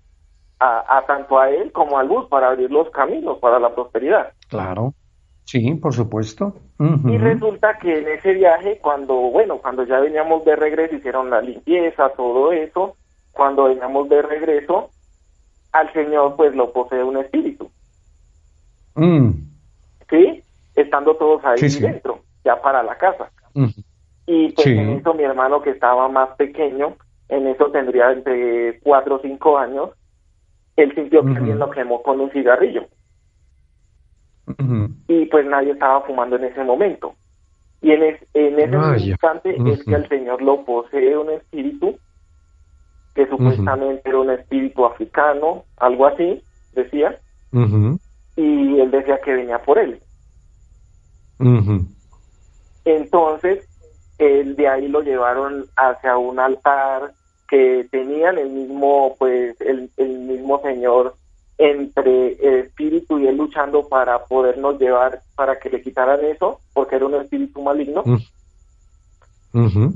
[0.58, 4.32] a, tanto a él como a Luz para abrir los caminos para la prosperidad.
[4.48, 4.94] Claro.
[5.44, 6.54] Sí, por supuesto.
[6.78, 11.40] Y resulta que en ese viaje, cuando, bueno, cuando ya veníamos de regreso, hicieron la
[11.40, 12.96] limpieza, todo eso,
[13.32, 14.90] cuando veníamos de regreso,
[15.72, 17.70] al Señor pues lo posee un espíritu.
[18.94, 19.30] Mm.
[20.10, 20.42] ¿Sí?
[20.74, 23.30] Estando todos ahí dentro, ya para la casa.
[24.26, 26.96] Y pues en eso mi hermano que estaba más pequeño,
[27.28, 29.90] en eso tendría entre cuatro o cinco años,
[30.76, 32.86] él sintió que alguien lo quemó con un cigarrillo.
[35.08, 37.14] Y pues nadie estaba fumando en ese momento.
[37.80, 38.02] Y en,
[38.34, 41.98] en ese instante es que el Señor lo posee un espíritu,
[43.14, 46.42] que supuestamente era un espíritu africano, algo así,
[46.74, 47.18] decía.
[48.36, 50.00] Y él decía que venía por él.
[52.84, 53.68] Entonces,
[54.18, 57.12] él de ahí lo llevaron hacia un altar
[57.48, 61.16] que tenían el mismo, pues, el, el mismo señor
[61.62, 66.96] entre el espíritu y él luchando para podernos llevar, para que le quitaran eso, porque
[66.96, 68.02] era un espíritu maligno.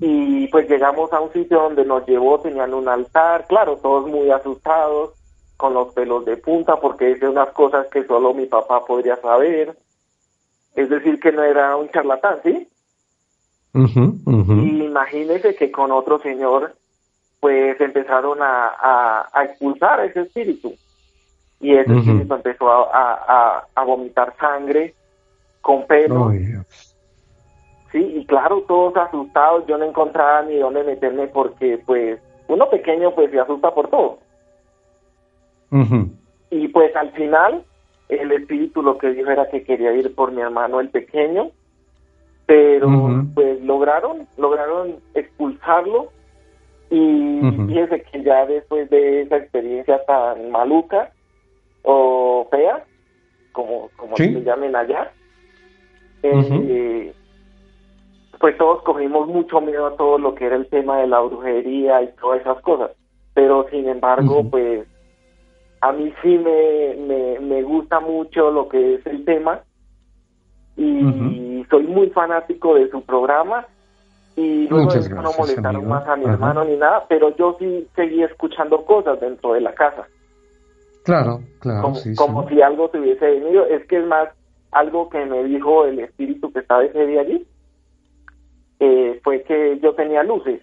[0.00, 4.30] Y pues llegamos a un sitio donde nos llevó, tenían un altar, claro, todos muy
[4.30, 5.12] asustados,
[5.56, 9.76] con los pelos de punta, porque es unas cosas que solo mi papá podría saber.
[10.74, 12.68] Es decir, que no era un charlatán, ¿sí?
[13.74, 16.74] Y imagínese que con otro señor
[17.40, 20.74] pues empezaron a, a, expulsar ese espíritu.
[21.60, 24.94] Y ese espíritu empezó a, a, vomitar sangre
[25.62, 26.30] con pelo.
[27.92, 33.14] sí, y claro, todos asustados, yo no encontraba ni dónde meterme porque pues uno pequeño
[33.14, 34.18] pues se asusta por todo.
[36.50, 37.64] Y pues al final
[38.08, 41.50] el espíritu lo que dijo era que quería ir por mi hermano el pequeño,
[42.46, 42.88] pero
[43.34, 46.12] pues lograron, lograron expulsarlo
[46.90, 51.10] y fíjese que ya después de esa experiencia tan maluca
[51.88, 52.84] o fea,
[53.52, 55.12] como, como se llamen allá,
[56.22, 57.14] eh,
[58.40, 62.02] pues todos cogimos mucho miedo a todo lo que era el tema de la brujería
[62.02, 62.90] y todas esas cosas.
[63.34, 64.86] Pero sin embargo, pues
[65.80, 69.60] a mí sí me, me, me, gusta mucho lo que es el tema.
[70.76, 73.64] Y soy muy fanático de su programa.
[74.34, 74.90] Y luego
[75.22, 79.54] no molestaron más a mi hermano ni nada, pero yo sí seguí escuchando cosas dentro
[79.54, 80.08] de la casa.
[81.06, 81.82] Claro, claro.
[81.82, 83.64] Como, como si algo se hubiese venido.
[83.66, 84.28] Es que es más
[84.72, 87.46] algo que me dijo el espíritu que estaba ese día allí.
[88.80, 90.60] Eh, fue que yo tenía luces.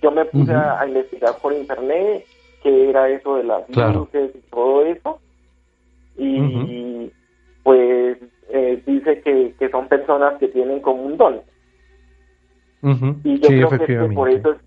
[0.00, 2.24] Yo me puse a, investigar por internet
[2.62, 5.18] qué era eso de las luces y todo eso.
[6.16, 7.10] Y,
[7.64, 8.18] pues
[8.50, 11.40] eh, dice que, que son personas que tienen como un don
[13.24, 14.58] y yo creo que, por eso es,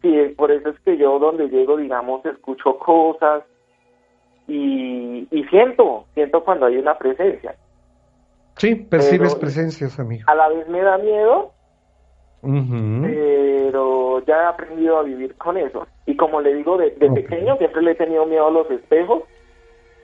[0.00, 3.42] sí, por eso es que yo donde llego, digamos, escucho cosas
[4.50, 7.54] y, y siento, siento cuando hay una presencia.
[8.56, 10.24] Sí, percibes presencias, amigo.
[10.26, 11.52] A la vez me da miedo,
[12.42, 15.86] pero ya he aprendido a vivir con eso.
[16.04, 19.22] Y como le digo, de, pequeño siempre le he tenido miedo a los espejos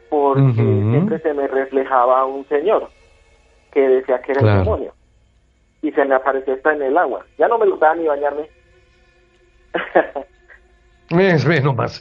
[0.08, 2.88] porque siempre se me reflejaba un señor
[3.72, 4.92] que decía que era el demonio
[5.82, 7.26] y se me apareció esta en el agua.
[7.36, 8.48] Ya no me gustaba ni bañarme.
[11.10, 12.00] Es ve nomás,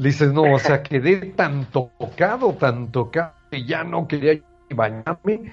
[0.00, 4.40] dices, no, o sea, quedé tan tocado, tan tocado, que ya no quería
[4.70, 5.52] bañarme,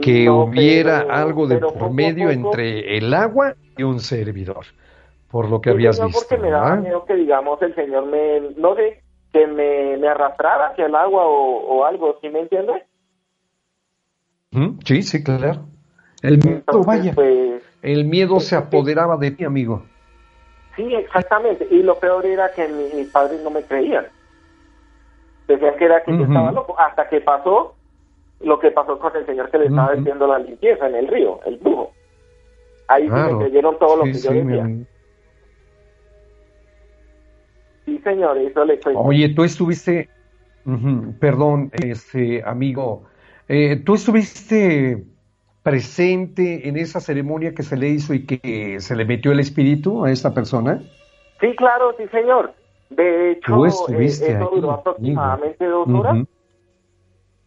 [0.00, 4.66] que hubiera algo de por medio entre el agua y un servidor,
[5.30, 6.20] por lo que habías visto.
[6.28, 9.02] porque me daba miedo que, digamos, el Señor me, no sé,
[9.32, 12.82] que me, me arrastrara hacia el agua o, algo, ¿sí me entiendes?
[14.84, 15.66] Sí, sí, claro.
[16.22, 19.84] El miedo, vaya, pues, el miedo se apoderaba de ti, amigo.
[20.76, 21.66] Sí, exactamente.
[21.70, 24.06] Y lo peor era que mis padres no me creían.
[25.46, 26.78] Decían que era que yo estaba loco.
[26.78, 27.74] Hasta que pasó
[28.40, 31.40] lo que pasó con el señor que le estaba haciendo la limpieza en el río,
[31.46, 31.92] el brujo.
[32.88, 34.68] Ahí sí me creyeron todo lo que yo decía.
[37.84, 38.94] Sí, señor, eso le estoy...
[38.96, 40.08] Oye, tú estuviste,
[41.18, 43.04] perdón, este amigo,
[43.48, 45.04] eh, tú estuviste
[45.62, 50.04] presente en esa ceremonia que se le hizo y que se le metió el espíritu
[50.04, 50.82] a esta persona?
[51.40, 52.52] Sí, claro, sí, señor.
[52.90, 56.18] De hecho, eh, eso duró aproximadamente dos horas.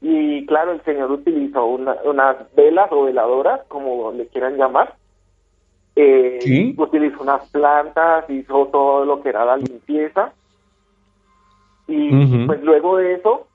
[0.01, 4.95] y claro, el señor utilizó unas velas o veladoras, como le quieran llamar.
[5.95, 10.33] Eh, Utilizó unas plantas, hizo todo lo que era la limpieza.
[11.87, 13.47] Y pues luego de eso,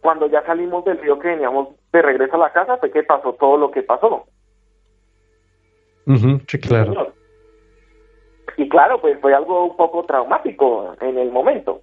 [0.00, 3.34] cuando ya salimos del río que veníamos de regreso a la casa, fue que pasó
[3.34, 4.26] todo lo que pasó.
[6.46, 7.12] sí, claro.
[8.56, 11.80] Y claro, pues fue algo un poco traumático en el momento.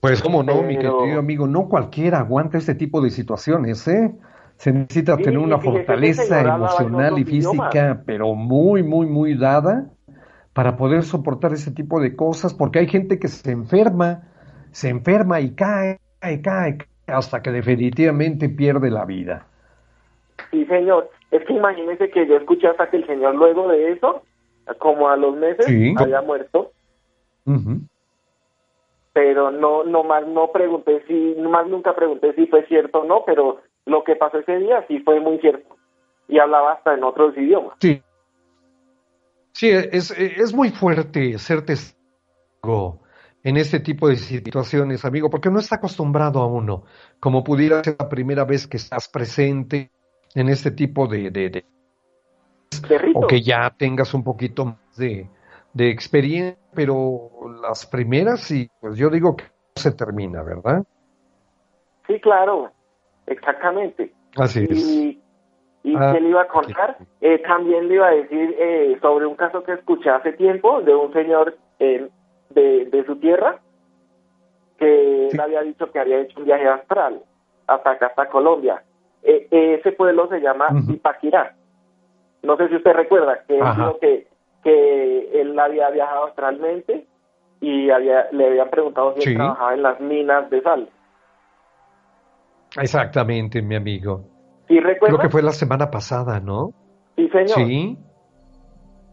[0.00, 4.14] Pues como no, mi querido amigo, no cualquiera aguanta este tipo de situaciones, ¿eh?
[4.56, 9.90] Se necesita tener una fortaleza emocional y física, pero muy, muy, muy dada
[10.54, 14.22] para poder soportar ese tipo de cosas, porque hay gente que se enferma,
[14.70, 19.46] se enferma y cae, cae, cae, hasta que definitivamente pierde la vida.
[20.50, 21.10] Sí, señor.
[21.30, 24.22] Es que imagínese que yo escuché hasta que el señor luego de eso,
[24.78, 25.66] como a los meses,
[25.98, 26.72] había muerto.
[29.12, 33.22] Pero no no más no pregunté si más nunca pregunté si fue cierto o no
[33.24, 35.76] pero lo que pasó ese día sí fue muy cierto.
[36.28, 37.76] Y hablaba hasta en otros idiomas.
[37.80, 38.02] Sí.
[39.52, 43.00] Sí es, es muy fuerte ser testigo
[43.46, 46.84] en este tipo de situaciones amigo porque no está acostumbrado a uno
[47.20, 49.90] como pudiera ser la primera vez que estás presente
[50.34, 51.64] en este tipo de, de, de
[53.14, 55.28] o que ya tengas un poquito más de
[55.76, 59.44] de experiencia, pero las primeras sí, pues yo digo que
[59.74, 60.84] se termina, ¿verdad?
[62.06, 62.70] Sí, claro,
[63.26, 64.10] exactamente.
[64.36, 65.16] Así y, es.
[65.82, 66.96] ¿Y ah, qué le iba a contar?
[67.20, 70.94] Eh, también le iba a decir eh, sobre un caso que escuché hace tiempo de
[70.94, 72.08] un señor eh,
[72.50, 73.60] de, de, su tierra
[74.78, 77.22] que le había dicho que había hecho un viaje astral
[77.66, 78.82] hasta acá, hasta Colombia.
[79.22, 81.54] ese pueblo se llama Ipaquirá.
[82.42, 84.26] No sé si usted recuerda que es lo que
[84.66, 87.06] que él había viajado astralmente
[87.60, 90.88] y había, le habían preguntado si trabajaba en las minas de sal.
[92.80, 94.24] Exactamente, mi amigo.
[94.66, 96.72] ¿Sí Creo que fue la semana pasada, ¿no?
[97.14, 97.48] Sí, señor.
[97.48, 97.96] Sí.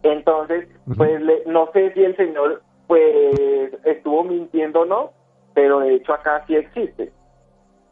[0.02, 5.14] Entonces, pues no sé si el señor pues estuvo mintiendo no,
[5.56, 7.12] pero de hecho acá sí existe.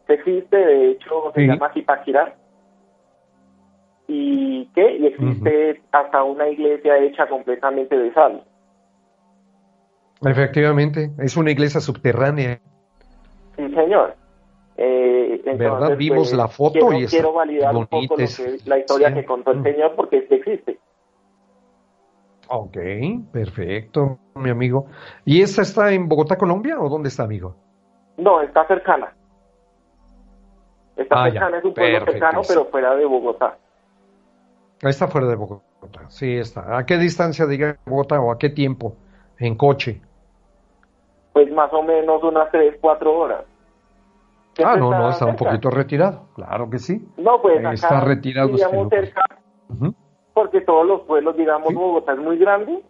[0.06, 2.36] existe, de hecho se llama Zipaquirá
[4.06, 8.44] y qué y existe hasta una iglesia hecha completamente de sal.
[10.24, 12.60] Efectivamente, es una iglesia subterránea.
[13.56, 14.14] Sí, señor.
[14.76, 15.96] Eh, ¿Verdad?
[15.96, 18.14] Vimos pues, la foto y es quiero validar un poco
[18.66, 20.78] la historia que contó el señor porque este existe.
[22.54, 22.76] Ok,
[23.32, 24.86] perfecto, mi amigo.
[25.24, 27.56] ¿Y esta está en Bogotá, Colombia o dónde está, amigo?
[28.18, 29.10] No, está cercana.
[30.94, 33.56] Está ah, cercana, es un pueblo cercano, pero fuera de Bogotá.
[34.82, 36.76] Está fuera de Bogotá, sí está.
[36.76, 38.96] ¿A qué distancia de Bogotá o a qué tiempo
[39.38, 40.02] en coche?
[41.32, 43.44] Pues más o menos unas 3, 4 horas.
[44.62, 47.02] Ah, no, no, está un poquito retirado, claro que sí.
[47.16, 48.54] No, pues acá está retirado.
[48.90, 49.22] cerca,
[50.34, 52.82] porque todos los pueblos, digamos, Bogotá es muy grande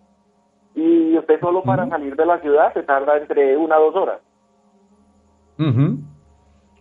[0.75, 4.21] y usted solo para salir de la ciudad se tarda entre una o dos horas.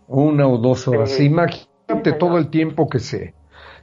[0.08, 1.20] Una o dos horas.
[1.20, 3.34] Imagínate todo el tiempo que se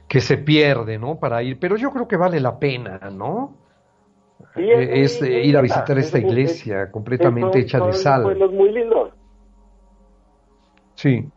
[0.08, 1.20] que se pierde, ¿no?
[1.20, 3.54] Para ir, pero yo creo que vale la pena, ¿no?
[4.56, 8.22] es, eh, ir a visitar esta iglesia completamente hecha de sal.
[8.22, 9.10] Pueblos muy lindos.
[10.94, 11.28] Sí.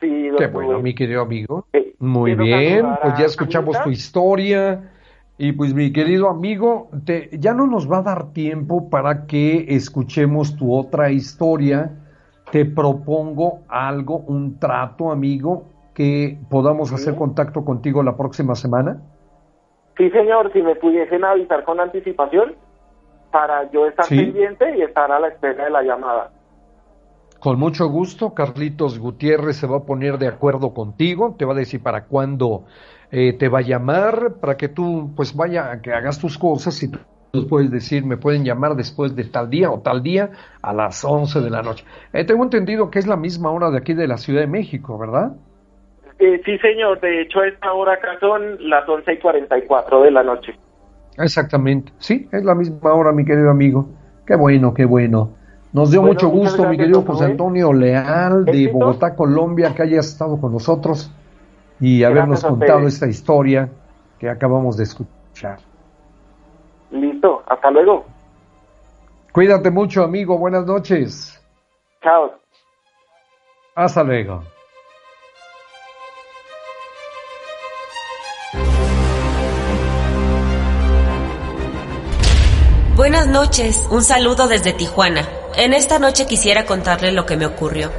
[0.00, 1.66] Sí, Qué bueno, mi querido amigo.
[2.00, 4.90] Muy bien, pues ya escuchamos tu historia.
[5.36, 9.66] Y pues mi querido amigo, te, ya no nos va a dar tiempo para que
[9.68, 11.92] escuchemos tu otra historia.
[12.50, 19.00] Te propongo algo, un trato, amigo, que podamos hacer contacto contigo la próxima semana?
[19.96, 22.54] Sí, señor, si me pudiesen avisar con anticipación
[23.30, 26.30] para yo estar pendiente y estar a la espera de la llamada.
[27.40, 31.56] Con mucho gusto, Carlitos Gutiérrez se va a poner de acuerdo contigo, te va a
[31.56, 32.66] decir para cuándo
[33.10, 36.90] eh, te va a llamar, para que tú pues vaya, que hagas tus cosas y
[36.90, 36.98] tú
[37.32, 40.30] nos puedes decir, me pueden llamar después de tal día o tal día
[40.60, 41.84] a las 11 de la noche.
[42.12, 44.98] Eh, tengo entendido que es la misma hora de aquí de la Ciudad de México,
[44.98, 45.32] ¿verdad?
[46.18, 47.00] Eh, sí, señor.
[47.00, 50.54] De hecho, a esta hora acá son las 11 y 44 de la noche.
[51.16, 51.92] Exactamente.
[51.98, 53.88] Sí, es la misma hora, mi querido amigo.
[54.26, 55.39] Qué bueno, qué bueno.
[55.72, 60.40] Nos dio mucho gusto, mi querido José Antonio Leal, de Bogotá, Colombia, que haya estado
[60.40, 61.12] con nosotros
[61.78, 63.70] y habernos contado esta historia
[64.18, 65.60] que acabamos de escuchar.
[66.90, 68.04] Listo, hasta luego.
[69.32, 70.36] Cuídate mucho, amigo.
[70.38, 71.40] Buenas noches.
[72.02, 72.32] Chao.
[73.76, 74.42] Hasta luego.
[82.96, 85.39] Buenas noches, un saludo desde Tijuana.
[85.56, 87.90] En esta noche quisiera contarle lo que me ocurrió.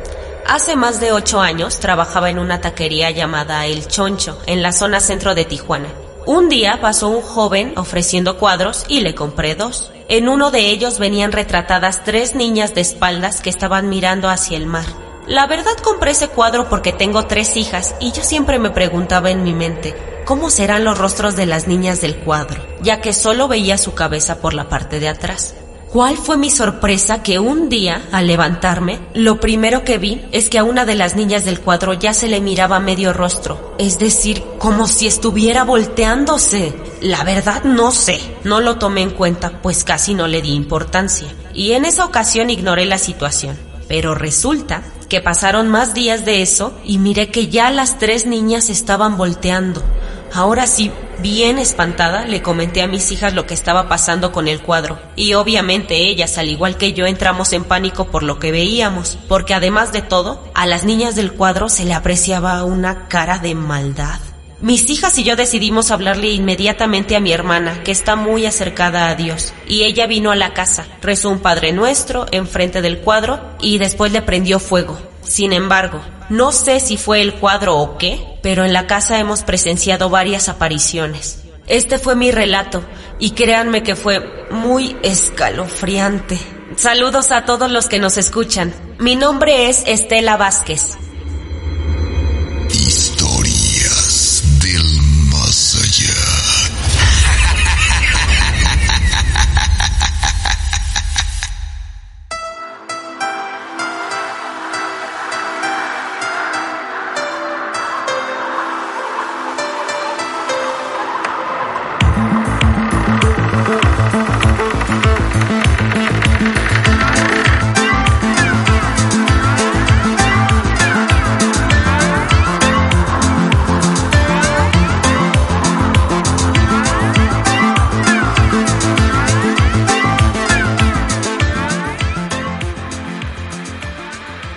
[0.47, 4.99] Hace más de ocho años trabajaba en una taquería llamada El Choncho, en la zona
[4.99, 5.89] centro de Tijuana.
[6.25, 9.91] Un día pasó un joven ofreciendo cuadros y le compré dos.
[10.07, 14.65] En uno de ellos venían retratadas tres niñas de espaldas que estaban mirando hacia el
[14.65, 14.85] mar.
[15.27, 19.43] La verdad compré ese cuadro porque tengo tres hijas y yo siempre me preguntaba en
[19.43, 19.95] mi mente,
[20.25, 22.61] ¿cómo serán los rostros de las niñas del cuadro?
[22.81, 25.55] Ya que solo veía su cabeza por la parte de atrás.
[25.91, 30.57] ¿Cuál fue mi sorpresa que un día, al levantarme, lo primero que vi es que
[30.57, 34.41] a una de las niñas del cuadro ya se le miraba medio rostro, es decir,
[34.57, 36.73] como si estuviera volteándose.
[37.01, 41.27] La verdad no sé, no lo tomé en cuenta, pues casi no le di importancia,
[41.53, 43.57] y en esa ocasión ignoré la situación.
[43.89, 48.69] Pero resulta que pasaron más días de eso y miré que ya las tres niñas
[48.69, 49.83] estaban volteando.
[50.33, 54.61] Ahora sí, bien espantada, le comenté a mis hijas lo que estaba pasando con el
[54.61, 54.97] cuadro.
[55.17, 59.53] Y obviamente ellas, al igual que yo, entramos en pánico por lo que veíamos, porque
[59.53, 64.19] además de todo, a las niñas del cuadro se le apreciaba una cara de maldad.
[64.61, 69.15] Mis hijas y yo decidimos hablarle inmediatamente a mi hermana, que está muy acercada a
[69.15, 73.79] Dios, y ella vino a la casa, rezó un Padre Nuestro enfrente del cuadro y
[73.79, 75.10] después le prendió fuego.
[75.23, 79.43] Sin embargo, no sé si fue el cuadro o qué, pero en la casa hemos
[79.43, 81.43] presenciado varias apariciones.
[81.67, 82.83] Este fue mi relato
[83.19, 86.39] y créanme que fue muy escalofriante.
[86.75, 88.73] Saludos a todos los que nos escuchan.
[88.97, 90.97] Mi nombre es Estela Vázquez.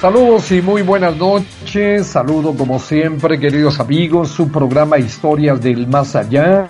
[0.04, 2.08] Saludos y muy buenas noches.
[2.08, 6.68] Saludo como siempre, queridos amigos, su programa Historias del Más Allá.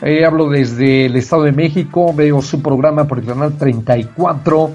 [0.00, 4.70] Eh, hablo desde el Estado de México, veo su programa por el canal 34.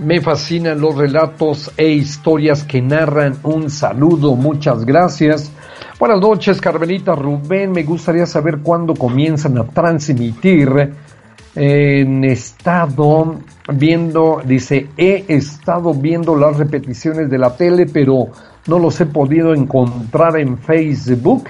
[0.00, 3.38] Me fascinan los relatos e historias que narran.
[3.44, 5.50] Un saludo, muchas gracias.
[5.98, 7.72] Buenas noches, Carmelita Rubén.
[7.72, 10.92] Me gustaría saber cuándo comienzan a transmitir
[11.54, 13.36] en estado
[13.72, 18.28] viendo, dice, he estado viendo las repeticiones de la tele, pero
[18.66, 21.48] no los he podido encontrar en Facebook.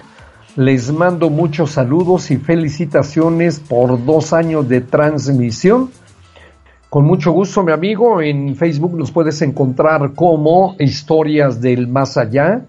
[0.56, 5.90] Les mando muchos saludos y felicitaciones por dos años de transmisión.
[6.90, 12.66] Con mucho gusto, mi amigo, en Facebook nos puedes encontrar como Historias del Más Allá,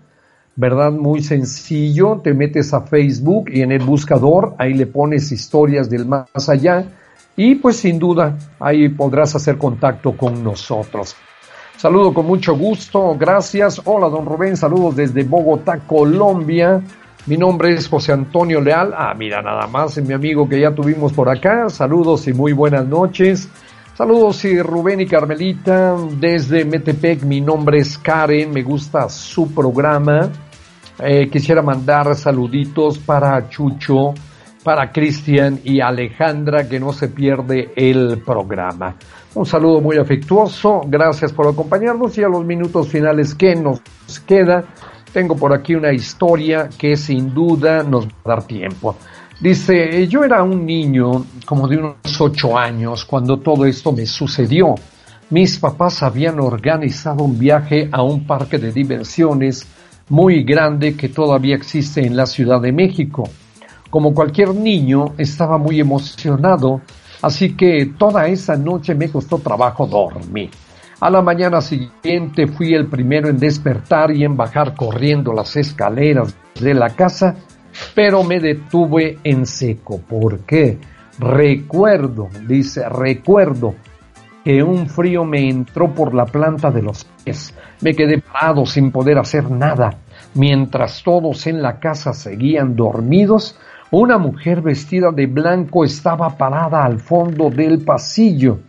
[0.55, 0.93] ¿verdad?
[0.93, 6.05] Muy sencillo, te metes a Facebook y en el buscador, ahí le pones Historias del
[6.05, 6.85] Más Allá
[7.35, 11.15] y pues sin duda ahí podrás hacer contacto con nosotros.
[11.77, 13.81] Saludo con mucho gusto, gracias.
[13.85, 16.81] Hola, don Rubén, saludos desde Bogotá, Colombia.
[17.25, 18.93] Mi nombre es José Antonio Leal.
[18.95, 21.69] Ah, mira, nada más, mi amigo que ya tuvimos por acá.
[21.69, 23.49] Saludos y muy buenas noches.
[23.95, 27.23] Saludos y Rubén y Carmelita desde Metepec.
[27.23, 30.29] Mi nombre es Karen, me gusta su programa.
[30.99, 34.13] Eh, quisiera mandar saluditos para Chucho,
[34.63, 38.95] para Cristian y Alejandra que no se pierde el programa.
[39.35, 43.81] Un saludo muy afectuoso, gracias por acompañarnos y a los minutos finales que nos
[44.25, 44.63] queda,
[45.11, 48.95] tengo por aquí una historia que sin duda nos va a dar tiempo.
[49.39, 54.75] Dice, yo era un niño como de unos ocho años cuando todo esto me sucedió.
[55.29, 59.67] Mis papás habían organizado un viaje a un parque de diversiones
[60.09, 63.23] muy grande que todavía existe en la Ciudad de México.
[63.93, 66.81] Como cualquier niño, estaba muy emocionado,
[67.21, 70.49] así que toda esa noche me costó trabajo dormir.
[70.99, 76.35] A la mañana siguiente fui el primero en despertar y en bajar corriendo las escaleras
[76.59, 77.35] de la casa,
[77.93, 79.99] pero me detuve en seco.
[79.99, 80.79] ¿Por qué?
[81.19, 83.75] Recuerdo, dice, recuerdo
[84.43, 87.53] que un frío me entró por la planta de los pies.
[87.81, 89.99] Me quedé parado sin poder hacer nada.
[90.33, 93.55] Mientras todos en la casa seguían dormidos,
[93.99, 98.61] una mujer vestida de blanco estaba parada al fondo del pasillo.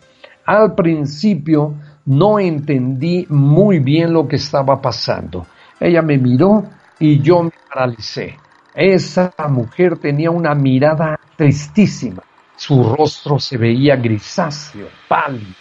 [0.45, 1.75] Al principio
[2.05, 5.47] no entendí muy bien lo que estaba pasando.
[5.81, 6.65] Ella me miró
[6.99, 8.37] y yo me paralicé.
[8.75, 12.23] Esa mujer tenía una mirada tristísima.
[12.57, 15.55] Su rostro se veía grisáceo, pálido,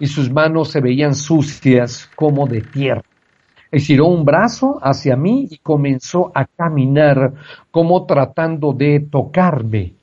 [0.00, 3.02] y sus manos se veían sucias como de tierra.
[3.74, 7.34] Estiró un brazo hacia mí y comenzó a caminar
[7.72, 9.94] como tratando de tocarme.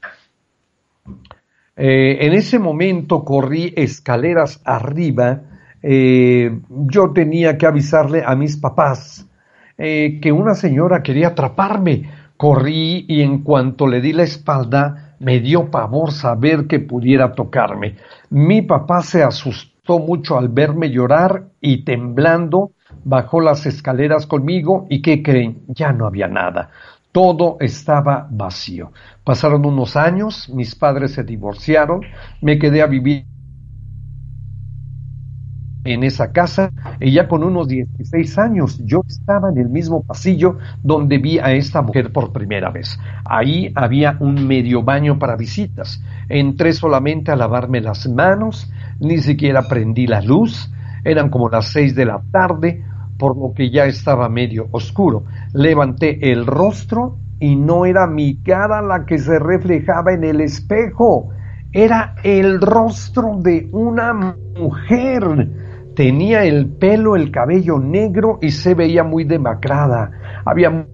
[1.77, 5.43] Eh, en ese momento corrí escaleras arriba.
[5.81, 9.25] Eh, yo tenía que avisarle a mis papás
[9.77, 12.09] eh, que una señora quería atraparme.
[12.35, 17.95] Corrí y en cuanto le di la espalda, me dio pavor saber que pudiera tocarme.
[18.31, 22.71] Mi papá se asustó mucho al verme llorar y temblando
[23.03, 25.63] bajó las escaleras conmigo y ¿qué creen?
[25.67, 26.69] Ya no había nada.
[27.11, 28.91] Todo estaba vacío.
[29.23, 32.01] Pasaron unos años, mis padres se divorciaron,
[32.41, 33.25] me quedé a vivir
[35.83, 40.57] en esa casa y ya con unos 16 años yo estaba en el mismo pasillo
[40.83, 42.99] donde vi a esta mujer por primera vez.
[43.25, 46.03] Ahí había un medio baño para visitas.
[46.29, 50.71] Entré solamente a lavarme las manos, ni siquiera prendí la luz,
[51.03, 52.83] eran como las seis de la tarde,
[53.17, 55.25] por lo que ya estaba medio oscuro.
[55.53, 61.29] Levanté el rostro y no era mi cara la que se reflejaba en el espejo,
[61.71, 65.49] era el rostro de una mujer.
[65.95, 70.11] Tenía el pelo, el cabello negro y se veía muy demacrada.
[70.45, 70.85] Había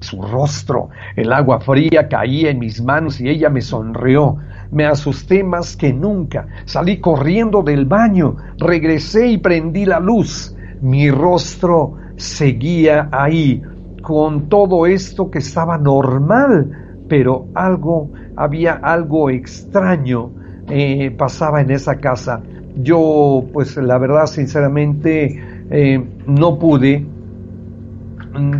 [0.00, 0.88] su rostro.
[1.16, 4.36] El agua fría caía en mis manos y ella me sonrió.
[4.70, 6.46] Me asusté más que nunca.
[6.64, 10.54] Salí corriendo del baño, regresé y prendí la luz.
[10.80, 13.62] Mi rostro seguía ahí,
[14.02, 20.30] con todo esto que estaba normal, pero algo, había algo extraño
[20.70, 22.42] eh, pasaba en esa casa.
[22.76, 27.06] Yo, pues la verdad, sinceramente, eh, no pude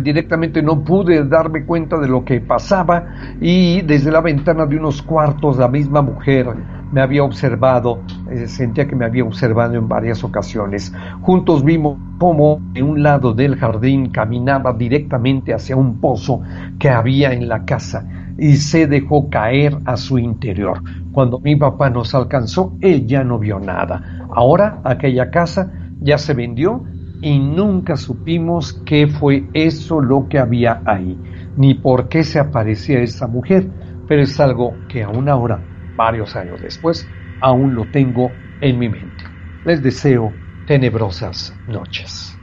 [0.01, 3.05] directamente no pude darme cuenta de lo que pasaba
[3.39, 6.47] y desde la ventana de unos cuartos la misma mujer
[6.91, 8.01] me había observado,
[8.31, 10.91] eh, sentía que me había observado en varias ocasiones.
[11.21, 16.41] Juntos vimos cómo en un lado del jardín caminaba directamente hacia un pozo
[16.79, 18.05] que había en la casa
[18.37, 20.81] y se dejó caer a su interior.
[21.11, 24.27] Cuando mi papá nos alcanzó, él ya no vio nada.
[24.33, 25.71] Ahora aquella casa
[26.01, 26.83] ya se vendió
[27.21, 31.21] y nunca supimos qué fue eso lo que había ahí,
[31.55, 33.73] ni por qué se aparecía esa mujer,
[34.05, 39.23] pero es algo que aún ahora, varios años después, aún lo tengo en mi mente.
[39.63, 42.38] Les deseo tenebrosas noches.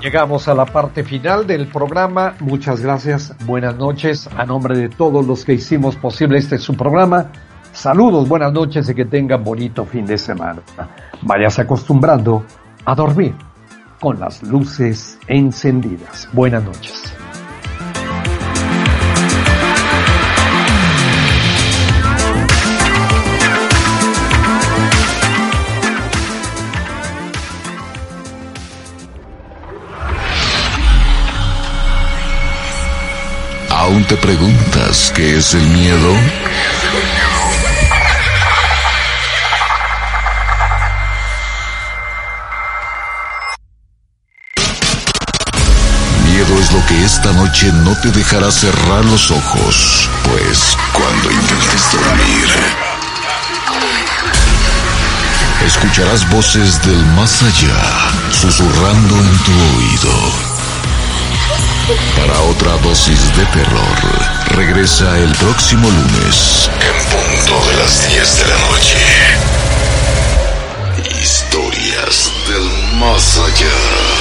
[0.00, 2.34] Llegamos a la parte final del programa.
[2.40, 3.34] Muchas gracias.
[3.44, 4.30] Buenas noches.
[4.34, 7.30] A nombre de todos los que hicimos posible este su programa.
[7.72, 10.62] Saludos, buenas noches y que tengan bonito fin de semana.
[11.20, 12.44] Vayas acostumbrando
[12.84, 13.34] a dormir
[14.00, 16.28] con las luces encendidas.
[16.32, 17.19] Buenas noches.
[33.90, 36.12] ¿Aún te preguntas qué es el miedo?
[46.24, 51.92] Miedo es lo que esta noche no te dejará cerrar los ojos, pues cuando intentes
[51.92, 52.48] dormir,
[55.66, 60.49] escucharás voces del más allá susurrando en tu oído.
[62.16, 63.98] Para otra dosis de terror,
[64.54, 68.98] regresa el próximo lunes en punto de las 10 de la noche.
[71.20, 74.19] Historias del más allá.